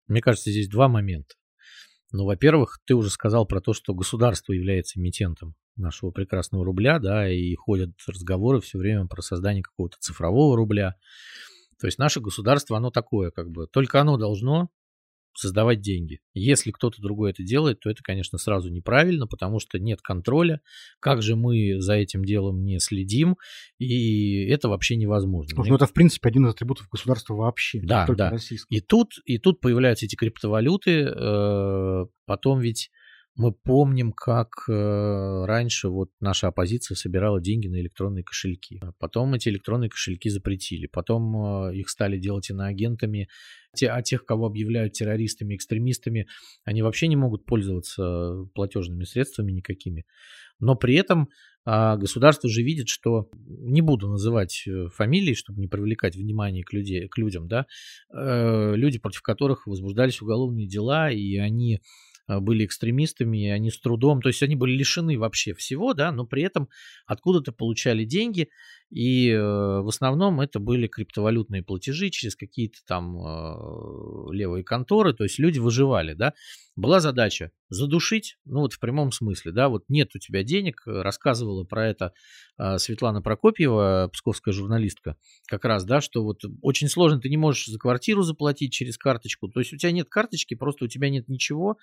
Мне 0.08 0.20
кажется, 0.20 0.50
здесь 0.50 0.68
два 0.68 0.88
момента. 0.88 1.34
Ну, 2.10 2.24
во-первых, 2.24 2.78
ты 2.86 2.94
уже 2.94 3.10
сказал 3.10 3.46
про 3.46 3.60
то, 3.60 3.74
что 3.74 3.94
государство 3.94 4.52
является 4.52 4.98
эмитентом 4.98 5.54
нашего 5.76 6.10
прекрасного 6.10 6.64
рубля, 6.64 6.98
да, 6.98 7.30
и 7.30 7.54
ходят 7.54 7.90
разговоры 8.06 8.60
все 8.60 8.78
время 8.78 9.06
про 9.06 9.20
создание 9.20 9.62
какого-то 9.62 9.98
цифрового 10.00 10.56
рубля. 10.56 10.94
То 11.80 11.86
есть 11.86 11.98
наше 11.98 12.20
государство, 12.20 12.76
оно 12.76 12.90
такое, 12.90 13.30
как 13.30 13.50
бы, 13.50 13.66
только 13.66 14.00
оно 14.00 14.16
должно 14.16 14.70
создавать 15.38 15.80
деньги. 15.80 16.20
Если 16.34 16.70
кто-то 16.70 17.00
другой 17.00 17.30
это 17.30 17.42
делает, 17.42 17.80
то 17.80 17.90
это, 17.90 18.02
конечно, 18.02 18.38
сразу 18.38 18.70
неправильно, 18.70 19.26
потому 19.26 19.60
что 19.60 19.78
нет 19.78 20.00
контроля. 20.02 20.60
Как 21.00 21.22
же 21.22 21.36
мы 21.36 21.80
за 21.80 21.94
этим 21.94 22.24
делом 22.24 22.64
не 22.64 22.80
следим? 22.80 23.36
И 23.78 24.44
это 24.46 24.68
вообще 24.68 24.96
невозможно. 24.96 25.62
Ну, 25.64 25.74
это, 25.74 25.86
в 25.86 25.92
принципе, 25.92 26.28
один 26.28 26.46
из 26.46 26.50
атрибутов 26.50 26.88
государства 26.88 27.34
вообще. 27.34 27.80
Да, 27.82 28.06
да. 28.06 28.32
И 28.68 28.80
тут, 28.80 29.12
и 29.24 29.38
тут 29.38 29.60
появляются 29.60 30.06
эти 30.06 30.16
криптовалюты. 30.16 31.12
Э, 31.14 32.06
потом 32.26 32.58
ведь 32.60 32.90
мы 33.38 33.52
помним, 33.52 34.12
как 34.12 34.48
э, 34.68 35.44
раньше 35.46 35.88
вот 35.88 36.10
наша 36.18 36.48
оппозиция 36.48 36.96
собирала 36.96 37.40
деньги 37.40 37.68
на 37.68 37.80
электронные 37.80 38.24
кошельки. 38.24 38.80
А 38.82 38.90
потом 38.98 39.32
эти 39.32 39.48
электронные 39.48 39.88
кошельки 39.88 40.28
запретили. 40.28 40.88
Потом 40.88 41.68
э, 41.68 41.76
их 41.76 41.88
стали 41.88 42.18
делать 42.18 42.50
иноагентами. 42.50 43.28
Те, 43.76 43.90
а 43.90 44.02
тех, 44.02 44.24
кого 44.24 44.46
объявляют 44.46 44.94
террористами, 44.94 45.54
экстремистами, 45.54 46.26
они 46.64 46.82
вообще 46.82 47.06
не 47.06 47.14
могут 47.14 47.46
пользоваться 47.46 48.48
платежными 48.54 49.04
средствами 49.04 49.52
никакими. 49.52 50.04
Но 50.58 50.74
при 50.74 50.96
этом 50.96 51.28
э, 51.64 51.96
государство 51.96 52.50
же 52.50 52.62
видит, 52.62 52.88
что 52.88 53.30
не 53.46 53.82
буду 53.82 54.08
называть 54.08 54.64
э, 54.66 54.88
фамилии, 54.88 55.34
чтобы 55.34 55.60
не 55.60 55.68
привлекать 55.68 56.16
внимание 56.16 56.64
к, 56.64 56.72
людей, 56.72 57.06
к 57.06 57.16
людям, 57.16 57.46
да, 57.46 57.66
э, 58.12 58.74
люди, 58.74 58.98
против 58.98 59.22
которых 59.22 59.68
возбуждались 59.68 60.20
уголовные 60.20 60.66
дела, 60.66 61.12
и 61.12 61.36
они 61.36 61.78
были 62.28 62.64
экстремистами, 62.64 63.46
и 63.46 63.50
они 63.50 63.70
с 63.70 63.80
трудом, 63.80 64.20
то 64.22 64.28
есть 64.28 64.42
они 64.42 64.56
были 64.56 64.72
лишены 64.72 65.18
вообще 65.18 65.54
всего, 65.54 65.94
да, 65.94 66.12
но 66.12 66.26
при 66.26 66.42
этом 66.42 66.68
откуда-то 67.06 67.52
получали 67.52 68.04
деньги, 68.04 68.48
и 68.90 69.30
э, 69.30 69.38
в 69.38 69.88
основном 69.88 70.40
это 70.40 70.60
были 70.60 70.86
криптовалютные 70.86 71.62
платежи 71.62 72.08
через 72.08 72.36
какие-то 72.36 72.78
там 72.86 73.18
э, 73.18 74.32
левые 74.32 74.64
конторы, 74.64 75.12
то 75.12 75.24
есть 75.24 75.38
люди 75.38 75.58
выживали, 75.58 76.14
да. 76.14 76.32
Была 76.74 77.00
задача 77.00 77.50
задушить, 77.68 78.38
ну 78.46 78.60
вот 78.60 78.72
в 78.72 78.80
прямом 78.80 79.12
смысле, 79.12 79.52
да, 79.52 79.68
вот 79.68 79.84
нет 79.88 80.14
у 80.14 80.18
тебя 80.18 80.42
денег, 80.42 80.82
рассказывала 80.86 81.64
про 81.64 81.86
это 81.86 82.12
э, 82.56 82.78
Светлана 82.78 83.20
Прокопьева, 83.20 84.08
псковская 84.12 84.54
журналистка, 84.54 85.16
как 85.46 85.66
раз, 85.66 85.84
да, 85.84 86.00
что 86.00 86.22
вот 86.22 86.40
очень 86.62 86.88
сложно, 86.88 87.20
ты 87.20 87.28
не 87.28 87.36
можешь 87.36 87.66
за 87.66 87.78
квартиру 87.78 88.22
заплатить 88.22 88.72
через 88.72 88.96
карточку, 88.96 89.48
то 89.48 89.60
есть 89.60 89.74
у 89.74 89.76
тебя 89.76 89.92
нет 89.92 90.08
карточки, 90.08 90.54
просто 90.54 90.86
у 90.86 90.88
тебя 90.88 91.10
нет 91.10 91.28
ничего, 91.28 91.76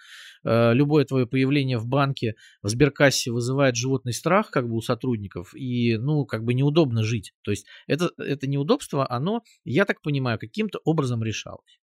любое 0.44 1.06
твое 1.06 1.28
появление 1.28 1.78
в 1.78 1.88
банке, 1.88 2.36
в 2.62 2.70
сберкассе 2.70 3.32
вызывает 3.32 3.76
животный 3.76 4.14
страх, 4.14 4.50
как 4.50 4.68
бы 4.68 4.76
у 4.76 4.82
сотрудников, 4.82 5.54
и, 5.56 5.98
ну, 5.98 6.26
как 6.26 6.44
бы 6.44 6.54
неудобно 6.54 6.76
удобно 6.76 7.04
жить. 7.04 7.34
То 7.42 7.52
есть 7.52 7.66
это, 7.88 8.12
это 8.18 8.48
неудобство, 8.48 9.10
оно, 9.10 9.42
я 9.64 9.86
так 9.86 10.02
понимаю, 10.02 10.40
каким-то 10.40 10.80
образом 10.84 11.24
решалось. 11.24 11.80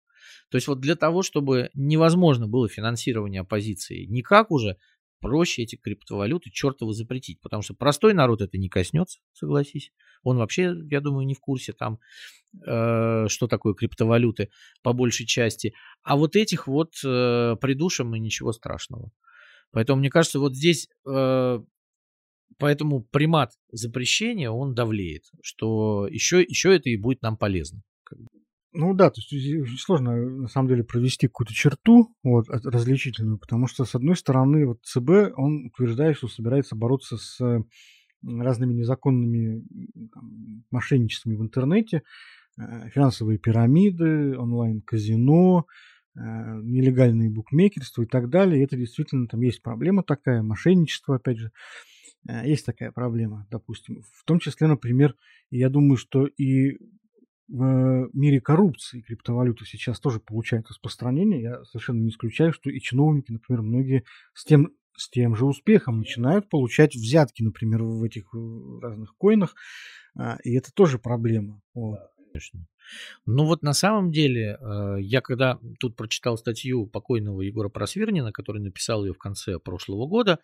То 0.51 0.57
есть 0.57 0.67
вот 0.69 0.81
для 0.81 0.97
того, 0.97 1.23
чтобы 1.23 1.71
невозможно 1.75 2.49
было 2.49 2.69
финансирование 2.69 3.43
оппозиции 3.43 4.07
никак 4.07 4.51
уже, 4.51 4.77
проще 5.21 5.63
эти 5.63 5.77
криптовалюты 5.77 6.51
чертовы 6.51 6.93
запретить, 6.95 7.41
потому 7.41 7.63
что 7.63 7.75
простой 7.75 8.15
народ 8.15 8.41
это 8.41 8.59
не 8.59 8.69
коснется, 8.69 9.21
согласись. 9.33 9.93
Он 10.23 10.39
вообще, 10.39 10.75
я 10.91 11.01
думаю, 11.01 11.27
не 11.27 11.35
в 11.35 11.41
курсе 11.41 11.73
там, 11.73 11.99
э, 12.67 13.27
что 13.29 13.47
такое 13.47 13.75
криптовалюты 13.75 14.51
по 14.83 14.93
большей 14.93 15.27
части. 15.27 15.75
А 16.03 16.17
вот 16.17 16.37
этих 16.37 16.67
вот 16.67 16.95
э, 17.05 17.57
придушим 17.61 18.15
и 18.15 18.21
ничего 18.21 18.53
страшного. 18.53 19.11
Поэтому 19.71 20.01
мне 20.01 20.11
кажется, 20.11 20.41
вот 20.41 20.57
здесь 20.57 20.89
э, 21.07 21.61
Поэтому 22.59 23.01
примат 23.01 23.53
запрещения, 23.73 24.51
он 24.51 24.75
давлеет, 24.75 25.25
что 25.43 26.07
еще, 26.09 26.43
еще 26.43 26.75
это 26.75 26.91
и 26.91 26.97
будет 26.97 27.23
нам 27.23 27.39
полезно. 27.39 27.83
Ну 28.73 28.95
да, 28.95 29.11
то 29.11 29.21
есть 29.21 29.81
сложно 29.81 30.15
на 30.15 30.49
самом 30.49 30.69
деле 30.69 30.85
провести 30.85 31.27
какую-то 31.27 31.53
черту 31.53 32.15
вот, 32.23 32.49
различительную, 32.49 33.39
потому 33.39 33.67
что, 33.67 33.85
с 33.85 33.97
одной 33.97 34.15
стороны, 34.15 34.65
вот 34.65 34.79
ЦБ, 34.85 35.33
он 35.37 35.67
утверждает, 35.67 36.17
что 36.17 36.29
собирается 36.29 36.77
бороться 36.77 37.17
с 37.17 37.41
разными 38.23 38.75
незаконными 38.75 39.65
там, 40.15 40.65
мошенничествами 40.71 41.37
в 41.37 41.43
интернете, 41.43 42.03
э, 42.59 42.91
финансовые 42.91 43.39
пирамиды, 43.39 44.39
онлайн-казино, 44.39 45.67
э, 46.15 46.21
нелегальные 46.21 47.31
букмекерство 47.31 48.03
и 48.03 48.07
так 48.07 48.29
далее. 48.29 48.61
И 48.61 48.65
это 48.65 48.77
действительно 48.77 49.27
там 49.27 49.41
есть 49.41 49.63
проблема 49.63 50.03
такая, 50.03 50.43
мошенничество, 50.43 51.17
опять 51.17 51.39
же. 51.39 51.51
Э, 52.29 52.47
есть 52.47 52.67
такая 52.67 52.93
проблема, 52.93 53.47
допустим. 53.51 54.03
В 54.15 54.25
том 54.25 54.39
числе, 54.39 54.67
например, 54.67 55.17
я 55.51 55.71
думаю, 55.71 55.97
что 55.97 56.27
и 56.27 56.79
в 57.51 58.11
мире 58.13 58.41
коррупции 58.41 59.01
криптовалюты 59.01 59.65
сейчас 59.65 59.99
тоже 59.99 60.21
получают 60.21 60.69
распространение. 60.69 61.43
Я 61.43 61.65
совершенно 61.65 62.01
не 62.01 62.11
исключаю, 62.11 62.53
что 62.53 62.71
и 62.71 62.81
чиновники, 62.81 63.33
например, 63.33 63.63
многие 63.63 64.05
с 64.35 64.45
тем, 64.45 64.73
с 64.97 65.11
тем 65.11 65.35
же 65.35 65.47
успехом 65.47 65.99
начинают 65.99 66.49
получать 66.49 66.95
взятки, 66.95 67.43
например, 67.43 67.83
в 67.83 68.03
этих 68.05 68.33
разных 68.81 69.17
коинах. 69.17 69.55
А, 70.17 70.39
и 70.45 70.55
это 70.55 70.73
тоже 70.73 70.99
проблема. 70.99 71.61
Вот. 71.75 71.99
Конечно. 72.33 72.67
Ну 73.27 73.45
вот 73.45 73.63
на 73.63 73.73
самом 73.73 74.13
деле, 74.13 74.57
э, 74.61 74.97
я 75.01 75.21
когда 75.21 75.59
тут 75.79 75.97
прочитал 75.97 76.37
статью 76.39 76.87
покойного 76.87 77.41
Егора 77.41 77.69
Просвернина, 77.69 78.33
который 78.33 78.61
написал 78.61 79.05
ее 79.05 79.13
в 79.13 79.19
конце 79.19 79.59
прошлого 79.59 80.07
года, 80.07 80.39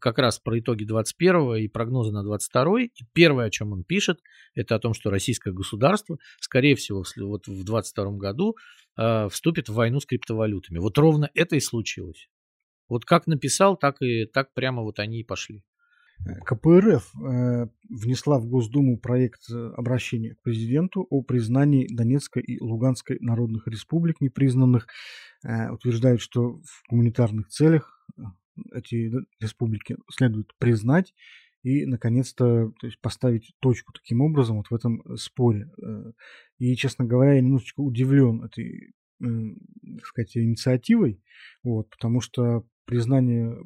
как 0.00 0.18
раз 0.18 0.38
про 0.38 0.58
итоги 0.58 0.84
21 0.84 1.56
и 1.56 1.68
прогнозы 1.68 2.12
на 2.12 2.22
22 2.22 2.82
и 2.82 2.90
первое, 3.12 3.46
о 3.46 3.50
чем 3.50 3.72
он 3.72 3.84
пишет, 3.84 4.20
это 4.54 4.76
о 4.76 4.78
том, 4.78 4.94
что 4.94 5.10
российское 5.10 5.52
государство, 5.52 6.18
скорее 6.40 6.76
всего, 6.76 7.04
вот 7.18 7.46
в 7.46 7.64
22 7.64 8.12
году 8.12 8.56
э, 8.96 9.28
вступит 9.28 9.68
в 9.68 9.74
войну 9.74 10.00
с 10.00 10.06
криптовалютами. 10.06 10.78
Вот 10.78 10.96
ровно 10.98 11.30
это 11.34 11.56
и 11.56 11.60
случилось. 11.60 12.28
Вот 12.88 13.04
как 13.04 13.26
написал, 13.26 13.76
так 13.76 14.00
и 14.00 14.26
так 14.26 14.52
прямо 14.54 14.82
вот 14.82 14.98
они 14.98 15.20
и 15.20 15.24
пошли. 15.24 15.64
КПРФ 16.44 17.14
э, 17.14 17.66
внесла 17.88 18.38
в 18.38 18.46
Госдуму 18.46 18.98
проект 18.98 19.50
э, 19.50 19.72
обращения 19.76 20.34
к 20.34 20.42
президенту 20.42 21.06
о 21.10 21.22
признании 21.22 21.92
Донецкой 21.92 22.42
и 22.42 22.60
Луганской 22.60 23.18
народных 23.20 23.66
республик 23.66 24.20
непризнанных. 24.20 24.86
Э, 25.44 25.70
утверждают, 25.70 26.20
что 26.20 26.60
в 26.60 26.82
гуманитарных 26.88 27.48
целях 27.48 28.06
эти 28.72 29.12
республики 29.40 29.96
следует 30.10 30.52
признать 30.58 31.14
и, 31.62 31.86
наконец-то, 31.86 32.72
то 32.78 32.86
есть 32.86 33.00
поставить 33.00 33.54
точку 33.60 33.92
таким 33.92 34.20
образом 34.20 34.58
вот 34.58 34.66
в 34.68 34.74
этом 34.74 35.02
споре. 35.16 35.70
И, 36.58 36.74
честно 36.76 37.04
говоря, 37.04 37.34
я 37.34 37.40
немножечко 37.40 37.80
удивлен 37.80 38.42
этой, 38.42 38.94
так 39.20 40.04
сказать, 40.04 40.36
инициативой, 40.36 41.22
вот, 41.62 41.88
потому 41.88 42.20
что 42.20 42.66
признание 42.84 43.56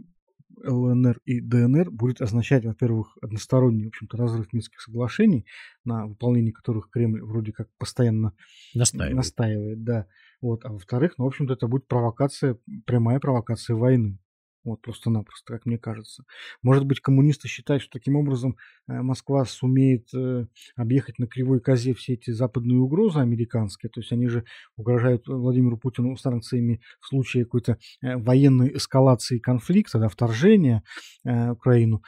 ЛНР 0.64 1.20
и 1.24 1.40
ДНР 1.40 1.90
будет 1.90 2.20
означать, 2.20 2.64
во-первых, 2.64 3.16
односторонний, 3.22 3.84
в 3.84 3.88
общем-то, 3.88 4.16
разрыв 4.16 4.52
Минских 4.52 4.80
соглашений, 4.80 5.46
на 5.84 6.06
выполнении 6.06 6.50
которых 6.50 6.90
Кремль 6.90 7.22
вроде 7.22 7.52
как 7.52 7.68
постоянно 7.78 8.32
настаивает, 8.74 9.16
настаивает 9.16 9.84
да. 9.84 10.06
Вот. 10.40 10.64
А 10.64 10.72
во-вторых, 10.72 11.14
ну, 11.18 11.24
в 11.24 11.28
общем-то, 11.28 11.54
это 11.54 11.66
будет 11.66 11.86
провокация, 11.86 12.58
прямая 12.84 13.20
провокация 13.20 13.76
войны. 13.76 14.18
Вот 14.66 14.82
просто-напросто, 14.82 15.52
как 15.52 15.64
мне 15.64 15.78
кажется. 15.78 16.24
Может 16.60 16.86
быть, 16.86 17.00
коммунисты 17.00 17.46
считают, 17.46 17.84
что 17.84 17.92
таким 17.92 18.16
образом 18.16 18.56
э, 18.88 19.00
Москва 19.00 19.44
сумеет 19.44 20.08
э, 20.12 20.46
объехать 20.74 21.20
на 21.20 21.28
кривой 21.28 21.60
козе 21.60 21.94
все 21.94 22.14
эти 22.14 22.32
западные 22.32 22.80
угрозы 22.80 23.20
американские. 23.20 23.90
То 23.90 24.00
есть 24.00 24.10
они 24.10 24.26
же 24.26 24.44
угрожают 24.76 25.28
Владимиру 25.28 25.78
Путину 25.78 26.16
санкциями 26.16 26.80
в 26.98 27.06
случае 27.06 27.44
какой-то 27.44 27.78
э, 28.02 28.16
военной 28.16 28.76
эскалации 28.76 29.38
конфликта, 29.38 30.00
да, 30.00 30.08
вторжения 30.08 30.82
в 31.22 31.52
Украину. 31.52 32.02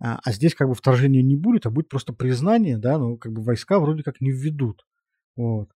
А, 0.00 0.20
а 0.22 0.30
здесь 0.30 0.54
как 0.54 0.68
бы 0.68 0.74
вторжения 0.74 1.22
не 1.22 1.34
будет, 1.34 1.66
а 1.66 1.70
будет 1.70 1.88
просто 1.88 2.12
признание, 2.12 2.78
да, 2.78 2.96
но 2.96 3.16
как 3.16 3.32
бы 3.32 3.42
войска 3.42 3.80
вроде 3.80 4.04
как 4.04 4.20
не 4.20 4.30
введут. 4.30 4.86
Вот. 5.34 5.70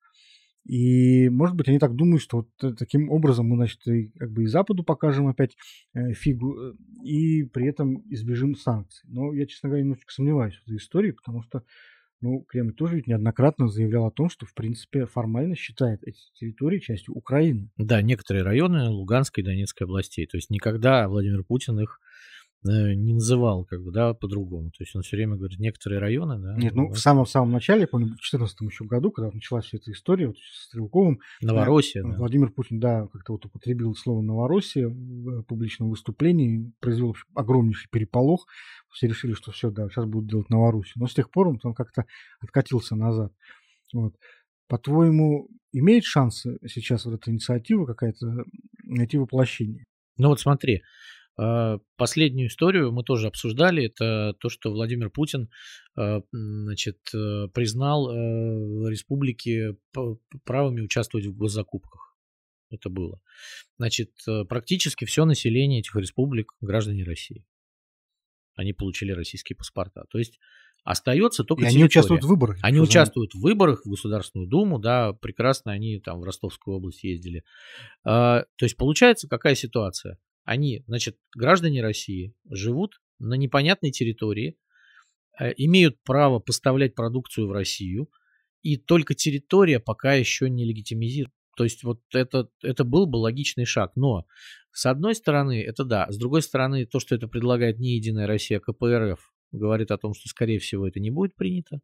И, 0.67 1.29
может 1.29 1.55
быть, 1.55 1.69
они 1.69 1.79
так 1.79 1.95
думают, 1.95 2.21
что 2.21 2.37
вот 2.37 2.49
э, 2.61 2.75
таким 2.77 3.09
образом 3.09 3.47
мы, 3.47 3.55
значит, 3.55 3.87
и, 3.87 4.09
как 4.19 4.31
бы 4.31 4.43
и 4.43 4.47
Западу 4.47 4.83
покажем 4.83 5.27
опять 5.27 5.55
э, 5.93 6.11
фигу, 6.11 6.59
э, 6.59 6.73
и 7.03 7.43
при 7.43 7.67
этом 7.67 8.03
избежим 8.09 8.53
санкций. 8.53 9.07
Но 9.09 9.33
я, 9.33 9.45
честно 9.45 9.69
говоря, 9.69 9.83
немножечко 9.83 10.11
сомневаюсь 10.11 10.55
в 10.55 10.67
этой 10.67 10.75
истории, 10.75 11.11
потому 11.11 11.41
что 11.41 11.63
ну, 12.19 12.41
Кремль 12.49 12.73
тоже 12.73 12.95
ведь 12.95 13.07
неоднократно 13.07 13.69
заявлял 13.69 14.07
о 14.07 14.11
том, 14.11 14.29
что, 14.29 14.45
в 14.45 14.53
принципе, 14.53 15.05
формально 15.05 15.55
считает 15.55 16.03
эти 16.03 16.19
территории 16.33 16.79
частью 16.79 17.13
Украины. 17.13 17.69
Да, 17.77 18.01
некоторые 18.01 18.43
районы 18.43 18.89
Луганской 18.89 19.43
и 19.43 19.45
Донецкой 19.45 19.85
областей. 19.85 20.25
То 20.25 20.35
есть 20.35 20.49
никогда 20.49 21.07
Владимир 21.07 21.43
Путин 21.43 21.79
их 21.79 22.01
не 22.71 23.13
называл, 23.13 23.65
как 23.65 23.83
бы, 23.83 23.91
да, 23.91 24.13
по-другому. 24.13 24.69
То 24.71 24.83
есть 24.83 24.95
он 24.95 25.01
все 25.01 25.17
время 25.17 25.35
говорит, 25.35 25.59
некоторые 25.59 25.99
районы, 25.99 26.39
да. 26.39 26.55
Нет, 26.55 26.75
ну, 26.75 26.89
в 26.89 26.99
самом-самом 26.99 27.51
начале, 27.51 27.81
я 27.81 27.87
помню, 27.87 28.07
в 28.07 28.09
2014 28.09 28.61
еще 28.61 28.85
году, 28.85 29.11
когда 29.11 29.31
началась 29.31 29.65
вся 29.65 29.77
эта 29.77 29.91
история 29.91 30.27
вот, 30.27 30.37
с 30.37 30.65
Стрелковым. 30.67 31.19
Новороссия, 31.41 32.03
да, 32.03 32.09
да. 32.09 32.17
Владимир 32.17 32.51
Путин, 32.51 32.79
да, 32.79 33.07
как-то 33.07 33.33
вот 33.33 33.45
употребил 33.45 33.95
слово 33.95 34.21
Новороссия 34.21 34.87
в 34.87 35.43
публичном 35.43 35.89
выступлении, 35.89 36.71
произвел 36.79 37.15
огромнейший 37.35 37.89
переполох. 37.91 38.47
Все 38.91 39.07
решили, 39.07 39.33
что 39.33 39.51
все, 39.51 39.69
да, 39.71 39.89
сейчас 39.89 40.05
будут 40.05 40.29
делать 40.29 40.49
Новороссию. 40.49 40.95
Но 40.97 41.07
с 41.07 41.13
тех 41.13 41.29
пор 41.29 41.49
он, 41.49 41.59
он 41.63 41.73
как-то 41.73 42.05
откатился 42.39 42.95
назад. 42.95 43.33
Вот. 43.93 44.15
По-твоему, 44.67 45.49
имеет 45.71 46.03
шансы 46.03 46.57
сейчас 46.67 47.05
вот 47.05 47.15
эта 47.15 47.31
инициатива 47.31 47.85
какая-то 47.85 48.43
найти 48.83 49.17
воплощение? 49.17 49.85
Ну 50.17 50.29
вот 50.29 50.39
смотри, 50.39 50.81
последнюю 51.97 52.47
историю 52.47 52.91
мы 52.91 53.03
тоже 53.03 53.27
обсуждали. 53.27 53.85
Это 53.85 54.33
то, 54.39 54.49
что 54.49 54.71
Владимир 54.71 55.09
Путин 55.09 55.49
а, 55.95 56.21
значит, 56.31 56.97
э, 57.13 57.47
признал 57.53 58.09
э, 58.09 58.89
республики 58.89 59.77
правами 60.45 60.81
участвовать 60.81 61.27
в 61.27 61.35
госзакупках. 61.35 62.15
Это 62.69 62.89
было. 62.89 63.21
Значит, 63.77 64.11
э, 64.27 64.45
практически 64.45 65.05
все 65.05 65.25
население 65.25 65.79
этих 65.79 65.95
республик 65.95 66.53
граждане 66.61 67.03
России. 67.03 67.45
Они 68.55 68.73
получили 68.73 69.11
российские 69.11 69.55
паспорта. 69.55 70.05
То 70.09 70.17
есть 70.17 70.39
остается 70.83 71.43
только 71.43 71.63
И 71.63 71.67
они 71.67 71.83
участвуют 71.83 72.23
в 72.23 72.27
выборах. 72.27 72.57
Они 72.61 72.79
участвуют 72.79 73.33
в 73.33 73.41
выборах 73.41 73.85
в 73.85 73.89
Государственную 73.89 74.49
Думу, 74.49 74.79
да, 74.79 75.13
прекрасно 75.13 75.71
они 75.71 75.99
там 75.99 76.19
в 76.19 76.23
Ростовскую 76.23 76.77
область 76.77 77.03
ездили. 77.03 77.43
А, 78.03 78.45
то 78.55 78.65
есть 78.65 78.77
получается 78.77 79.27
какая 79.27 79.55
ситуация? 79.55 80.17
Они, 80.47 80.81
значит, 80.87 81.17
граждане 81.35 81.81
России 81.81 82.33
живут 82.49 83.01
на 83.19 83.33
непонятной 83.33 83.91
территории, 83.91 84.57
э, 85.37 85.51
имеют 85.57 86.01
право 86.03 86.39
поставлять 86.39 86.95
продукцию 86.95 87.49
в 87.49 87.51
Россию, 87.51 88.09
и 88.61 88.77
только 88.77 89.13
территория 89.13 89.81
пока 89.81 90.13
еще 90.13 90.49
не 90.49 90.63
легитимизирует. 90.63 91.33
То 91.57 91.65
есть 91.65 91.83
вот 91.83 91.99
это, 92.13 92.47
это 92.63 92.85
был 92.85 93.07
бы 93.07 93.17
логичный 93.17 93.65
шаг. 93.65 93.91
Но 93.97 94.25
с 94.71 94.85
одной 94.85 95.15
стороны, 95.15 95.61
это 95.61 95.83
да. 95.83 96.09
С 96.09 96.17
другой 96.17 96.41
стороны, 96.41 96.85
то, 96.85 97.01
что 97.01 97.13
это 97.13 97.27
предлагает 97.27 97.77
не 97.77 97.97
Единая 97.97 98.25
Россия, 98.25 98.59
а 98.59 98.71
КПРФ, 98.71 99.19
говорит 99.51 99.91
о 99.91 99.97
том, 99.97 100.13
что, 100.13 100.29
скорее 100.29 100.59
всего, 100.59 100.87
это 100.87 101.01
не 101.01 101.11
будет 101.11 101.35
принято 101.35 101.81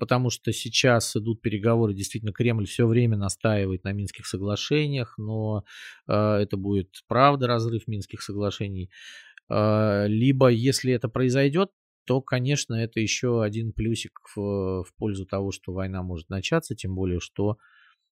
потому 0.00 0.30
что 0.30 0.52
сейчас 0.52 1.14
идут 1.14 1.42
переговоры, 1.42 1.94
действительно, 1.94 2.32
Кремль 2.32 2.66
все 2.66 2.86
время 2.86 3.16
настаивает 3.16 3.84
на 3.84 3.92
Минских 3.92 4.26
соглашениях, 4.26 5.14
но 5.18 5.64
э, 6.08 6.12
это 6.12 6.56
будет 6.56 6.88
правда 7.06 7.46
разрыв 7.46 7.86
Минских 7.86 8.22
соглашений. 8.22 8.90
Э, 9.50 10.06
либо, 10.08 10.48
если 10.48 10.92
это 10.92 11.08
произойдет, 11.08 11.70
то, 12.06 12.22
конечно, 12.22 12.74
это 12.74 12.98
еще 12.98 13.42
один 13.42 13.72
плюсик 13.72 14.18
в, 14.34 14.82
в 14.82 14.94
пользу 14.96 15.26
того, 15.26 15.52
что 15.52 15.72
война 15.72 16.02
может 16.02 16.30
начаться, 16.30 16.74
тем 16.74 16.94
более, 16.94 17.20
что 17.20 17.58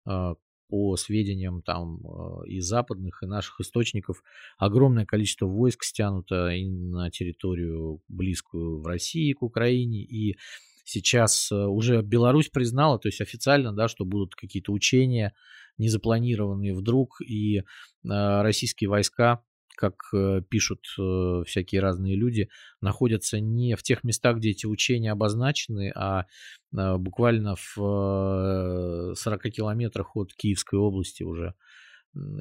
э, 0.07 0.36
по 0.69 0.95
сведениям 0.95 1.61
там 1.63 1.99
и 2.45 2.61
западных, 2.61 3.23
и 3.23 3.25
наших 3.25 3.59
источников, 3.59 4.23
огромное 4.57 5.05
количество 5.05 5.45
войск 5.45 5.84
стянуто 5.84 6.47
и 6.47 6.69
на 6.69 7.11
территорию 7.11 8.01
близкую 8.07 8.79
в 8.79 8.88
России 8.88 9.34
к 9.34 9.41
Украине, 9.41 10.01
и 10.01 10.38
Сейчас 10.84 11.51
э, 11.51 11.55
уже 11.55 12.01
Беларусь 12.01 12.49
признала, 12.49 12.99
то 12.99 13.07
есть 13.07 13.21
официально, 13.21 13.73
да, 13.73 13.88
что 13.88 14.05
будут 14.05 14.36
какие-то 14.36 14.71
учения 14.71 15.34
незапланированные 15.77 16.73
вдруг, 16.73 17.21
и 17.21 17.59
э, 17.59 17.63
российские 18.03 18.89
войска 18.89 19.43
как 19.77 19.95
э, 20.13 20.41
пишут 20.47 20.82
всякие 21.47 21.82
разные 21.82 22.15
люди, 22.15 22.49
находятся 22.82 23.39
не 23.39 23.75
в 23.75 23.82
тех 23.82 24.03
местах, 24.03 24.38
где 24.38 24.51
эти 24.51 24.67
учения 24.67 25.11
обозначены, 25.11 25.91
а 25.95 26.25
буквально 26.71 27.55
в 27.55 29.15
40 29.15 29.41
километрах 29.43 30.15
от 30.15 30.34
Киевской 30.36 30.77
области 30.77 31.23
уже. 31.23 31.55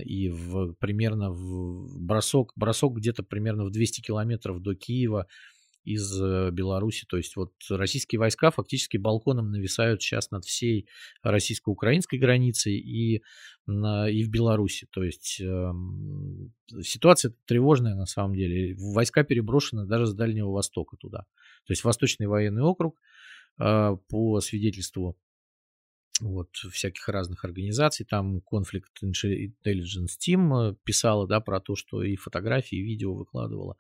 И 0.05 0.29
в, 0.29 0.75
примерно 0.75 1.31
в 1.31 1.99
бросок, 1.99 2.53
бросок 2.57 2.97
где-то 2.97 3.23
примерно 3.23 3.65
в 3.65 3.71
200 3.71 4.01
километров 4.03 4.61
до 4.61 4.75
Киева 4.75 5.27
из 5.85 6.21
э, 6.21 6.51
Беларуси. 6.51 7.07
То 7.09 7.17
есть 7.17 7.37
вот 7.37 7.53
российские 7.69 8.19
войска 8.19 8.51
фактически 8.51 8.97
балконом 8.97 9.51
нависают 9.51 10.03
сейчас 10.03 10.31
над 10.31 10.45
всей 10.45 10.89
российско-украинской 11.23 12.19
границей 12.19 12.79
и, 12.79 13.23
и 13.67 14.25
в 14.25 14.31
Беларуси. 14.31 14.87
То 14.91 15.03
есть 15.03 15.41
э, 15.41 15.73
ситуация 16.83 17.35
тревожная 17.47 17.95
на 17.95 18.07
самом 18.07 18.35
деле. 18.35 18.75
Войска 18.79 19.25
переброшены 19.25 19.87
даже 19.87 20.07
с 20.07 20.15
Дальнего 20.15 20.51
Востока 20.51 20.97
туда. 20.97 21.27
То 21.67 21.73
есть 21.73 21.85
Восточный 21.85 22.27
военный 22.27 22.63
округ 22.63 23.01
э, 23.59 23.97
по 24.09 24.41
свидетельству 24.41 25.17
вот, 26.21 26.55
всяких 26.55 27.09
разных 27.09 27.45
организаций, 27.45 28.07
там 28.07 28.39
Conflict 28.39 29.03
Intelligence 29.03 30.17
Team 30.19 30.73
э, 30.73 30.77
писала, 30.85 31.27
да, 31.27 31.41
про 31.41 31.61
то, 31.61 31.77
что 31.77 32.03
и 32.03 32.17
фотографии, 32.17 32.79
и 32.79 32.83
видео 32.83 33.15
выкладывала. 33.15 33.77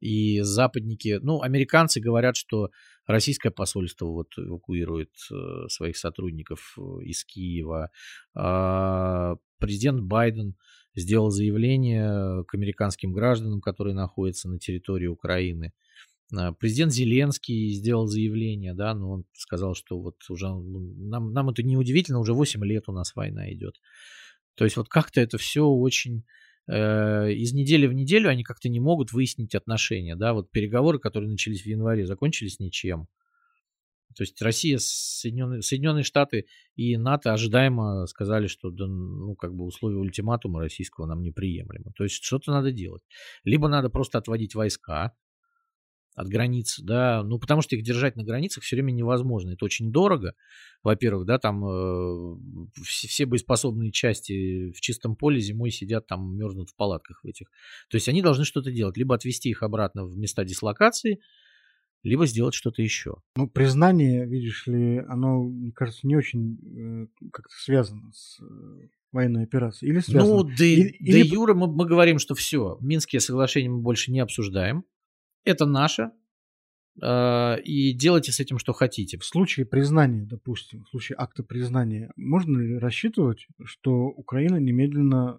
И 0.00 0.40
западники, 0.40 1.18
ну, 1.22 1.42
американцы 1.42 2.00
говорят, 2.00 2.36
что 2.36 2.70
российское 3.06 3.50
посольство 3.50 4.06
вот 4.06 4.28
эвакуирует 4.36 5.10
э, 5.30 5.68
своих 5.68 5.96
сотрудников 5.96 6.76
э, 6.78 7.04
из 7.04 7.24
Киева. 7.24 7.90
А 8.34 9.36
президент 9.58 10.00
Байден 10.00 10.56
сделал 10.94 11.30
заявление 11.30 12.44
к 12.44 12.54
американским 12.54 13.12
гражданам, 13.12 13.60
которые 13.60 13.94
находятся 13.94 14.48
на 14.48 14.58
территории 14.58 15.06
Украины. 15.06 15.72
А 16.34 16.52
президент 16.52 16.92
Зеленский 16.92 17.72
сделал 17.72 18.06
заявление, 18.06 18.74
да, 18.74 18.94
но 18.94 19.10
он 19.12 19.24
сказал, 19.32 19.74
что 19.74 20.00
вот 20.00 20.16
уже 20.28 20.48
ну, 20.48 20.94
нам, 20.96 21.32
нам 21.32 21.50
это 21.50 21.62
не 21.62 21.76
удивительно, 21.76 22.18
уже 22.18 22.34
8 22.34 22.64
лет 22.64 22.84
у 22.88 22.92
нас 22.92 23.14
война 23.14 23.52
идет. 23.52 23.76
То 24.56 24.64
есть 24.64 24.76
вот 24.76 24.88
как-то 24.88 25.20
это 25.20 25.38
все 25.38 25.64
очень 25.64 26.24
из 26.68 27.52
недели 27.52 27.86
в 27.86 27.92
неделю 27.92 28.28
они 28.28 28.42
как-то 28.42 28.68
не 28.68 28.80
могут 28.80 29.12
выяснить 29.12 29.54
отношения, 29.54 30.16
да, 30.16 30.32
вот 30.34 30.50
переговоры, 30.50 30.98
которые 30.98 31.30
начались 31.30 31.62
в 31.62 31.66
январе, 31.66 32.06
закончились 32.06 32.58
ничем. 32.58 33.08
То 34.16 34.22
есть 34.22 34.40
Россия, 34.40 34.78
Соединенные, 34.80 35.60
Соединенные 35.60 36.02
Штаты 36.02 36.46
и 36.74 36.96
НАТО 36.96 37.34
ожидаемо 37.34 38.06
сказали, 38.06 38.46
что 38.46 38.70
да, 38.70 38.86
ну, 38.86 39.34
как 39.34 39.54
бы 39.54 39.64
условия 39.64 39.98
ультиматума 39.98 40.60
российского 40.60 41.06
нам 41.06 41.20
неприемлемы. 41.20 41.92
То 41.94 42.04
есть 42.04 42.24
что-то 42.24 42.50
надо 42.50 42.72
делать. 42.72 43.02
Либо 43.44 43.68
надо 43.68 43.90
просто 43.90 44.16
отводить 44.16 44.54
войска, 44.54 45.12
от 46.16 46.28
границ, 46.28 46.80
да, 46.80 47.22
ну, 47.22 47.38
потому 47.38 47.60
что 47.60 47.76
их 47.76 47.82
держать 47.82 48.16
на 48.16 48.24
границах 48.24 48.64
все 48.64 48.76
время 48.76 48.90
невозможно. 48.90 49.52
Это 49.52 49.66
очень 49.66 49.92
дорого, 49.92 50.34
во-первых, 50.82 51.26
да, 51.26 51.38
там 51.38 51.62
э, 51.64 52.36
все, 52.82 53.06
все 53.06 53.26
боеспособные 53.26 53.92
части 53.92 54.72
в 54.72 54.80
чистом 54.80 55.14
поле 55.14 55.40
зимой 55.40 55.70
сидят 55.70 56.06
там, 56.06 56.34
мерзнут 56.34 56.70
в 56.70 56.74
палатках 56.74 57.22
в 57.22 57.26
этих. 57.26 57.48
То 57.90 57.96
есть 57.96 58.08
они 58.08 58.22
должны 58.22 58.46
что-то 58.46 58.72
делать, 58.72 58.96
либо 58.96 59.14
отвести 59.14 59.50
их 59.50 59.62
обратно 59.62 60.06
в 60.06 60.16
места 60.16 60.42
дислокации, 60.44 61.20
либо 62.02 62.26
сделать 62.26 62.54
что-то 62.54 62.80
еще. 62.80 63.16
Ну, 63.36 63.46
признание, 63.46 64.26
видишь 64.26 64.66
ли, 64.66 64.98
оно, 65.06 65.42
мне 65.42 65.72
кажется, 65.72 66.06
не 66.06 66.16
очень 66.16 67.10
э, 67.20 67.28
как-то 67.30 67.54
связано 67.54 68.10
с 68.12 68.40
э, 68.40 68.88
военной 69.12 69.42
операцией. 69.42 69.90
Или 69.92 70.00
связано? 70.00 70.36
Ну, 70.36 70.44
да, 70.44 70.64
или, 70.64 70.96
да 70.98 71.18
или... 71.18 71.26
Юра, 71.26 71.52
мы, 71.52 71.66
мы 71.66 71.84
говорим, 71.84 72.18
что 72.18 72.34
все, 72.34 72.78
Минские 72.80 73.20
соглашения 73.20 73.68
мы 73.68 73.80
больше 73.80 74.10
не 74.12 74.20
обсуждаем 74.20 74.84
это 75.46 75.64
наше, 75.66 76.10
а, 77.02 77.56
и 77.56 77.92
делайте 77.92 78.32
с 78.32 78.40
этим, 78.40 78.58
что 78.58 78.72
хотите. 78.72 79.18
В 79.18 79.24
случае 79.24 79.66
признания, 79.66 80.24
допустим, 80.24 80.84
в 80.84 80.88
случае 80.88 81.16
акта 81.18 81.42
признания, 81.42 82.10
можно 82.16 82.58
ли 82.58 82.78
рассчитывать, 82.78 83.46
что 83.64 84.06
Украина 84.06 84.56
немедленно 84.56 85.38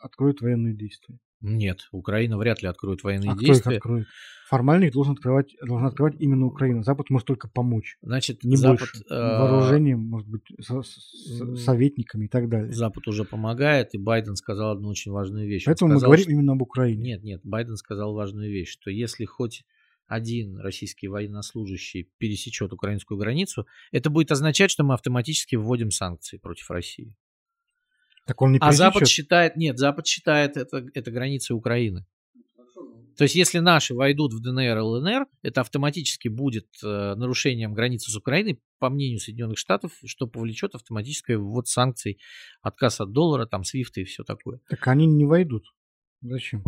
откроет 0.00 0.40
военные 0.40 0.74
действия? 0.74 1.18
Нет, 1.42 1.88
Украина 1.90 2.38
вряд 2.38 2.62
ли 2.62 2.68
откроет 2.68 3.02
военные 3.02 3.32
а 3.32 3.36
действия. 3.36 3.60
Кто 3.60 3.70
их 3.70 3.76
откроет? 3.78 4.06
Формально 4.48 4.84
их 4.84 4.92
должен 4.92 5.14
открывать, 5.14 5.56
должна 5.66 5.88
открывать 5.88 6.14
именно 6.18 6.46
Украина. 6.46 6.82
Запад 6.82 7.10
может 7.10 7.26
только 7.26 7.48
помочь. 7.48 7.96
Значит, 8.02 8.44
не 8.44 8.56
Запад, 8.56 8.80
больше. 8.80 9.04
А, 9.10 9.40
Вооружением, 9.40 10.00
может 10.00 10.28
быть, 10.28 10.42
со, 10.60 10.82
с, 10.82 11.56
советниками 11.64 12.26
и 12.26 12.28
так 12.28 12.48
далее. 12.48 12.70
Запад 12.70 13.08
уже 13.08 13.24
помогает, 13.24 13.94
и 13.94 13.98
Байден 13.98 14.36
сказал 14.36 14.72
одну 14.72 14.88
очень 14.88 15.10
важную 15.10 15.48
вещь. 15.48 15.64
Поэтому 15.64 15.92
сказал, 15.92 16.00
мы 16.00 16.06
говорим 16.06 16.22
что... 16.22 16.32
именно 16.32 16.52
об 16.52 16.62
Украине. 16.62 17.02
Нет, 17.02 17.24
нет, 17.24 17.40
Байден 17.44 17.76
сказал 17.76 18.14
важную 18.14 18.50
вещь, 18.50 18.70
что 18.70 18.90
если 18.90 19.24
хоть 19.24 19.64
один 20.06 20.58
российский 20.58 21.08
военнослужащий 21.08 22.10
пересечет 22.18 22.72
украинскую 22.72 23.18
границу, 23.18 23.66
это 23.90 24.10
будет 24.10 24.30
означать, 24.30 24.70
что 24.70 24.84
мы 24.84 24.94
автоматически 24.94 25.56
вводим 25.56 25.90
санкции 25.90 26.36
против 26.36 26.70
России. 26.70 27.16
Так 28.26 28.40
он 28.42 28.52
не 28.52 28.58
а 28.60 28.72
Запад 28.72 29.08
считает, 29.08 29.56
нет, 29.56 29.78
Запад 29.78 30.06
считает 30.06 30.56
это, 30.56 30.86
это 30.94 31.10
границей 31.10 31.54
Украины. 31.54 32.06
То 33.16 33.24
есть, 33.24 33.34
если 33.34 33.58
наши 33.58 33.94
войдут 33.94 34.32
в 34.32 34.40
ДНР 34.40 34.78
и 34.78 34.80
ЛНР, 34.80 35.26
это 35.42 35.60
автоматически 35.60 36.28
будет 36.28 36.66
э, 36.82 37.14
нарушением 37.14 37.74
границы 37.74 38.10
с 38.10 38.16
Украиной, 38.16 38.60
по 38.78 38.88
мнению 38.88 39.18
Соединенных 39.18 39.58
Штатов, 39.58 39.92
что 40.06 40.26
повлечет 40.26 40.74
автоматическое 40.74 41.38
ввод 41.38 41.68
санкций, 41.68 42.18
отказ 42.62 43.00
от 43.00 43.12
доллара, 43.12 43.46
там, 43.46 43.64
свифта 43.64 44.00
и 44.00 44.04
все 44.04 44.24
такое. 44.24 44.60
Так 44.68 44.88
они 44.88 45.06
не 45.06 45.26
войдут. 45.26 45.64
Зачем? 46.22 46.64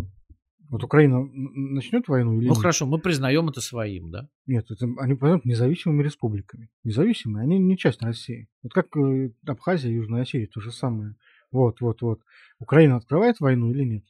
Вот 0.69 0.83
Украина 0.83 1.27
начнет 1.31 2.07
войну 2.07 2.39
или 2.39 2.47
Ну 2.47 2.53
нет? 2.53 2.57
хорошо, 2.57 2.85
мы 2.85 2.97
признаем 2.99 3.49
это 3.49 3.61
своим, 3.61 4.09
да? 4.09 4.29
Нет, 4.47 4.65
это, 4.71 4.87
они 4.97 5.13
признают 5.13 5.45
независимыми 5.45 6.03
республиками. 6.03 6.69
Независимые, 6.83 7.43
они 7.43 7.59
не 7.59 7.77
часть 7.77 8.01
России. 8.01 8.47
Вот 8.63 8.73
как 8.73 8.95
э, 8.97 9.31
Абхазия, 9.45 9.91
Южная 9.91 10.23
Осетия, 10.23 10.47
то 10.47 10.61
же 10.61 10.71
самое. 10.71 11.15
Вот, 11.55 11.79
вот, 11.79 12.01
вот. 12.01 12.21
Украина 12.59 12.97
открывает 12.97 13.39
войну 13.39 13.71
или 13.71 13.85
нет? 13.85 14.03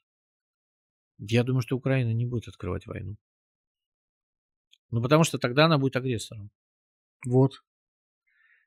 Я 1.20 1.44
думаю, 1.44 1.62
что 1.62 1.78
Украина 1.78 2.12
не 2.12 2.26
будет 2.26 2.48
открывать 2.48 2.88
войну. 2.88 3.18
Ну, 4.90 5.00
потому 5.00 5.24
что 5.24 5.38
тогда 5.38 5.66
она 5.66 5.78
будет 5.78 5.96
агрессором. 5.96 6.50
Вот. 7.24 7.62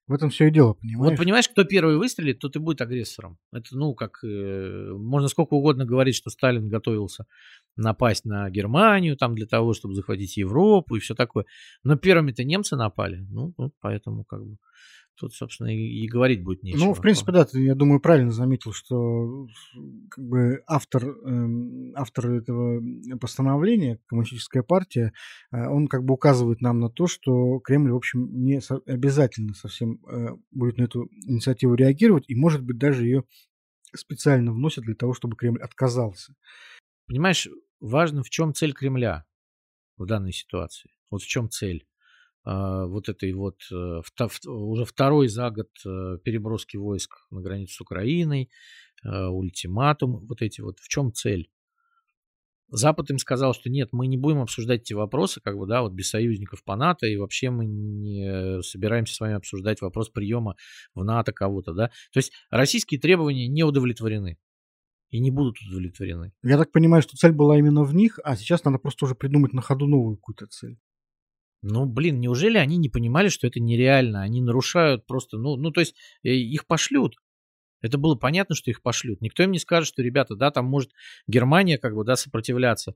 В 0.06 0.12
этом 0.12 0.30
все 0.30 0.46
и 0.46 0.52
дело, 0.52 0.74
понимаешь? 0.74 1.10
Вот 1.10 1.18
понимаешь, 1.18 1.48
кто 1.48 1.64
первый 1.64 1.96
выстрелит, 1.96 2.38
тот 2.38 2.54
и 2.54 2.60
будет 2.60 2.80
агрессором. 2.80 3.36
Это, 3.52 3.76
ну, 3.76 3.94
как 3.94 4.22
э, 4.22 4.92
можно 4.92 5.26
сколько 5.26 5.54
угодно 5.54 5.84
говорить, 5.84 6.14
что 6.14 6.30
Сталин 6.30 6.68
готовился 6.68 7.26
напасть 7.74 8.24
на 8.24 8.48
Германию 8.48 9.16
там 9.16 9.34
для 9.34 9.46
того, 9.46 9.74
чтобы 9.74 9.94
захватить 9.94 10.36
Европу 10.36 10.94
и 10.94 11.00
все 11.00 11.16
такое. 11.16 11.46
Но 11.82 11.96
первыми-то 11.96 12.44
немцы 12.44 12.76
напали. 12.76 13.26
Ну, 13.28 13.54
ну 13.58 13.72
поэтому 13.80 14.24
как 14.24 14.46
бы 14.46 14.56
тут, 15.18 15.34
собственно, 15.34 15.68
и, 15.68 16.04
и 16.04 16.08
говорить 16.08 16.42
будет 16.42 16.62
нечего. 16.62 16.86
Ну, 16.86 16.94
в 16.94 17.00
принципе, 17.00 17.32
да, 17.32 17.44
ты, 17.44 17.62
я 17.62 17.74
думаю, 17.74 18.00
правильно 18.00 18.30
заметил, 18.30 18.72
что 18.72 19.46
как 20.10 20.24
бы 20.24 20.62
автор, 20.66 21.04
э, 21.04 21.92
автор 21.94 22.30
этого 22.30 22.82
постановления, 23.20 24.00
коммунистическая 24.06 24.62
партия, 24.62 25.12
э, 25.52 25.66
он 25.66 25.88
как 25.88 26.04
бы 26.04 26.14
указывает 26.14 26.60
нам 26.60 26.80
на 26.80 26.90
то, 26.90 27.06
что 27.06 27.58
Кремль, 27.60 27.92
в 27.92 27.96
общем, 27.96 28.28
не 28.44 28.60
со- 28.60 28.82
обязательно 28.86 29.54
совсем 29.54 30.00
э, 30.06 30.28
будет 30.50 30.78
на 30.78 30.82
эту 30.84 31.08
инициативу 31.26 31.74
реагировать, 31.74 32.24
и, 32.28 32.34
может 32.34 32.62
быть, 32.62 32.78
даже 32.78 33.04
ее 33.04 33.24
специально 33.94 34.52
вносят 34.52 34.84
для 34.84 34.94
того, 34.94 35.14
чтобы 35.14 35.36
Кремль 35.36 35.62
отказался. 35.62 36.34
Понимаешь, 37.06 37.48
важно, 37.80 38.22
в 38.22 38.30
чем 38.30 38.54
цель 38.54 38.72
Кремля 38.72 39.24
в 39.96 40.06
данной 40.06 40.32
ситуации. 40.32 40.90
Вот 41.10 41.22
в 41.22 41.26
чем 41.26 41.48
цель. 41.48 41.87
А, 42.50 42.86
вот 42.86 43.10
этой 43.10 43.30
вот 43.34 43.60
э, 43.70 44.00
уже 44.46 44.86
второй 44.86 45.28
за 45.28 45.50
год 45.50 45.68
э, 45.84 46.16
переброски 46.24 46.78
войск 46.78 47.26
на 47.30 47.42
границу 47.42 47.74
с 47.74 47.80
Украиной, 47.82 48.48
э, 49.04 49.26
ультиматум, 49.26 50.24
вот 50.26 50.40
эти 50.40 50.62
вот, 50.62 50.78
в 50.78 50.88
чем 50.88 51.12
цель? 51.12 51.50
Запад 52.70 53.10
им 53.10 53.18
сказал, 53.18 53.52
что 53.52 53.68
нет, 53.68 53.90
мы 53.92 54.06
не 54.06 54.16
будем 54.16 54.40
обсуждать 54.40 54.80
эти 54.80 54.94
вопросы, 54.94 55.42
как 55.42 55.58
бы, 55.58 55.66
да, 55.66 55.82
вот 55.82 55.92
без 55.92 56.08
союзников 56.08 56.64
по 56.64 56.74
НАТО, 56.74 57.06
и 57.06 57.16
вообще 57.16 57.50
мы 57.50 57.66
не 57.66 58.62
собираемся 58.62 59.14
с 59.14 59.20
вами 59.20 59.34
обсуждать 59.34 59.82
вопрос 59.82 60.08
приема 60.08 60.56
в 60.94 61.04
НАТО 61.04 61.32
кого-то, 61.32 61.74
да. 61.74 61.88
То 62.12 62.18
есть 62.18 62.32
российские 62.48 62.98
требования 62.98 63.46
не 63.46 63.62
удовлетворены 63.62 64.38
и 65.10 65.20
не 65.20 65.30
будут 65.30 65.60
удовлетворены. 65.60 66.32
Я 66.42 66.56
так 66.56 66.72
понимаю, 66.72 67.02
что 67.02 67.16
цель 67.16 67.32
была 67.32 67.58
именно 67.58 67.84
в 67.84 67.94
них, 67.94 68.18
а 68.24 68.36
сейчас 68.36 68.64
надо 68.64 68.78
просто 68.78 69.04
уже 69.04 69.14
придумать 69.14 69.52
на 69.52 69.60
ходу 69.60 69.86
новую 69.86 70.16
какую-то 70.16 70.46
цель. 70.46 70.78
Ну, 71.62 71.86
блин, 71.86 72.20
неужели 72.20 72.56
они 72.58 72.76
не 72.76 72.88
понимали, 72.88 73.28
что 73.28 73.46
это 73.46 73.60
нереально? 73.60 74.22
Они 74.22 74.40
нарушают 74.40 75.06
просто, 75.06 75.38
ну, 75.38 75.56
ну 75.56 75.70
то 75.72 75.80
есть 75.80 75.94
э, 76.22 76.30
их 76.30 76.66
пошлют. 76.66 77.16
Это 77.80 77.98
было 77.98 78.14
понятно, 78.16 78.54
что 78.54 78.70
их 78.70 78.82
пошлют. 78.82 79.20
Никто 79.20 79.42
им 79.42 79.52
не 79.52 79.58
скажет, 79.58 79.88
что, 79.88 80.02
ребята, 80.02 80.34
да, 80.34 80.50
там 80.50 80.66
может 80.66 80.90
Германия 81.26 81.78
как 81.78 81.94
бы, 81.94 82.04
да, 82.04 82.16
сопротивляться 82.16 82.94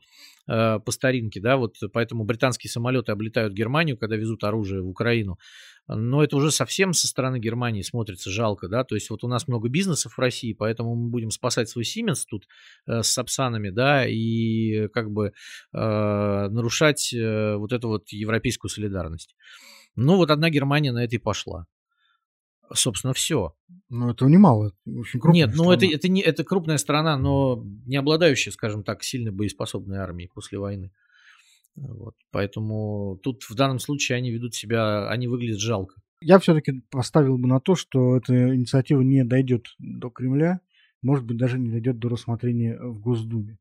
э, 0.48 0.80
по 0.80 0.90
старинке, 0.90 1.40
да, 1.40 1.56
вот 1.56 1.76
поэтому 1.92 2.24
британские 2.24 2.70
самолеты 2.70 3.12
облетают 3.12 3.52
Германию, 3.52 3.96
когда 3.96 4.16
везут 4.16 4.42
оружие 4.44 4.82
в 4.82 4.88
Украину. 4.88 5.38
Но 5.88 6.22
это 6.22 6.36
уже 6.36 6.50
совсем 6.50 6.92
со 6.92 7.06
стороны 7.06 7.38
Германии 7.38 7.82
смотрится 7.82 8.30
жалко, 8.30 8.68
да, 8.68 8.84
то 8.84 8.94
есть 8.94 9.10
вот 9.10 9.24
у 9.24 9.28
нас 9.28 9.46
много 9.46 9.68
бизнесов 9.68 10.14
в 10.14 10.18
России, 10.18 10.52
поэтому 10.52 10.94
мы 10.94 11.10
будем 11.10 11.30
спасать 11.30 11.68
свой 11.68 11.84
Siemens 11.84 12.24
тут 12.28 12.46
э, 12.86 13.02
с 13.02 13.08
сапсанами, 13.08 13.70
да, 13.70 14.06
и 14.06 14.88
как 14.88 15.10
бы 15.10 15.32
э, 15.72 15.78
нарушать 15.78 17.12
э, 17.12 17.56
вот 17.56 17.72
эту 17.72 17.88
вот 17.88 18.08
европейскую 18.10 18.70
солидарность. 18.70 19.36
Ну 19.94 20.16
вот 20.16 20.30
одна 20.30 20.50
Германия 20.50 20.92
на 20.92 21.04
это 21.04 21.16
и 21.16 21.18
пошла 21.18 21.66
собственно, 22.74 23.12
все. 23.12 23.54
Ну, 23.94 24.08
этого 24.08 24.26
немало. 24.30 24.72
Очень 24.86 25.20
крупная 25.20 25.46
Нет, 25.46 25.54
ну 25.54 25.70
это, 25.70 25.84
это, 25.84 26.08
не, 26.08 26.22
это 26.22 26.44
крупная 26.44 26.78
страна, 26.78 27.18
но 27.18 27.62
не 27.84 27.96
обладающая, 27.96 28.50
скажем 28.50 28.84
так, 28.84 29.02
сильно 29.02 29.32
боеспособной 29.32 29.98
армией 29.98 30.30
после 30.32 30.58
войны. 30.58 30.92
Вот. 31.76 32.14
Поэтому 32.30 33.20
тут 33.22 33.42
в 33.42 33.54
данном 33.54 33.78
случае 33.78 34.16
они 34.16 34.30
ведут 34.30 34.54
себя, 34.54 35.10
они 35.10 35.28
выглядят 35.28 35.60
жалко. 35.60 36.00
Я 36.22 36.38
все-таки 36.38 36.82
поставил 36.90 37.36
бы 37.36 37.46
на 37.46 37.60
то, 37.60 37.74
что 37.74 38.16
эта 38.16 38.54
инициатива 38.56 39.02
не 39.02 39.24
дойдет 39.24 39.66
до 39.78 40.08
Кремля, 40.08 40.62
может 41.02 41.26
быть, 41.26 41.36
даже 41.36 41.58
не 41.58 41.68
дойдет 41.68 41.98
до 41.98 42.08
рассмотрения 42.08 42.78
в 42.80 42.98
Госдуме. 42.98 43.58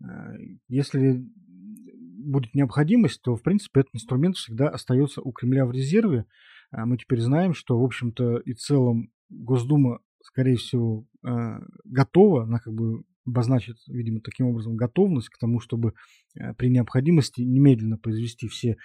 Э, 0.00 0.36
если 0.68 1.20
будет 1.56 2.54
необходимость, 2.54 3.22
то, 3.22 3.34
в 3.34 3.42
принципе, 3.42 3.80
этот 3.80 3.96
инструмент 3.96 4.36
всегда 4.36 4.68
остается 4.68 5.20
у 5.20 5.32
Кремля 5.32 5.66
в 5.66 5.72
резерве, 5.72 6.26
а 6.70 6.86
мы 6.86 6.96
теперь 6.96 7.20
знаем, 7.20 7.54
что, 7.54 7.76
в 7.76 7.84
общем-то, 7.84 8.36
и 8.38 8.52
целом 8.52 9.10
Госдума, 9.28 10.00
скорее 10.22 10.56
всего, 10.56 11.06
э, 11.26 11.60
готова, 11.84 12.44
она 12.44 12.58
как 12.58 12.72
бы 12.72 13.04
обозначит, 13.26 13.76
видимо, 13.86 14.20
таким 14.20 14.46
образом 14.46 14.76
готовность 14.76 15.30
к 15.30 15.38
тому, 15.38 15.60
чтобы 15.60 15.94
э, 16.38 16.54
при 16.54 16.68
необходимости 16.68 17.40
немедленно 17.40 17.96
произвести 17.98 18.48
все 18.48 18.76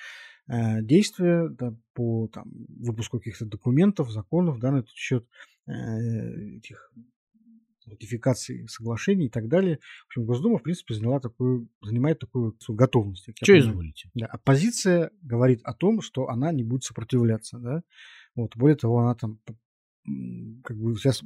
э, 0.48 0.82
действия 0.82 1.50
да, 1.50 1.76
по 1.94 2.30
там, 2.30 2.46
выпуску 2.68 3.20
каких-то 3.20 3.46
документов, 3.46 4.12
законов 4.12 4.60
да, 4.60 4.72
на 4.72 4.80
этот 4.80 4.92
счет 4.92 5.26
этих 5.68 6.92
ратификации 7.90 8.66
соглашений 8.68 9.26
и 9.28 9.30
так 9.30 9.48
далее. 9.48 9.80
В 10.04 10.08
общем, 10.08 10.26
Госдума, 10.26 10.58
в 10.58 10.64
принципе, 10.64 10.94
заняла 10.94 11.20
такую, 11.20 11.70
занимает 11.82 12.20
такую 12.20 12.56
готовность. 12.68 13.30
Что 13.42 13.60
изволите? 13.60 14.10
Да, 14.14 14.28
оппозиция 14.28 15.12
говорит 15.22 15.62
о 15.64 15.74
том, 15.74 16.02
что 16.02 16.30
она 16.30 16.52
не 16.52 16.64
будет 16.64 16.84
сопротивляться. 16.84 17.58
Да? 17.60 17.84
Вот, 18.36 18.56
более 18.56 18.78
того, 18.78 19.00
она 19.00 19.16
там 19.16 19.40
как 20.64 20.78
бы 20.78 20.96
сейчас 20.96 21.22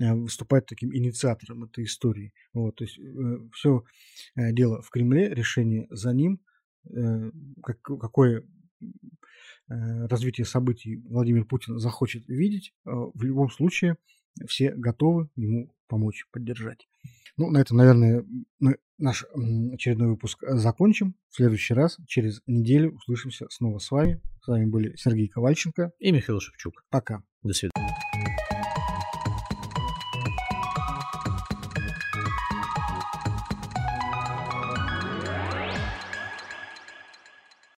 э, 0.00 0.14
выступает 0.14 0.66
таким 0.66 0.94
инициатором 0.94 1.64
этой 1.64 1.84
истории. 1.84 2.32
Вот, 2.52 2.76
то 2.76 2.84
есть 2.84 2.98
э, 2.98 3.38
все 3.52 3.84
э, 4.36 4.52
дело 4.52 4.82
в 4.82 4.90
Кремле, 4.90 5.32
решение 5.34 5.86
за 5.90 6.12
ним, 6.12 6.40
как, 7.62 7.82
какое 7.82 8.44
развитие 9.66 10.46
событий 10.46 10.96
Владимир 10.96 11.44
Путин 11.44 11.78
захочет 11.78 12.26
видеть, 12.28 12.72
в 12.84 13.22
любом 13.22 13.50
случае 13.50 13.98
все 14.46 14.72
готовы 14.74 15.28
ему 15.36 15.74
помочь, 15.86 16.26
поддержать. 16.30 16.88
Ну, 17.36 17.50
на 17.50 17.58
этом, 17.58 17.76
наверное, 17.76 18.24
мы 18.58 18.78
наш 18.98 19.24
очередной 19.72 20.08
выпуск 20.08 20.44
закончим. 20.46 21.14
В 21.30 21.36
следующий 21.36 21.74
раз, 21.74 21.98
через 22.06 22.42
неделю, 22.46 22.94
услышимся 22.94 23.46
снова 23.50 23.78
с 23.78 23.90
вами. 23.90 24.20
С 24.42 24.48
вами 24.48 24.66
были 24.66 24.94
Сергей 24.96 25.28
Ковальченко 25.28 25.92
и 25.98 26.12
Михаил 26.12 26.40
Шевчук. 26.40 26.84
Пока. 26.90 27.22
До 27.42 27.52
свидания. 27.52 27.96